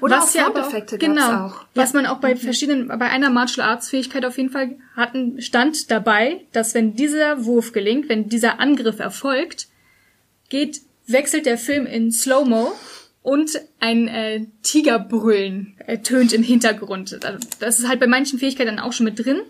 Oder 0.00 0.18
was 0.18 0.30
auch 0.30 0.34
ja 0.34 0.44
Soundeffekte 0.44 0.98
genau, 0.98 1.46
auch. 1.46 1.64
was 1.74 1.94
man 1.94 2.06
auch 2.06 2.18
bei 2.18 2.36
verschiedenen, 2.36 2.86
bei 2.86 3.08
einer 3.08 3.30
Martial 3.30 3.68
Arts 3.68 3.90
Fähigkeit 3.90 4.24
auf 4.24 4.36
jeden 4.36 4.50
Fall 4.50 4.76
hatten, 4.94 5.40
stand 5.40 5.90
dabei, 5.90 6.42
dass 6.52 6.74
wenn 6.74 6.94
dieser 6.94 7.44
Wurf 7.44 7.72
gelingt, 7.72 8.08
wenn 8.08 8.28
dieser 8.28 8.60
Angriff 8.60 9.00
erfolgt, 9.00 9.66
geht, 10.48 10.80
wechselt 11.08 11.46
der 11.46 11.58
Film 11.58 11.86
in 11.86 12.12
Slow-Mo 12.12 12.72
und 13.26 13.60
ein 13.80 14.06
äh, 14.06 14.46
Tigerbrüllen 14.62 15.74
ertönt 15.84 16.32
im 16.32 16.44
Hintergrund. 16.44 17.24
Also 17.24 17.48
das 17.58 17.80
ist 17.80 17.88
halt 17.88 17.98
bei 17.98 18.06
manchen 18.06 18.38
Fähigkeiten 18.38 18.78
auch 18.78 18.92
schon 18.92 19.02
mit 19.02 19.18
drin, 19.18 19.40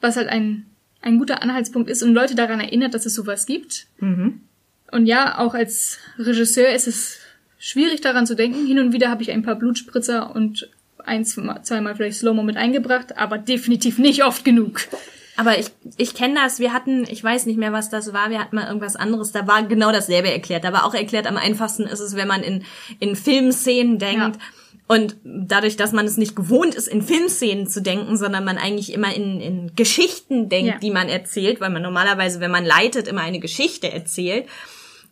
was 0.00 0.16
halt 0.16 0.28
ein, 0.28 0.66
ein 1.00 1.18
guter 1.18 1.42
Anhaltspunkt 1.42 1.90
ist 1.90 2.04
und 2.04 2.14
Leute 2.14 2.36
daran 2.36 2.60
erinnert, 2.60 2.94
dass 2.94 3.04
es 3.04 3.14
sowas 3.14 3.46
gibt. 3.46 3.88
Und 4.92 5.06
ja, 5.06 5.36
auch 5.38 5.54
als 5.54 5.98
Regisseur 6.16 6.72
ist 6.72 6.86
es 6.86 7.18
schwierig 7.58 8.02
daran 8.02 8.24
zu 8.24 8.36
denken. 8.36 8.68
Hin 8.68 8.78
und 8.78 8.92
wieder 8.92 9.10
habe 9.10 9.22
ich 9.22 9.32
ein 9.32 9.42
paar 9.42 9.56
Blutspritzer 9.56 10.32
und 10.32 10.70
ein, 10.98 11.24
zweimal 11.24 11.96
vielleicht 11.96 12.18
Slow-Mo 12.18 12.44
mit 12.44 12.56
eingebracht, 12.56 13.18
aber 13.18 13.36
definitiv 13.36 13.98
nicht 13.98 14.22
oft 14.22 14.44
genug. 14.44 14.82
Aber 15.36 15.58
ich, 15.58 15.66
ich 15.96 16.14
kenne 16.14 16.34
das, 16.34 16.58
wir 16.58 16.72
hatten, 16.72 17.04
ich 17.08 17.24
weiß 17.24 17.46
nicht 17.46 17.58
mehr, 17.58 17.72
was 17.72 17.88
das 17.88 18.12
war, 18.12 18.30
wir 18.30 18.38
hatten 18.38 18.56
mal 18.56 18.66
irgendwas 18.66 18.96
anderes, 18.96 19.32
da 19.32 19.46
war 19.46 19.62
genau 19.62 19.90
dasselbe 19.90 20.30
erklärt. 20.30 20.64
Da 20.64 20.72
war 20.72 20.84
auch 20.84 20.94
erklärt, 20.94 21.26
am 21.26 21.36
einfachsten 21.38 21.84
ist 21.84 22.00
es, 22.00 22.16
wenn 22.16 22.28
man 22.28 22.42
in, 22.42 22.64
in 23.00 23.16
Filmszenen 23.16 23.98
denkt. 23.98 24.36
Ja. 24.36 24.42
Und 24.88 25.16
dadurch, 25.24 25.76
dass 25.76 25.92
man 25.92 26.04
es 26.04 26.18
nicht 26.18 26.36
gewohnt 26.36 26.74
ist, 26.74 26.86
in 26.86 27.00
Filmszenen 27.00 27.66
zu 27.66 27.80
denken, 27.80 28.18
sondern 28.18 28.44
man 28.44 28.58
eigentlich 28.58 28.92
immer 28.92 29.14
in, 29.14 29.40
in 29.40 29.74
Geschichten 29.74 30.50
denkt, 30.50 30.72
Ja. 30.72 30.78
die 30.78 30.90
man 30.90 31.08
erzählt, 31.08 31.60
weil 31.60 31.70
man 31.70 31.80
normalerweise, 31.82 32.40
wenn 32.40 32.50
man 32.50 32.64
leitet, 32.66 33.08
immer 33.08 33.22
eine 33.22 33.40
Geschichte 33.40 33.90
erzählt 33.90 34.46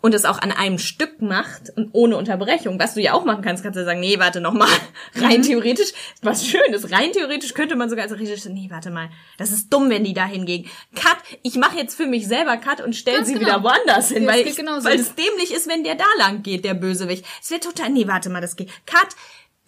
und 0.01 0.15
es 0.15 0.25
auch 0.25 0.39
an 0.39 0.53
einem 0.53 0.79
Stück 0.79 1.21
macht 1.21 1.71
und 1.77 1.91
ohne 1.93 2.17
Unterbrechung, 2.17 2.79
was 2.79 2.95
du 2.95 3.01
ja 3.01 3.13
auch 3.13 3.25
machen 3.25 3.43
kannst, 3.43 3.63
kannst 3.63 3.79
du 3.79 3.85
sagen, 3.85 4.01
nee, 4.01 4.19
warte 4.19 4.41
noch 4.41 4.53
mal. 4.53 4.69
Rein 5.17 5.43
theoretisch, 5.43 5.93
was 6.23 6.47
schön 6.47 6.73
ist, 6.73 6.91
rein 6.91 7.13
theoretisch 7.13 7.55
könnte 7.55 7.77
man 7.77 7.91
sogar 7.91 8.05
als 8.05 8.13
Regisseur, 8.13 8.53
nee, 8.53 8.69
warte 8.71 8.91
mal, 8.91 9.11
das 9.39 9.53
ist 9.53 9.73
dumm, 9.73 9.91
wenn 9.91 10.05
die 10.05 10.15
da 10.15 10.27
hingehen. 10.27 10.67
Cut, 10.95 11.19
ich 11.43 11.57
mache 11.57 11.77
jetzt 11.77 11.95
für 11.95 12.07
mich 12.07 12.27
selber 12.27 12.57
Cut 12.57 12.81
und 12.81 12.97
stell 12.97 13.17
Ganz 13.17 13.29
sie 13.29 13.35
genau. 13.35 13.47
wieder 13.47 13.63
woanders 13.63 14.09
hin, 14.09 14.27
Das 14.27 14.35
weil, 14.35 14.47
ich, 14.47 14.59
weil 14.59 15.01
es 15.01 15.15
dämlich 15.15 15.53
ist, 15.53 15.69
wenn 15.69 15.85
der 15.85 15.97
da 15.97 16.05
lang 16.19 16.43
geht, 16.43 16.65
der 16.65 16.75
Bösewicht. 16.75 17.25
Es 17.43 17.51
wäre 17.51 17.61
total, 17.61 17.91
nee, 17.91 18.07
warte 18.07 18.31
mal, 18.31 18.41
das 18.41 18.57
geht. 18.57 18.71
Cut, 18.87 19.09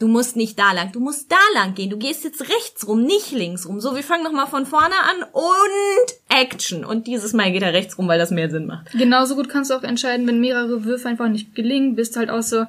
Du 0.02 0.08
musst 0.08 0.34
nicht 0.34 0.58
da 0.58 0.72
lang, 0.72 0.90
du 0.90 0.98
musst 0.98 1.30
da 1.30 1.36
lang 1.54 1.76
gehen. 1.76 1.88
Du 1.88 1.96
gehst 1.96 2.24
jetzt 2.24 2.40
rechts 2.48 2.88
rum, 2.88 3.04
nicht 3.04 3.30
links 3.30 3.68
rum. 3.68 3.80
So, 3.80 3.94
wir 3.94 4.02
fangen 4.02 4.24
noch 4.24 4.32
mal 4.32 4.46
von 4.46 4.66
vorne 4.66 4.96
an 4.96 5.22
und 5.30 6.14
Action. 6.28 6.84
Und 6.84 7.06
dieses 7.06 7.34
Mal 7.34 7.52
geht 7.52 7.62
er 7.62 7.72
rechts 7.72 7.96
rum, 7.96 8.08
weil 8.08 8.18
das 8.18 8.32
mehr 8.32 8.50
Sinn 8.50 8.66
macht. 8.66 8.90
Genauso 8.90 9.36
gut 9.36 9.48
kannst 9.48 9.70
du 9.70 9.76
auch 9.76 9.84
entscheiden, 9.84 10.26
wenn 10.26 10.40
mehrere 10.40 10.84
Würfe 10.84 11.08
einfach 11.08 11.28
nicht 11.28 11.54
gelingen, 11.54 11.94
bist 11.94 12.16
halt 12.16 12.30
auch 12.30 12.42
so, 12.42 12.66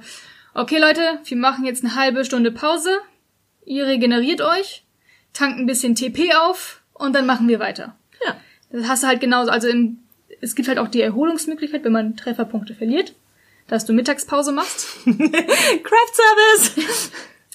okay 0.54 0.78
Leute, 0.78 1.02
wir 1.26 1.38
machen 1.38 1.66
jetzt 1.66 1.84
eine 1.84 1.96
halbe 1.96 2.24
Stunde 2.24 2.52
Pause, 2.52 3.00
ihr 3.66 3.88
regeneriert 3.88 4.42
euch, 4.42 4.84
tankt 5.34 5.58
ein 5.58 5.66
bisschen 5.66 5.96
TP 5.96 6.36
auf 6.36 6.84
und 6.94 7.16
dann 7.16 7.26
machen 7.26 7.48
wir 7.48 7.58
weiter. 7.60 7.96
Ja. 8.24 8.36
Das 8.72 8.88
hast 8.88 9.02
du 9.02 9.08
halt 9.08 9.22
genauso, 9.22 9.50
also 9.50 9.70
im, 9.70 10.04
es 10.40 10.54
gibt 10.54 10.68
halt 10.68 10.78
auch 10.78 10.88
die 10.88 11.02
Erholungsmöglichkeit, 11.02 11.84
wenn 11.84 11.94
man 11.94 12.16
Trefferpunkte 12.16 12.76
verliert, 12.76 13.16
dass 13.68 13.86
du 13.86 13.94
Mittagspause 13.94 14.52
machst. 14.52 14.88
Craft 15.06 16.14
Service! 16.14 17.12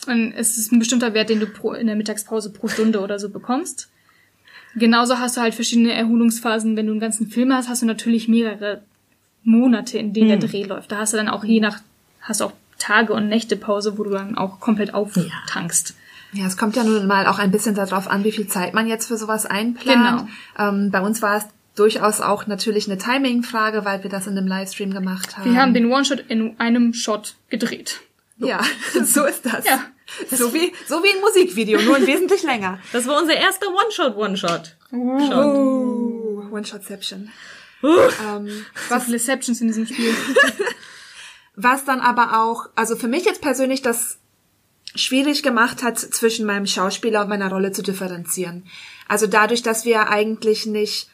Und 0.07 0.33
es 0.33 0.57
ist 0.57 0.73
ein 0.73 0.79
bestimmter 0.79 1.15
Wert, 1.15 1.29
den 1.29 1.41
du 1.41 1.47
pro, 1.47 1.73
in 1.73 1.87
der 1.87 1.97
Mittagspause 1.97 2.51
pro 2.51 2.69
Stunde 2.69 3.01
oder 3.01 3.19
so 3.19 3.29
bekommst. 3.29 3.91
Genauso 4.75 5.19
hast 5.19 5.37
du 5.37 5.41
halt 5.41 5.55
verschiedene 5.55 5.93
Erholungsphasen. 5.93 6.77
Wenn 6.77 6.87
du 6.87 6.93
einen 6.93 7.01
ganzen 7.01 7.29
Film 7.29 7.53
hast, 7.53 7.69
hast 7.69 7.83
du 7.83 7.87
natürlich 7.87 8.29
mehrere 8.29 8.83
Monate, 9.43 9.99
in 9.99 10.13
denen 10.13 10.41
der 10.41 10.49
Dreh 10.49 10.65
läuft. 10.65 10.93
Da 10.93 10.99
hast 10.99 11.13
du 11.13 11.17
dann 11.17 11.29
auch 11.29 11.45
je 11.45 11.61
nach, 11.61 11.81
hast 12.21 12.43
auch 12.43 12.53
Tage 12.79 13.13
und 13.13 13.29
Nächte 13.29 13.57
Pause, 13.57 13.99
wo 13.99 14.05
du 14.05 14.11
dann 14.11 14.39
auch 14.39 14.61
komplett 14.61 14.95
auftankst. 14.95 15.95
Ja, 16.33 16.47
es 16.47 16.57
kommt 16.57 16.77
ja 16.77 16.85
nun 16.85 17.07
mal 17.07 17.27
auch 17.27 17.39
ein 17.39 17.51
bisschen 17.51 17.75
darauf 17.75 18.09
an, 18.09 18.23
wie 18.25 18.33
viel 18.33 18.47
Zeit 18.47 18.75
man 18.75 18.87
jetzt 18.87 19.07
für 19.09 19.17
sowas 19.17 19.47
einplant. 19.47 20.29
Ähm, 20.59 20.91
bei 20.91 21.01
uns 21.01 21.23
war 21.23 21.39
es 21.39 21.45
durchaus 21.79 22.21
auch 22.21 22.47
natürlich 22.47 22.89
eine 22.89 22.99
Timing-Frage, 22.99 23.85
weil 23.85 24.03
wir 24.03 24.11
das 24.11 24.27
in 24.27 24.37
einem 24.37 24.47
Livestream 24.47 24.93
gemacht 24.93 25.37
haben. 25.39 25.53
Wir 25.53 25.61
haben 25.61 25.75
den 25.75 25.91
One-Shot 25.91 26.21
in 26.29 26.59
einem 26.59 26.93
Shot 26.95 27.37
gedreht. 27.49 28.01
ja, 28.39 28.61
so 29.05 29.25
ist 29.25 29.45
das. 29.47 29.65
Ja. 29.65 29.85
So 30.31 30.55
wie, 30.55 30.73
so 30.87 31.03
wie 31.03 31.09
ein 31.15 31.21
Musikvideo, 31.21 31.81
nur 31.83 31.97
ein 31.97 32.07
wesentlich 32.07 32.43
länger. 32.43 32.79
Das 32.93 33.07
war 33.07 33.21
unser 33.21 33.35
erster 33.35 33.67
One-Shot, 33.69 34.17
One-Shot. 34.17 34.77
Shot. 34.91 35.33
Oh, 35.33 36.45
One-Shotception. 36.51 37.31
ähm, 37.83 38.65
Was 38.89 39.05
viele 39.05 39.17
Exceptions 39.17 39.61
in 39.61 39.67
diesem 39.67 39.87
Spiel. 39.87 40.15
Was 41.57 41.85
dann 41.85 42.01
aber 42.01 42.41
auch, 42.41 42.69
also 42.75 42.97
für 42.97 43.09
mich 43.09 43.25
jetzt 43.25 43.43
persönlich 43.43 43.83
das 43.83 44.19
schwierig 44.95 45.43
gemacht 45.43 45.83
hat, 45.83 45.99
zwischen 45.99 46.47
meinem 46.47 46.67
Schauspieler 46.67 47.23
und 47.23 47.29
meiner 47.29 47.51
Rolle 47.51 47.73
zu 47.73 47.83
differenzieren. 47.83 48.65
Also 49.09 49.27
dadurch, 49.27 49.63
dass 49.63 49.85
wir 49.85 50.09
eigentlich 50.09 50.67
nicht 50.67 51.09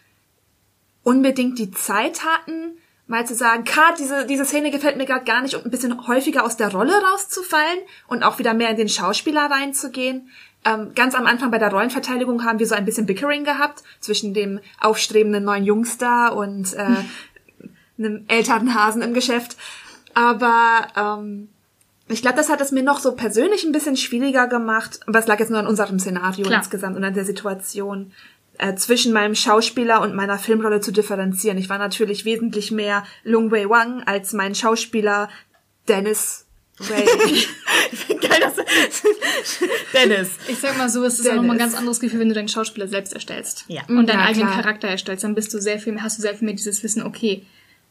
unbedingt 1.05 1.59
die 1.59 1.71
Zeit 1.71 2.25
hatten, 2.25 2.79
mal 3.07 3.27
zu 3.27 3.35
sagen, 3.35 3.64
Kat, 3.64 3.99
diese, 3.99 4.27
diese 4.27 4.45
Szene 4.45 4.71
gefällt 4.71 4.97
mir 4.97 5.07
gerade 5.07 5.25
gar 5.25 5.43
nicht, 5.43 5.55
und 5.55 5.64
ein 5.64 5.71
bisschen 5.71 6.07
häufiger 6.09 6.45
aus 6.45 6.57
der 6.57 6.73
Rolle 6.73 6.93
rauszufallen 6.93 7.79
und 8.09 8.23
auch 8.23 8.38
wieder 8.38 8.55
mehr 8.55 8.71
in 8.71 8.77
den 8.77 8.88
Schauspieler 8.88 9.51
reinzugehen. 9.51 10.31
Ähm, 10.64 10.93
ganz 10.95 11.14
am 11.14 11.27
Anfang 11.27 11.51
bei 11.51 11.59
der 11.59 11.71
Rollenverteidigung 11.71 12.45
haben 12.45 12.59
wir 12.59 12.67
so 12.67 12.75
ein 12.75 12.87
bisschen 12.87 13.05
Bickering 13.05 13.45
gehabt 13.45 13.83
zwischen 14.01 14.33
dem 14.33 14.61
aufstrebenden 14.81 15.45
neuen 15.45 15.64
Jungstar 15.64 16.35
und 16.35 16.73
äh, 16.75 17.05
einem 17.99 18.25
älteren 18.29 18.75
Hasen 18.75 19.03
im 19.03 19.12
Geschäft. 19.12 19.59
Aber 20.14 20.87
ähm, 20.97 21.51
ich 22.09 22.23
glaube, 22.23 22.37
das 22.37 22.49
hat 22.49 22.61
es 22.61 22.73
mir 22.73 22.83
noch 22.83 22.99
so 22.99 23.12
persönlich 23.12 23.64
ein 23.64 23.73
bisschen 23.73 23.97
schwieriger 23.97 24.47
gemacht. 24.47 25.01
Aber 25.07 25.19
es 25.19 25.27
lag 25.27 25.38
jetzt 25.38 25.51
nur 25.51 25.59
an 25.59 25.67
unserem 25.67 25.99
Szenario 25.99 26.47
Klar. 26.47 26.61
insgesamt 26.61 26.97
und 26.97 27.05
an 27.05 27.14
der 27.14 27.25
Situation 27.25 28.12
äh, 28.59 28.75
zwischen 28.75 29.12
meinem 29.12 29.35
Schauspieler 29.35 30.01
und 30.01 30.14
meiner 30.14 30.38
Filmrolle 30.38 30.81
zu 30.81 30.93
differenzieren. 30.93 31.59
Ich 31.59 31.69
war 31.69 31.79
natürlich 31.79 32.25
wesentlich 32.25 32.71
mehr 32.71 33.05
Lung 33.23 33.51
Wei 33.51 33.69
Wang 33.69 34.03
als 34.05 34.33
mein 34.33 34.55
Schauspieler 34.55 35.29
Dennis 35.88 36.47
Ray. 36.81 37.07
Geil, 38.21 38.40
dass 38.40 38.55
Dennis. 39.93 40.31
Ich 40.49 40.59
sag 40.59 40.77
mal 40.77 40.88
so, 40.88 41.05
es 41.05 41.21
ist 41.21 41.29
auch 41.29 41.35
nochmal 41.35 41.53
ein 41.53 41.59
Dennis. 41.59 41.73
ganz 41.73 41.79
anderes 41.79 42.01
Gefühl, 42.01 42.21
wenn 42.21 42.29
du 42.29 42.35
deinen 42.35 42.49
Schauspieler 42.49 42.88
selbst 42.88 43.12
erstellst. 43.12 43.64
Ja. 43.69 43.83
Und 43.88 44.09
deinen 44.09 44.19
Ja, 44.19 44.25
eigenen 44.27 44.49
klar. 44.49 44.62
Charakter 44.62 44.88
erstellst, 44.88 45.23
dann 45.23 45.35
bist 45.37 45.55
du 45.55 45.61
sehr 45.61 45.79
viel, 45.79 46.01
hast 46.03 46.19
du 46.19 46.23
sehr 46.23 46.35
viel 46.35 46.47
mehr 46.47 46.55
dieses 46.57 46.83
Wissen, 46.83 47.03
okay, 47.05 47.45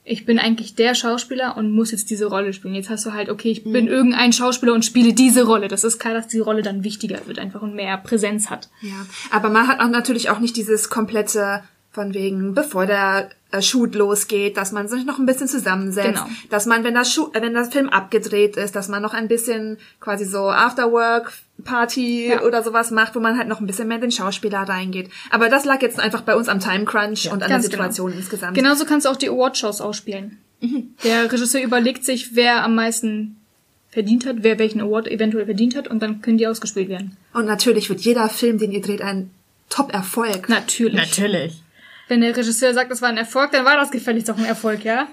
ich 0.06 0.26
bin 0.26 0.38
eigentlich 0.38 0.76
der 0.76 0.96
Schauspieler 0.96 1.56
und 1.56 1.72
muss 1.74 1.92
jetzt 1.92 2.10
diese 2.10 2.26
Rolle 2.26 2.52
spielen. 2.54 2.76
Jetzt 2.76 2.90
hast 2.90 3.06
du 3.06 3.14
halt, 3.14 3.30
okay, 3.30 3.52
ich 3.52 3.66
Mhm. 3.66 3.72
bin 3.72 3.88
irgendein 3.88 4.34
Schauspieler 4.34 4.74
und 4.74 4.84
spiele 4.84 5.14
diese 5.14 5.44
Rolle. 5.46 5.68
Das 5.70 5.84
ist 5.84 5.98
klar, 6.00 6.14
dass 6.14 6.28
die 6.28 6.40
Rolle 6.40 6.62
dann 6.62 6.84
wichtiger 6.84 7.20
wird 7.26 7.40
einfach 7.40 7.62
und 7.62 7.74
mehr 7.76 7.98
Präsenz 7.98 8.50
hat. 8.50 8.70
Ja, 8.82 9.06
aber 9.32 9.50
man 9.50 9.68
hat 9.68 9.80
auch 9.80 9.88
natürlich 9.90 10.30
auch 10.30 10.40
nicht 10.40 10.58
dieses 10.58 10.90
komplette 10.90 11.64
von 11.94 12.14
wegen, 12.14 12.54
bevor 12.56 12.86
der 12.88 13.30
äh, 13.52 13.62
Shoot 13.62 13.94
losgeht, 13.96 14.58
dass 14.58 14.72
man 14.72 14.88
sich 14.88 15.06
noch 15.06 15.20
ein 15.20 15.26
bisschen 15.28 15.48
zusammensetzt, 15.48 16.08
Genau. 16.24 16.26
dass 16.50 16.66
man, 16.66 16.84
wenn 16.84 16.96
das 16.96 17.14
Shoot, 17.14 17.36
äh, 17.36 17.42
wenn 17.42 17.54
das 17.54 17.70
Film 17.70 17.88
abgedreht 17.88 18.58
ist, 18.58 18.76
dass 18.76 18.88
man 18.90 19.02
noch 19.02 19.14
ein 19.14 19.28
bisschen 19.28 19.78
quasi 20.00 20.26
so 20.26 20.50
Afterwork 20.50 21.32
Party 21.64 22.30
Ja. 22.30 22.42
oder 22.42 22.64
sowas 22.64 22.90
macht, 22.92 23.16
wo 23.16 23.20
man 23.20 23.38
halt 23.38 23.48
noch 23.48 23.60
ein 23.62 23.68
bisschen 23.68 23.88
mehr 23.88 23.98
in 23.98 24.02
den 24.02 24.12
Schauspieler 24.12 24.62
reingeht. 24.62 25.10
Aber 25.30 25.50
das 25.50 25.66
lag 25.66 25.82
jetzt 25.84 26.00
einfach 26.00 26.22
bei 26.22 26.36
uns 26.36 26.50
am 26.50 26.60
Time 26.60 26.86
Crunch 26.86 27.28
und 27.28 27.34
an 27.34 27.40
der 27.42 27.50
ganz 27.50 27.66
Situation 27.66 28.08
genau. 28.08 28.20
insgesamt. 28.20 28.56
Genauso 28.58 28.86
kannst 28.86 29.06
du 29.06 29.10
auch 29.12 29.16
die 29.16 29.30
Awardshows 29.30 29.80
ausspielen. 29.80 30.40
Der 31.04 31.32
Regisseur 31.32 31.62
überlegt 31.62 32.04
sich, 32.06 32.36
wer 32.36 32.64
am 32.64 32.74
meisten 32.76 33.38
verdient 33.90 34.26
hat, 34.26 34.38
wer 34.40 34.58
welchen 34.58 34.82
Award 34.82 35.08
eventuell 35.08 35.46
verdient 35.46 35.76
hat 35.76 35.88
und 35.88 36.02
dann 36.02 36.22
können 36.22 36.40
die 36.40 36.48
ausgespielt 36.48 36.90
werden. 36.90 37.16
Und 37.34 37.46
natürlich 37.46 37.90
wird 37.90 38.02
jeder 38.02 38.28
Film, 38.30 38.58
den 38.58 38.72
ihr 38.72 38.82
dreht, 38.82 39.02
ein 39.02 39.30
Top-Erfolg. 39.70 40.50
Natürlich. 40.50 40.96
Natürlich. 40.96 41.63
Wenn 42.14 42.22
der 42.22 42.38
Regisseur 42.38 42.76
sagt, 42.76 42.92
das 42.92 43.02
war 43.02 43.10
ein 43.10 43.18
Erfolg, 43.18 43.54
dann 43.54 43.66
war 43.66 43.76
das 43.76 43.90
gefälligst 43.90 44.30
auch 44.30 44.38
ein 44.38 44.46
Erfolg, 44.46 44.86
ja? 44.86 45.08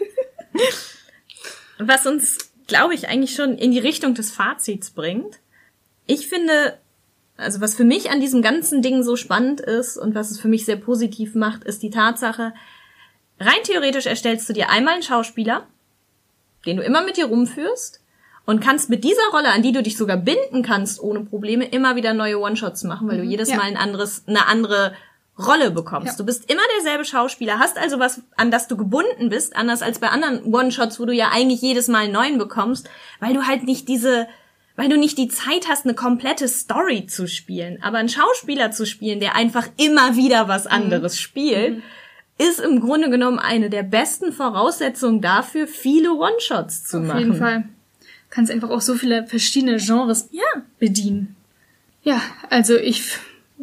Was 1.79 2.05
uns, 2.07 2.37
glaube 2.67 2.93
ich, 2.93 3.09
eigentlich 3.09 3.35
schon 3.35 3.57
in 3.57 3.71
die 3.71 3.79
Richtung 3.79 4.13
des 4.13 4.31
Fazits 4.31 4.91
bringt. 4.91 5.39
Ich 6.05 6.29
finde, 6.29 6.79
also 7.39 7.63
was 7.63 7.75
für 7.75 7.85
mich 7.85 8.11
an 8.11 8.21
diesem 8.21 8.43
ganzen 8.43 8.83
Ding 8.83 9.03
so 9.03 9.17
spannend 9.17 9.63
ist 9.63 9.97
und 9.97 10.15
was 10.15 10.31
es 10.31 10.39
für 10.39 10.49
mich 10.49 10.67
sehr 10.67 10.77
positiv 10.77 11.35
macht, 11.35 11.65
ist 11.65 11.83
die 11.83 11.89
Tatsache, 11.89 12.53
rein 13.39 13.63
theoretisch 13.65 14.05
erstellst 14.05 14.47
du 14.51 14.53
dir 14.53 14.69
einmal 14.69 14.93
einen 14.93 15.03
Schauspieler, 15.03 15.67
den 16.67 16.77
du 16.77 16.83
immer 16.83 17.03
mit 17.03 17.17
dir 17.17 17.29
rumführst 17.29 18.03
und 18.45 18.61
kannst 18.61 18.91
mit 18.91 19.05
dieser 19.05 19.31
Rolle, 19.33 19.53
an 19.53 19.63
die 19.63 19.73
du 19.73 19.83
dich 19.83 19.97
sogar 19.97 20.19
binden 20.19 20.63
kannst, 20.63 21.03
ohne 21.03 21.21
Probleme, 21.21 21.65
immer 21.65 21.97
wieder 21.97 22.13
neue 22.13 22.39
One-Shots 22.39 22.85
machen, 22.85 23.09
weil 23.09 23.17
du 23.17 23.25
jedes 23.25 23.49
Ja. 23.49 23.57
Mal 23.57 23.63
ein 23.69 23.79
anderes, 23.79 24.25
eine 24.27 24.47
andere 24.49 24.93
Rolle 25.45 25.71
bekommst. 25.71 26.13
Ja. 26.13 26.17
Du 26.17 26.25
bist 26.25 26.51
immer 26.51 26.63
derselbe 26.77 27.05
Schauspieler, 27.05 27.59
hast 27.59 27.79
also 27.79 27.99
was, 27.99 28.23
an 28.37 28.51
das 28.51 28.69
du 28.69 28.77
gebunden 28.77 29.29
bist, 29.29 29.57
anders 29.57 29.83
als 29.83 29.99
bei 29.99 30.09
anderen 30.09 30.45
One-Shots, 30.53 31.01
wo 31.01 31.05
du 31.07 31.13
ja 31.13 31.31
eigentlich 31.33 31.61
jedes 31.63 31.89
Mal 31.89 32.05
einen 32.05 32.13
neuen 32.13 32.39
bekommst, 32.39 32.89
weil 33.21 33.35
du 33.35 33.47
halt 33.47 33.65
nicht 33.65 33.89
diese 33.89 34.29
weil 34.77 34.89
du 34.89 34.97
nicht 34.97 35.19
die 35.19 35.29
Zeit 35.29 35.69
hast, 35.69 35.85
eine 35.85 35.93
komplette 35.93 36.49
Story 36.49 37.05
zu 37.05 37.29
spielen. 37.29 37.83
Aber 37.83 37.99
einen 37.99 38.09
Schauspieler 38.09 38.71
zu 38.71 38.87
spielen, 38.87 39.21
der 39.21 39.37
einfach 39.37 39.69
immer 39.77 40.17
wieder 40.17 40.49
was 40.49 40.67
anderes 40.67 41.21
spielt, 41.21 41.83
ist 42.39 42.61
im 42.61 42.81
Grunde 42.81 43.11
genommen 43.11 43.39
eine 43.39 43.69
der 43.69 43.83
besten 43.83 44.33
Voraussetzungen 44.33 45.21
dafür, 45.21 45.67
viele 45.67 46.15
One-Shots 46.15 46.85
zu 46.85 47.01
machen. 47.01 47.11
Auf 47.11 47.19
jeden 47.19 47.37
Fall. 47.37 47.59
Du 48.01 48.07
kannst 48.31 48.51
einfach 48.51 48.71
auch 48.71 48.81
so 48.81 48.95
viele 48.95 49.27
verschiedene 49.27 49.77
Genres 49.77 50.29
Ja. 50.31 50.63
bedienen. 50.79 51.37
Ja, 52.03 52.23
also 52.49 52.77
ich 52.77 53.19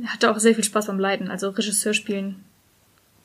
hatte 0.06 0.32
auch 0.32 0.40
sehr 0.40 0.56
viel 0.56 0.64
Spaß 0.64 0.88
beim 0.88 1.00
Leiten, 1.00 1.30
also 1.30 1.50
Regisseur 1.50 1.94
spielen. 1.94 2.44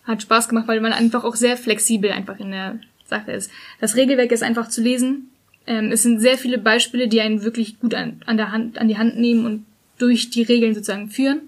Hat 0.05 0.23
Spaß 0.23 0.49
gemacht, 0.49 0.69
weil 0.69 0.81
man 0.81 0.93
einfach 0.93 1.25
auch 1.25 1.37
sehr 1.37 1.57
flexibel 1.57 2.11
einfach 2.11 2.41
in 2.41 2.51
der 2.51 2.79
Sache 3.07 3.33
ist. 3.33 3.51
Das 3.81 3.97
Regelwerk 3.97 4.33
ist 4.33 4.43
einfach 4.43 4.69
zu 4.69 4.83
lesen. 4.83 5.31
Ähm, 5.67 5.93
es 5.93 6.03
sind 6.03 6.21
sehr 6.21 6.39
viele 6.39 6.59
Beispiele, 6.59 7.09
die 7.09 7.21
einen 7.21 7.43
wirklich 7.43 7.79
gut 7.79 7.95
an, 7.95 8.23
an 8.27 8.37
der 8.37 8.51
Hand, 8.51 8.79
an 8.79 8.89
die 8.89 8.99
Hand 8.99 9.19
nehmen 9.19 9.47
und 9.47 9.67
durch 9.99 10.31
die 10.31 10.43
Regeln 10.43 10.75
sozusagen 10.75 11.11
führen. 11.11 11.43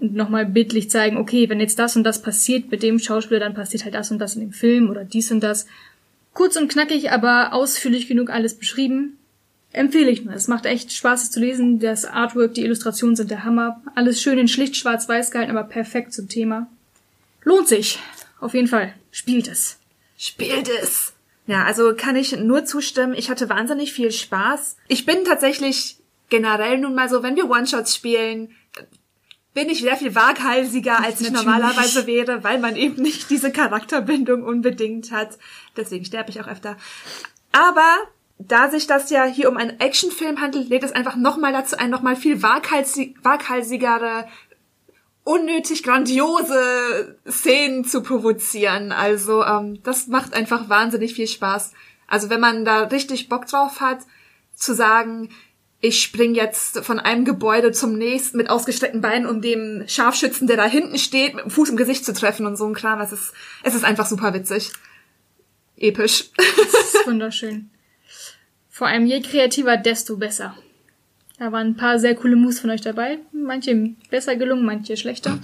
Und 0.00 0.14
nochmal 0.14 0.46
bildlich 0.46 0.90
zeigen, 0.90 1.16
okay, 1.16 1.48
wenn 1.48 1.60
jetzt 1.60 1.78
das 1.78 1.94
und 1.94 2.02
das 2.02 2.22
passiert 2.22 2.70
mit 2.72 2.82
dem 2.82 2.98
Schauspieler, 2.98 3.38
dann 3.38 3.54
passiert 3.54 3.84
halt 3.84 3.94
das 3.94 4.10
und 4.10 4.18
das 4.18 4.34
in 4.34 4.40
dem 4.40 4.52
Film 4.52 4.90
oder 4.90 5.04
dies 5.04 5.30
und 5.30 5.40
das. 5.40 5.66
Kurz 6.32 6.56
und 6.56 6.68
knackig, 6.68 7.12
aber 7.12 7.52
ausführlich 7.52 8.08
genug 8.08 8.30
alles 8.30 8.54
beschrieben. 8.58 9.18
Empfehle 9.72 10.10
ich 10.10 10.24
nur. 10.24 10.34
Es 10.34 10.48
macht 10.48 10.66
echt 10.66 10.92
Spaß, 10.92 11.24
es 11.24 11.30
zu 11.30 11.40
lesen. 11.40 11.78
Das 11.78 12.04
Artwork, 12.04 12.54
die 12.54 12.64
Illustrationen 12.64 13.16
sind 13.16 13.30
der 13.30 13.44
Hammer. 13.44 13.82
Alles 13.94 14.20
schön 14.20 14.38
in 14.38 14.48
schlicht 14.48 14.76
schwarz-weiß 14.76 15.30
gehalten, 15.30 15.56
aber 15.56 15.68
perfekt 15.68 16.12
zum 16.12 16.28
Thema. 16.28 16.68
Lohnt 17.42 17.68
sich. 17.68 17.98
Auf 18.40 18.54
jeden 18.54 18.68
Fall. 18.68 18.94
Spielt 19.10 19.48
es. 19.48 19.78
Spielt 20.18 20.68
es! 20.68 21.14
Ja, 21.46 21.64
also 21.64 21.94
kann 21.96 22.16
ich 22.16 22.36
nur 22.36 22.64
zustimmen. 22.64 23.14
Ich 23.14 23.30
hatte 23.30 23.48
wahnsinnig 23.48 23.92
viel 23.92 24.12
Spaß. 24.12 24.76
Ich 24.88 25.06
bin 25.06 25.24
tatsächlich 25.24 25.96
generell 26.28 26.78
nun 26.78 26.94
mal 26.94 27.08
so, 27.08 27.22
wenn 27.22 27.36
wir 27.36 27.50
One-Shots 27.50 27.94
spielen, 27.94 28.54
bin 29.54 29.68
ich 29.68 29.80
sehr 29.80 29.96
viel 29.96 30.14
waghalsiger, 30.14 31.04
als 31.04 31.20
ich 31.20 31.30
normalerweise 31.30 32.06
wäre, 32.06 32.42
weil 32.44 32.58
man 32.58 32.76
eben 32.76 33.02
nicht 33.02 33.28
diese 33.30 33.50
Charakterbindung 33.50 34.44
unbedingt 34.44 35.10
hat. 35.10 35.38
Deswegen 35.76 36.04
sterbe 36.04 36.30
ich 36.30 36.40
auch 36.40 36.48
öfter. 36.48 36.76
Aber 37.50 37.96
da 38.48 38.70
sich 38.70 38.86
das 38.86 39.10
ja 39.10 39.24
hier 39.24 39.48
um 39.48 39.56
einen 39.56 39.80
Actionfilm 39.80 40.40
handelt, 40.40 40.68
lädt 40.68 40.82
es 40.82 40.92
einfach 40.92 41.16
nochmal 41.16 41.52
dazu 41.52 41.76
ein, 41.76 41.90
nochmal 41.90 42.16
viel 42.16 42.42
waghalsig, 42.42 43.16
waghalsigere, 43.22 44.26
unnötig 45.24 45.82
grandiose 45.82 47.18
Szenen 47.28 47.84
zu 47.84 48.02
provozieren. 48.02 48.92
Also 48.92 49.44
ähm, 49.44 49.82
das 49.82 50.08
macht 50.08 50.34
einfach 50.34 50.68
wahnsinnig 50.68 51.14
viel 51.14 51.26
Spaß. 51.26 51.72
Also 52.06 52.30
wenn 52.30 52.40
man 52.40 52.64
da 52.64 52.82
richtig 52.84 53.28
Bock 53.28 53.46
drauf 53.46 53.80
hat, 53.80 54.00
zu 54.54 54.74
sagen, 54.74 55.30
ich 55.80 56.00
spring 56.00 56.34
jetzt 56.34 56.78
von 56.84 57.00
einem 57.00 57.24
Gebäude 57.24 57.72
zum 57.72 57.98
nächsten 57.98 58.36
mit 58.36 58.48
ausgestreckten 58.48 59.00
Beinen, 59.00 59.26
um 59.26 59.42
dem 59.42 59.82
Scharfschützen, 59.88 60.46
der 60.46 60.56
da 60.56 60.64
hinten 60.64 60.96
steht, 60.96 61.34
mit 61.34 61.44
dem 61.44 61.50
Fuß 61.50 61.70
im 61.70 61.76
Gesicht 61.76 62.04
zu 62.04 62.12
treffen 62.12 62.46
und 62.46 62.56
so 62.56 62.66
ein 62.66 62.74
Kram. 62.74 63.00
Es 63.00 63.12
ist, 63.12 63.32
es 63.64 63.74
ist 63.74 63.84
einfach 63.84 64.06
super 64.06 64.32
witzig. 64.32 64.70
Episch. 65.76 66.30
Das 66.36 66.94
ist 66.94 67.06
wunderschön. 67.06 67.71
Vor 68.74 68.86
allem 68.86 69.04
je 69.06 69.20
kreativer, 69.20 69.76
desto 69.76 70.16
besser. 70.16 70.56
Da 71.38 71.52
waren 71.52 71.68
ein 71.68 71.76
paar 71.76 71.98
sehr 71.98 72.14
coole 72.14 72.36
Moves 72.36 72.58
von 72.60 72.70
euch 72.70 72.80
dabei. 72.80 73.18
Manche 73.32 73.90
besser 74.10 74.34
gelungen, 74.36 74.64
manche 74.64 74.96
schlechter. 74.96 75.38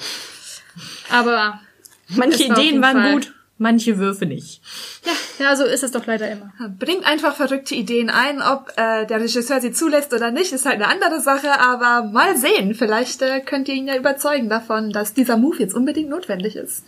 Aber 1.10 1.60
Manche 2.08 2.48
war 2.48 2.58
Ideen 2.58 2.80
waren 2.80 2.96
Fall- 3.02 3.12
gut, 3.12 3.34
manche 3.58 3.98
Würfe 3.98 4.24
nicht. 4.24 4.62
ja, 5.04 5.44
ja, 5.44 5.56
so 5.56 5.64
ist 5.64 5.82
es 5.82 5.90
doch 5.90 6.06
leider 6.06 6.30
immer. 6.30 6.52
Bringt 6.78 7.04
einfach 7.04 7.34
verrückte 7.36 7.74
Ideen 7.74 8.08
ein, 8.08 8.40
ob 8.40 8.72
äh, 8.76 9.04
der 9.06 9.20
Regisseur 9.20 9.60
sie 9.60 9.72
zulässt 9.72 10.14
oder 10.14 10.30
nicht, 10.30 10.52
ist 10.52 10.64
halt 10.64 10.76
eine 10.76 10.88
andere 10.88 11.20
Sache, 11.20 11.60
aber 11.60 12.08
mal 12.10 12.34
sehen. 12.38 12.74
Vielleicht 12.74 13.20
äh, 13.20 13.40
könnt 13.40 13.68
ihr 13.68 13.74
ihn 13.74 13.88
ja 13.88 13.96
überzeugen 13.96 14.48
davon, 14.48 14.90
dass 14.90 15.12
dieser 15.12 15.36
Move 15.36 15.58
jetzt 15.58 15.74
unbedingt 15.74 16.08
notwendig 16.08 16.56
ist. 16.56 16.82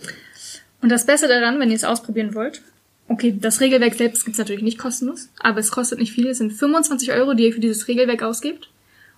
Und 0.80 0.88
das 0.88 1.04
Beste 1.04 1.28
daran, 1.28 1.60
wenn 1.60 1.68
ihr 1.70 1.76
es 1.76 1.84
ausprobieren 1.84 2.34
wollt, 2.34 2.62
okay, 3.10 3.34
das 3.38 3.60
Regelwerk 3.60 3.94
selbst 3.94 4.24
gibt's 4.24 4.38
natürlich 4.38 4.62
nicht 4.62 4.78
kostenlos, 4.78 5.28
aber 5.40 5.58
es 5.58 5.72
kostet 5.72 5.98
nicht 5.98 6.12
viel. 6.12 6.28
Es 6.28 6.38
sind 6.38 6.52
25 6.52 7.12
Euro, 7.12 7.34
die 7.34 7.46
ihr 7.46 7.52
für 7.52 7.60
dieses 7.60 7.88
Regelwerk 7.88 8.22
ausgibt. 8.22 8.70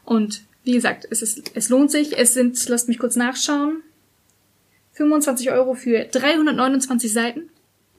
Und 0.04 0.42
wie 0.64 0.72
gesagt, 0.72 1.06
es, 1.10 1.20
ist, 1.20 1.52
es 1.54 1.68
lohnt 1.68 1.90
sich. 1.90 2.16
Es 2.16 2.32
sind, 2.32 2.68
lasst 2.68 2.88
mich 2.88 2.98
kurz 2.98 3.16
nachschauen, 3.16 3.82
25 4.94 5.50
Euro 5.50 5.74
für 5.74 6.04
329 6.04 7.12
Seiten. 7.12 7.50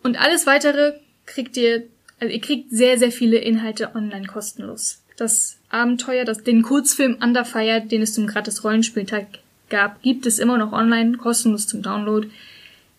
Und 0.01 0.19
alles 0.19 0.47
weitere 0.47 0.93
kriegt 1.27 1.55
ihr, 1.57 1.83
also 2.19 2.33
ihr 2.33 2.41
kriegt 2.41 2.71
sehr, 2.71 2.97
sehr 2.97 3.11
viele 3.11 3.37
Inhalte 3.37 3.95
online 3.95 4.25
kostenlos. 4.25 4.99
Das 5.15 5.57
Abenteuer, 5.69 6.25
das, 6.25 6.43
den 6.43 6.63
Kurzfilm 6.63 7.17
Under 7.21 7.45
Fire, 7.45 7.81
den 7.81 8.01
es 8.01 8.15
zum 8.15 8.25
gratis 8.25 8.63
Rollenspieltag 8.63 9.27
gab, 9.69 10.01
gibt 10.01 10.25
es 10.25 10.39
immer 10.39 10.57
noch 10.57 10.73
online, 10.73 11.17
kostenlos 11.17 11.67
zum 11.67 11.83
Download. 11.83 12.27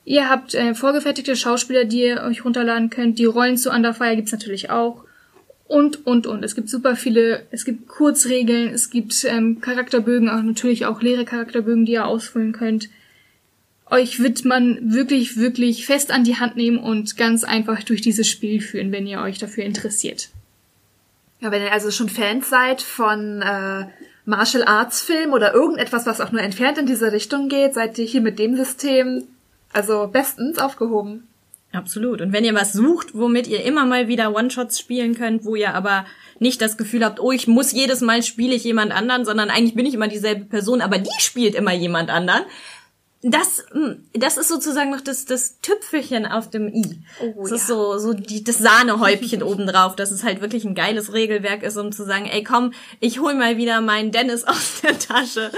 Ihr 0.04 0.28
habt 0.28 0.54
äh, 0.54 0.74
vorgefertigte 0.74 1.34
Schauspieler, 1.34 1.84
die 1.84 2.02
ihr 2.02 2.22
euch 2.22 2.44
runterladen 2.44 2.90
könnt. 2.90 3.18
Die 3.18 3.24
Rollen 3.24 3.56
zu 3.56 3.70
Under 3.70 3.94
Fire 3.94 4.16
gibt's 4.16 4.32
natürlich 4.32 4.70
auch. 4.70 5.04
Und, 5.66 6.06
und, 6.06 6.26
und. 6.26 6.44
Es 6.44 6.54
gibt 6.54 6.68
super 6.68 6.94
viele, 6.94 7.46
es 7.50 7.64
gibt 7.64 7.88
Kurzregeln, 7.88 8.68
es 8.68 8.90
gibt 8.90 9.24
ähm, 9.24 9.60
Charakterbögen, 9.62 10.28
auch 10.28 10.42
natürlich 10.42 10.84
auch 10.84 11.00
leere 11.00 11.24
Charakterbögen, 11.24 11.86
die 11.86 11.92
ihr 11.92 12.06
ausfüllen 12.06 12.52
könnt. 12.52 12.90
Euch 13.90 14.20
wird 14.20 14.44
man 14.44 14.92
wirklich, 14.92 15.38
wirklich 15.38 15.86
fest 15.86 16.10
an 16.10 16.24
die 16.24 16.36
Hand 16.36 16.56
nehmen 16.56 16.78
und 16.78 17.16
ganz 17.16 17.44
einfach 17.44 17.82
durch 17.82 18.02
dieses 18.02 18.28
Spiel 18.28 18.60
führen, 18.60 18.92
wenn 18.92 19.06
ihr 19.06 19.20
euch 19.20 19.38
dafür 19.38 19.64
interessiert. 19.64 20.28
Ja, 21.40 21.50
wenn 21.50 21.62
ihr 21.62 21.72
also 21.72 21.90
schon 21.90 22.08
Fans 22.08 22.48
seid 22.50 22.82
von 22.82 23.42
äh, 23.42 23.86
Martial 24.26 24.64
Arts 24.64 25.02
Film 25.02 25.32
oder 25.32 25.54
irgendetwas, 25.54 26.06
was 26.06 26.20
auch 26.20 26.32
nur 26.32 26.42
entfernt 26.42 26.78
in 26.78 26.86
diese 26.86 27.12
Richtung 27.12 27.48
geht, 27.48 27.74
seid 27.74 27.98
ihr 27.98 28.06
hier 28.06 28.20
mit 28.20 28.38
dem 28.38 28.56
System 28.56 29.24
also 29.74 30.08
bestens 30.08 30.58
aufgehoben. 30.58 31.28
Absolut. 31.72 32.20
Und 32.20 32.32
wenn 32.32 32.44
ihr 32.44 32.54
was 32.54 32.72
sucht, 32.72 33.14
womit 33.14 33.48
ihr 33.48 33.64
immer 33.64 33.84
mal 33.84 34.06
wieder 34.06 34.34
One-Shots 34.34 34.78
spielen 34.78 35.14
könnt, 35.16 35.44
wo 35.44 35.56
ihr 35.56 35.74
aber 35.74 36.06
nicht 36.38 36.60
das 36.60 36.76
Gefühl 36.76 37.04
habt, 37.04 37.20
oh, 37.20 37.32
ich 37.32 37.48
muss 37.48 37.72
jedes 37.72 38.00
Mal 38.00 38.22
spiele 38.22 38.54
ich 38.54 38.64
jemand 38.64 38.92
anderen, 38.92 39.24
sondern 39.24 39.50
eigentlich 39.50 39.74
bin 39.74 39.86
ich 39.86 39.94
immer 39.94 40.08
dieselbe 40.08 40.44
Person, 40.44 40.80
aber 40.80 40.98
die 40.98 41.10
spielt 41.18 41.54
immer 41.54 41.72
jemand 41.72 42.10
anderen. 42.10 42.42
Das, 43.26 43.64
mm, 43.72 43.92
das 44.12 44.36
ist 44.36 44.48
sozusagen 44.48 44.90
noch 44.90 45.00
das, 45.00 45.24
das 45.24 45.58
Tüpfelchen 45.60 46.26
auf 46.26 46.50
dem 46.50 46.68
i. 46.68 47.00
Oh, 47.22 47.40
das 47.40 47.50
ja. 47.50 47.56
ist 47.56 47.66
so, 47.68 47.96
so 47.96 48.12
die, 48.12 48.44
das 48.44 48.58
Sahnehäubchen 48.58 49.42
obendrauf, 49.42 49.96
dass 49.96 50.10
es 50.10 50.24
halt 50.24 50.42
wirklich 50.42 50.66
ein 50.66 50.74
geiles 50.74 51.14
Regelwerk 51.14 51.62
ist, 51.62 51.78
um 51.78 51.90
zu 51.90 52.04
sagen, 52.04 52.26
ey 52.26 52.44
komm, 52.44 52.74
ich 53.00 53.20
hol 53.20 53.32
mal 53.32 53.56
wieder 53.56 53.80
meinen 53.80 54.12
Dennis 54.12 54.44
aus 54.46 54.82
der 54.82 54.98
Tasche. 54.98 55.50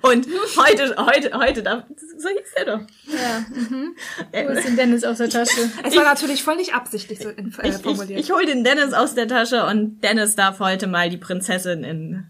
Und 0.00 0.26
heute, 0.56 0.96
heute, 0.96 1.38
heute 1.38 1.62
darf, 1.62 1.84
so 2.18 2.28
hieß 2.28 2.54
der 2.56 2.64
doch. 2.64 2.80
Ja. 3.06 3.44
Mhm. 3.54 3.94
Wo 4.32 4.52
ist 4.52 4.66
denn 4.66 4.76
Dennis 4.76 5.04
aus 5.04 5.18
der 5.18 5.28
Tasche? 5.28 5.70
Es 5.84 5.94
war 5.96 6.04
natürlich 6.04 6.42
voll 6.42 6.56
nicht 6.56 6.74
absichtlich 6.74 7.18
so 7.18 7.28
in, 7.28 7.52
äh, 7.58 7.68
Ich, 7.68 7.74
formuliert. 7.76 8.18
ich, 8.18 8.26
ich 8.26 8.32
hol 8.32 8.46
den 8.46 8.64
Dennis 8.64 8.94
aus 8.94 9.14
der 9.14 9.28
Tasche 9.28 9.66
und 9.66 10.00
Dennis 10.02 10.36
darf 10.36 10.58
heute 10.58 10.86
mal 10.86 11.10
die 11.10 11.18
Prinzessin 11.18 11.84
in 11.84 12.26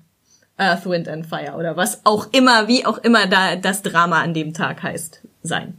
Earth, 0.61 0.87
Wind 0.87 1.09
and 1.09 1.27
Fire 1.27 1.55
oder 1.57 1.77
was 1.77 2.05
auch 2.05 2.33
immer, 2.33 2.69
wie 2.69 2.85
auch 2.85 2.99
immer 2.99 3.27
da 3.27 3.57
das 3.57 3.83
Drama 3.83 4.21
an 4.21 4.35
dem 4.35 4.53
Tag 4.53 4.83
heißt, 4.83 5.23
sein. 5.43 5.75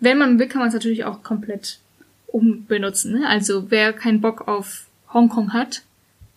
Wenn 0.00 0.18
man 0.18 0.38
will, 0.38 0.48
kann 0.48 0.60
man 0.60 0.68
es 0.68 0.74
natürlich 0.74 1.04
auch 1.04 1.22
komplett 1.22 1.78
umbenutzen. 2.26 3.20
Ne? 3.20 3.28
Also 3.28 3.70
wer 3.70 3.92
keinen 3.92 4.20
Bock 4.20 4.48
auf 4.48 4.86
Hongkong 5.12 5.52
hat, 5.52 5.82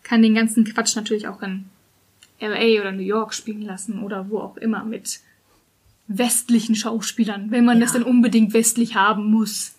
kann 0.03 0.21
den 0.21 0.35
ganzen 0.35 0.65
Quatsch 0.65 0.95
natürlich 0.95 1.27
auch 1.27 1.41
in 1.41 1.65
LA 2.39 2.81
oder 2.81 2.91
New 2.91 3.01
York 3.01 3.33
spielen 3.33 3.61
lassen 3.61 4.03
oder 4.03 4.29
wo 4.29 4.39
auch 4.39 4.57
immer 4.57 4.83
mit 4.83 5.19
westlichen 6.07 6.75
Schauspielern, 6.75 7.49
wenn 7.49 7.65
man 7.65 7.79
das 7.79 7.93
dann 7.93 8.03
unbedingt 8.03 8.53
westlich 8.53 8.95
haben 8.95 9.31
muss. 9.31 9.75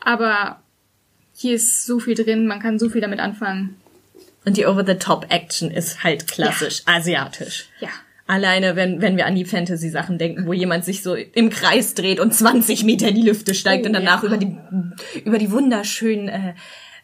Aber 0.00 0.60
hier 1.34 1.54
ist 1.54 1.84
so 1.84 2.00
viel 2.00 2.14
drin, 2.14 2.46
man 2.46 2.60
kann 2.60 2.78
so 2.78 2.88
viel 2.88 3.00
damit 3.00 3.20
anfangen. 3.20 3.76
Und 4.48 4.56
die 4.56 4.64
Over-the-Top-Action 4.64 5.70
ist 5.70 6.02
halt 6.02 6.26
klassisch 6.26 6.80
asiatisch. 6.86 7.66
Ja. 7.80 7.90
Alleine, 8.26 8.76
wenn, 8.76 9.02
wenn 9.02 9.18
wir 9.18 9.26
an 9.26 9.34
die 9.34 9.44
Fantasy-Sachen 9.44 10.16
denken, 10.16 10.46
wo 10.46 10.54
jemand 10.54 10.86
sich 10.86 11.02
so 11.02 11.14
im 11.14 11.50
Kreis 11.50 11.92
dreht 11.92 12.18
und 12.18 12.32
20 12.32 12.82
Meter 12.84 13.08
in 13.08 13.16
die 13.16 13.28
Lüfte 13.28 13.54
steigt 13.54 13.84
Oh, 13.84 13.88
und 13.88 13.92
danach 13.92 14.22
ja. 14.22 14.26
über 14.26 14.38
die, 14.38 14.56
über 15.22 15.36
die 15.36 15.50
wunderschönen 15.50 16.28
äh, 16.28 16.54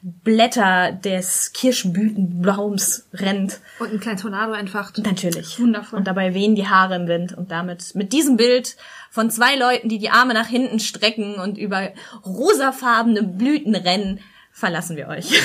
Blätter 0.01 0.93
des 0.93 1.53
Kirschblütenbaums 1.53 3.09
rennt. 3.13 3.61
Und 3.79 3.93
ein 3.93 4.01
kleiner 4.01 4.19
Tornado 4.19 4.55
entfacht. 4.55 4.97
Natürlich. 5.05 5.61
Wundervoll. 5.61 5.99
Und 5.99 6.07
dabei 6.07 6.33
wehen 6.33 6.55
die 6.55 6.67
Haare 6.67 6.97
im 6.97 7.09
Wind 7.09 7.37
und 7.37 7.51
damit, 7.51 7.95
mit 7.95 8.15
diesem 8.15 8.39
Bild 8.39 8.77
von 9.11 9.31
zwei 9.31 9.55
Leuten, 9.57 9.91
die 9.91 9.99
die 9.99 10.09
Arme 10.09 10.33
nach 10.33 10.49
hinten 10.49 10.81
strecken 10.81 11.35
und 11.35 11.59
über 11.59 11.91
rosafarbene 12.25 13.23
Blüten 13.23 13.75
rennen, 13.75 14.21
verlassen 14.51 14.97
wir 14.97 15.09
euch. 15.09 15.29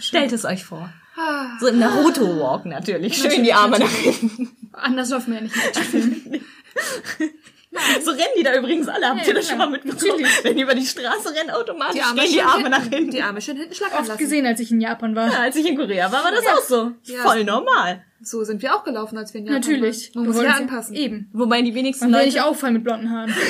Stellt 0.00 0.32
es 0.32 0.44
euch 0.44 0.64
vor. 0.64 0.92
So 1.60 1.66
im 1.66 1.78
Naruto-Walk 1.78 2.64
natürlich. 2.66 3.16
Schön 3.16 3.42
die 3.44 3.52
Arme 3.52 3.78
nach 3.78 3.90
hinten. 3.90 4.50
Anders 4.72 5.10
läuft 5.10 5.28
man 5.28 5.36
ja 5.38 5.42
nicht 5.42 5.56
Actionfilmen. 5.56 6.44
So 8.02 8.10
rennen 8.10 8.24
die 8.36 8.42
da 8.42 8.52
übrigens 8.56 8.88
alle. 8.88 9.06
Habt 9.10 9.20
Ja, 9.22 9.28
ihr 9.28 9.34
das 9.34 9.48
schon 9.48 9.56
mal 9.58 9.70
mitbekommen? 9.70 10.00
Natürlich. 10.04 10.44
Wenn 10.44 10.56
die 10.56 10.62
über 10.62 10.74
die 10.74 10.84
Straße 10.84 11.32
rennen, 11.34 11.50
automatisch 11.50 11.94
Die 11.94 12.02
Arme, 12.02 12.20
gehen 12.22 12.32
die 12.32 12.42
Arme 12.42 12.68
nach 12.68 12.78
hinten, 12.80 12.94
hinten. 12.96 13.10
die 13.12 13.22
Arme 13.22 13.40
schön 13.40 13.56
hinten 13.56 13.74
schlackern 13.74 13.98
Oft 14.00 14.08
lassen. 14.08 14.18
gesehen, 14.18 14.44
als 14.46 14.58
ich 14.60 14.72
in 14.72 14.80
Japan 14.80 15.14
war. 15.14 15.30
Ja, 15.32 15.38
als 15.42 15.54
ich 15.56 15.66
in 15.66 15.76
Korea 15.76 16.10
war, 16.10 16.24
war 16.24 16.32
das 16.32 16.46
auch 16.46 16.62
so. 16.62 16.92
Ja. 17.04 17.22
Voll 17.22 17.44
normal. 17.44 18.04
So 18.22 18.44
sind 18.44 18.60
wir 18.60 18.74
auch 18.74 18.84
gelaufen, 18.84 19.16
als 19.16 19.32
wir 19.32 19.40
in 19.40 19.46
Japan 19.46 19.60
Natürlich. 19.62 20.14
waren. 20.14 20.24
Man 20.26 20.34
Wir 20.34 20.34
muss 20.34 20.42
ja 20.50 20.56
sie- 20.56 20.62
anpassen. 20.62 20.94
Eben. 20.94 21.28
Wobei 21.32 21.62
die 21.62 21.74
wenigsten 21.74 22.04
Man 22.06 22.12
will 22.12 22.18
Leute, 22.26 22.34
nicht 22.34 22.42
auffallen 22.42 22.74
mit 22.74 22.84
blonden 22.84 23.10
Haaren. 23.10 23.32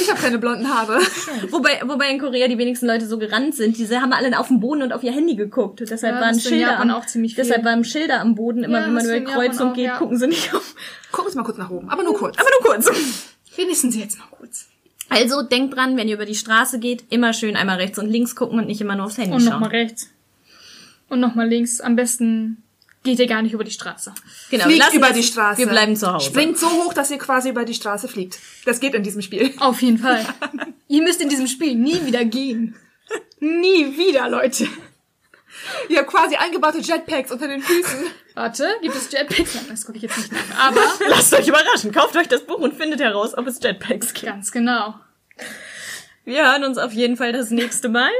Ich 0.00 0.08
habe 0.08 0.20
keine 0.22 0.38
blonden 0.38 0.68
Haare. 0.72 1.00
wobei, 1.50 1.82
wobei 1.84 2.10
in 2.12 2.20
Korea 2.20 2.46
die 2.46 2.56
wenigsten 2.56 2.86
Leute 2.86 3.06
so 3.06 3.18
gerannt 3.18 3.56
sind. 3.56 3.76
Diese 3.76 4.00
haben 4.00 4.12
alle 4.12 4.38
auf 4.38 4.46
den 4.48 4.60
Boden 4.60 4.82
und 4.82 4.92
auf 4.92 5.02
ihr 5.02 5.10
Handy 5.12 5.34
geguckt. 5.34 5.80
Deshalb 5.80 6.14
Ja, 6.14 6.20
waren 6.20 6.38
Schilder 6.38 6.78
am, 6.78 6.90
auch 6.90 7.04
ziemlich 7.04 7.34
viel. 7.34 7.42
deshalb 7.44 7.64
waren 7.64 7.82
Schilder 7.84 8.20
am 8.20 8.36
Boden. 8.36 8.62
Immer 8.62 8.78
Ja, 8.78 8.86
wenn 8.86 8.92
man 8.94 9.04
über 9.04 9.18
die 9.18 9.24
Kreuzung 9.24 9.70
auch, 9.70 9.74
geht, 9.74 9.86
ja. 9.86 9.96
gucken 9.98 10.16
sie 10.16 10.28
nicht 10.28 10.54
auf. 10.54 10.74
Gucken 11.10 11.26
uns 11.26 11.34
mal 11.34 11.42
kurz 11.42 11.58
nach 11.58 11.70
oben, 11.70 11.90
aber 11.90 12.04
nur 12.04 12.14
kurz. 12.14 12.38
Aber 12.38 12.48
nur 12.62 12.72
kurz. 12.74 12.86
Sie 13.56 14.00
jetzt 14.00 14.18
mal 14.18 14.26
kurz. 14.30 14.68
Also 15.08 15.42
denkt 15.42 15.74
dran, 15.74 15.96
wenn 15.96 16.06
ihr 16.08 16.14
über 16.14 16.26
die 16.26 16.34
Straße 16.36 16.78
geht, 16.78 17.04
immer 17.10 17.32
schön 17.32 17.56
einmal 17.56 17.78
rechts 17.78 17.98
und 17.98 18.08
links 18.08 18.36
gucken 18.36 18.58
und 18.58 18.66
nicht 18.68 18.80
immer 18.80 18.94
nur 18.94 19.06
aufs 19.06 19.18
Handy 19.18 19.32
Und 19.32 19.40
schauen. 19.40 19.54
nochmal 19.54 19.70
rechts. 19.70 20.10
Und 21.08 21.18
nochmal 21.20 21.48
links. 21.48 21.80
Am 21.80 21.96
besten 21.96 22.62
geht 23.02 23.18
ihr 23.18 23.26
gar 23.26 23.42
nicht 23.42 23.52
über 23.52 23.64
die 23.64 23.70
Straße. 23.70 24.12
Genau, 24.50 24.64
wir 24.64 24.70
Fliegt 24.70 24.78
lassen 24.84 24.96
über 24.96 25.10
die 25.10 25.22
Straße. 25.22 25.58
Wir 25.58 25.66
bleiben 25.66 25.96
zu 25.96 26.12
Hause. 26.12 26.26
Springt 26.26 26.58
so 26.58 26.68
hoch, 26.70 26.92
dass 26.94 27.10
ihr 27.10 27.18
quasi 27.18 27.50
über 27.50 27.64
die 27.64 27.74
Straße 27.74 28.08
fliegt. 28.08 28.38
Das 28.64 28.80
geht 28.80 28.94
in 28.94 29.02
diesem 29.02 29.22
Spiel. 29.22 29.54
Auf 29.58 29.80
jeden 29.82 29.98
Fall. 29.98 30.24
ihr 30.88 31.02
müsst 31.02 31.20
in 31.20 31.28
diesem 31.28 31.46
Spiel 31.46 31.74
nie 31.74 32.04
wieder 32.04 32.24
gehen. 32.24 32.76
Nie 33.40 33.96
wieder, 33.96 34.28
Leute. 34.28 34.68
Ihr 35.88 35.98
habt 35.98 36.10
quasi 36.10 36.36
eingebaute 36.36 36.78
Jetpacks 36.78 37.32
unter 37.32 37.48
den 37.48 37.62
Füßen. 37.62 37.98
Warte, 38.34 38.68
gibt 38.82 38.94
es 38.94 39.10
Jetpacks? 39.10 39.54
Nein, 39.54 39.64
das 39.68 39.84
gucke 39.84 39.96
ich 39.96 40.02
jetzt 40.02 40.18
nicht 40.18 40.32
nach. 40.32 40.68
Aber 40.68 40.80
Lasst 41.08 41.34
euch 41.34 41.48
überraschen. 41.48 41.92
Kauft 41.92 42.16
euch 42.16 42.28
das 42.28 42.44
Buch 42.44 42.58
und 42.58 42.74
findet 42.74 43.00
heraus, 43.00 43.36
ob 43.36 43.46
es 43.46 43.60
Jetpacks 43.62 44.12
gibt. 44.12 44.26
ganz 44.26 44.52
genau. 44.52 44.94
Wir 46.24 46.44
hören 46.50 46.64
uns 46.64 46.78
auf 46.78 46.92
jeden 46.92 47.16
Fall 47.16 47.32
das 47.32 47.50
nächste 47.50 47.88
Mal. 47.88 48.10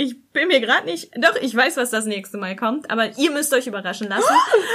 Ich 0.00 0.18
bin 0.32 0.48
mir 0.48 0.60
gerade 0.60 0.86
nicht. 0.86 1.10
Doch, 1.18 1.36
ich 1.36 1.54
weiß, 1.54 1.76
was 1.76 1.90
das 1.90 2.06
nächste 2.06 2.38
Mal 2.38 2.56
kommt, 2.56 2.90
aber 2.90 3.18
ihr 3.18 3.30
müsst 3.30 3.52
euch 3.52 3.66
überraschen 3.66 4.08
lassen. 4.08 4.34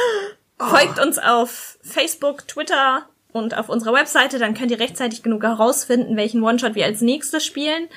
Folgt 0.60 1.00
uns 1.00 1.18
auf 1.18 1.80
Facebook, 1.82 2.48
Twitter 2.48 3.10
und 3.32 3.58
auf 3.58 3.68
unserer 3.70 3.94
Webseite, 3.94 4.38
dann 4.38 4.54
könnt 4.54 4.70
ihr 4.70 4.80
rechtzeitig 4.80 5.24
genug 5.24 5.42
herausfinden, 5.42 6.16
welchen 6.16 6.44
One-Shot 6.44 6.76
wir 6.76 6.86
als 6.86 7.02
nächstes 7.02 7.44
spielen. 7.44 7.90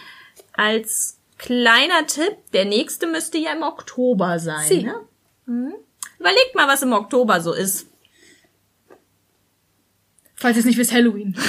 Als 0.54 1.18
kleiner 1.36 2.06
Tipp, 2.06 2.34
der 2.54 2.64
nächste 2.64 3.06
müsste 3.06 3.36
ja 3.36 3.52
im 3.52 3.62
Oktober 3.62 4.38
sein. 4.38 4.66
Sie. 4.66 4.82
Ne? 4.84 4.94
Hm? 5.44 5.74
Überlegt 6.18 6.54
mal, 6.54 6.66
was 6.66 6.80
im 6.80 6.94
Oktober 6.94 7.42
so 7.42 7.52
ist. 7.52 7.88
Falls 10.34 10.56
ihr 10.56 10.60
es 10.60 10.66
nicht 10.66 10.78
wisst, 10.78 10.92
Halloween. 10.92 11.36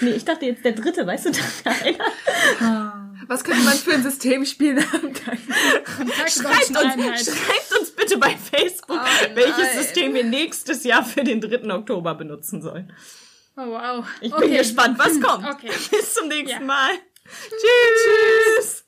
Nee, 0.00 0.10
ich 0.10 0.24
dachte 0.24 0.46
jetzt 0.46 0.64
der 0.64 0.72
dritte, 0.72 1.06
weißt 1.06 1.26
du, 1.26 1.30
da 1.64 1.70
einer. 1.70 3.01
Was 3.28 3.44
könnte 3.44 3.62
man 3.62 3.74
für 3.74 3.92
ein 3.94 4.02
Systemspiel 4.02 4.76
haben? 4.92 5.14
Schreibt 5.14 6.70
uns, 6.70 7.24
schreibt 7.26 7.78
uns 7.78 7.90
bitte 7.90 8.18
bei 8.18 8.36
Facebook, 8.36 9.00
welches 9.34 9.56
nein. 9.58 9.78
System 9.78 10.14
wir 10.14 10.24
nächstes 10.24 10.84
Jahr 10.84 11.04
für 11.04 11.22
den 11.24 11.40
3. 11.40 11.72
Oktober 11.72 12.14
benutzen 12.14 12.62
sollen. 12.62 12.92
Oh, 13.56 13.66
wow. 13.66 14.04
Ich 14.20 14.34
bin 14.34 14.52
gespannt, 14.52 14.98
was 14.98 15.20
kommt. 15.20 15.46
Okay. 15.46 15.70
Bis 15.90 16.14
zum 16.14 16.28
nächsten 16.28 16.48
Ja. 16.48 16.60
Mal. 16.60 16.90
Tschüss. 18.58 18.81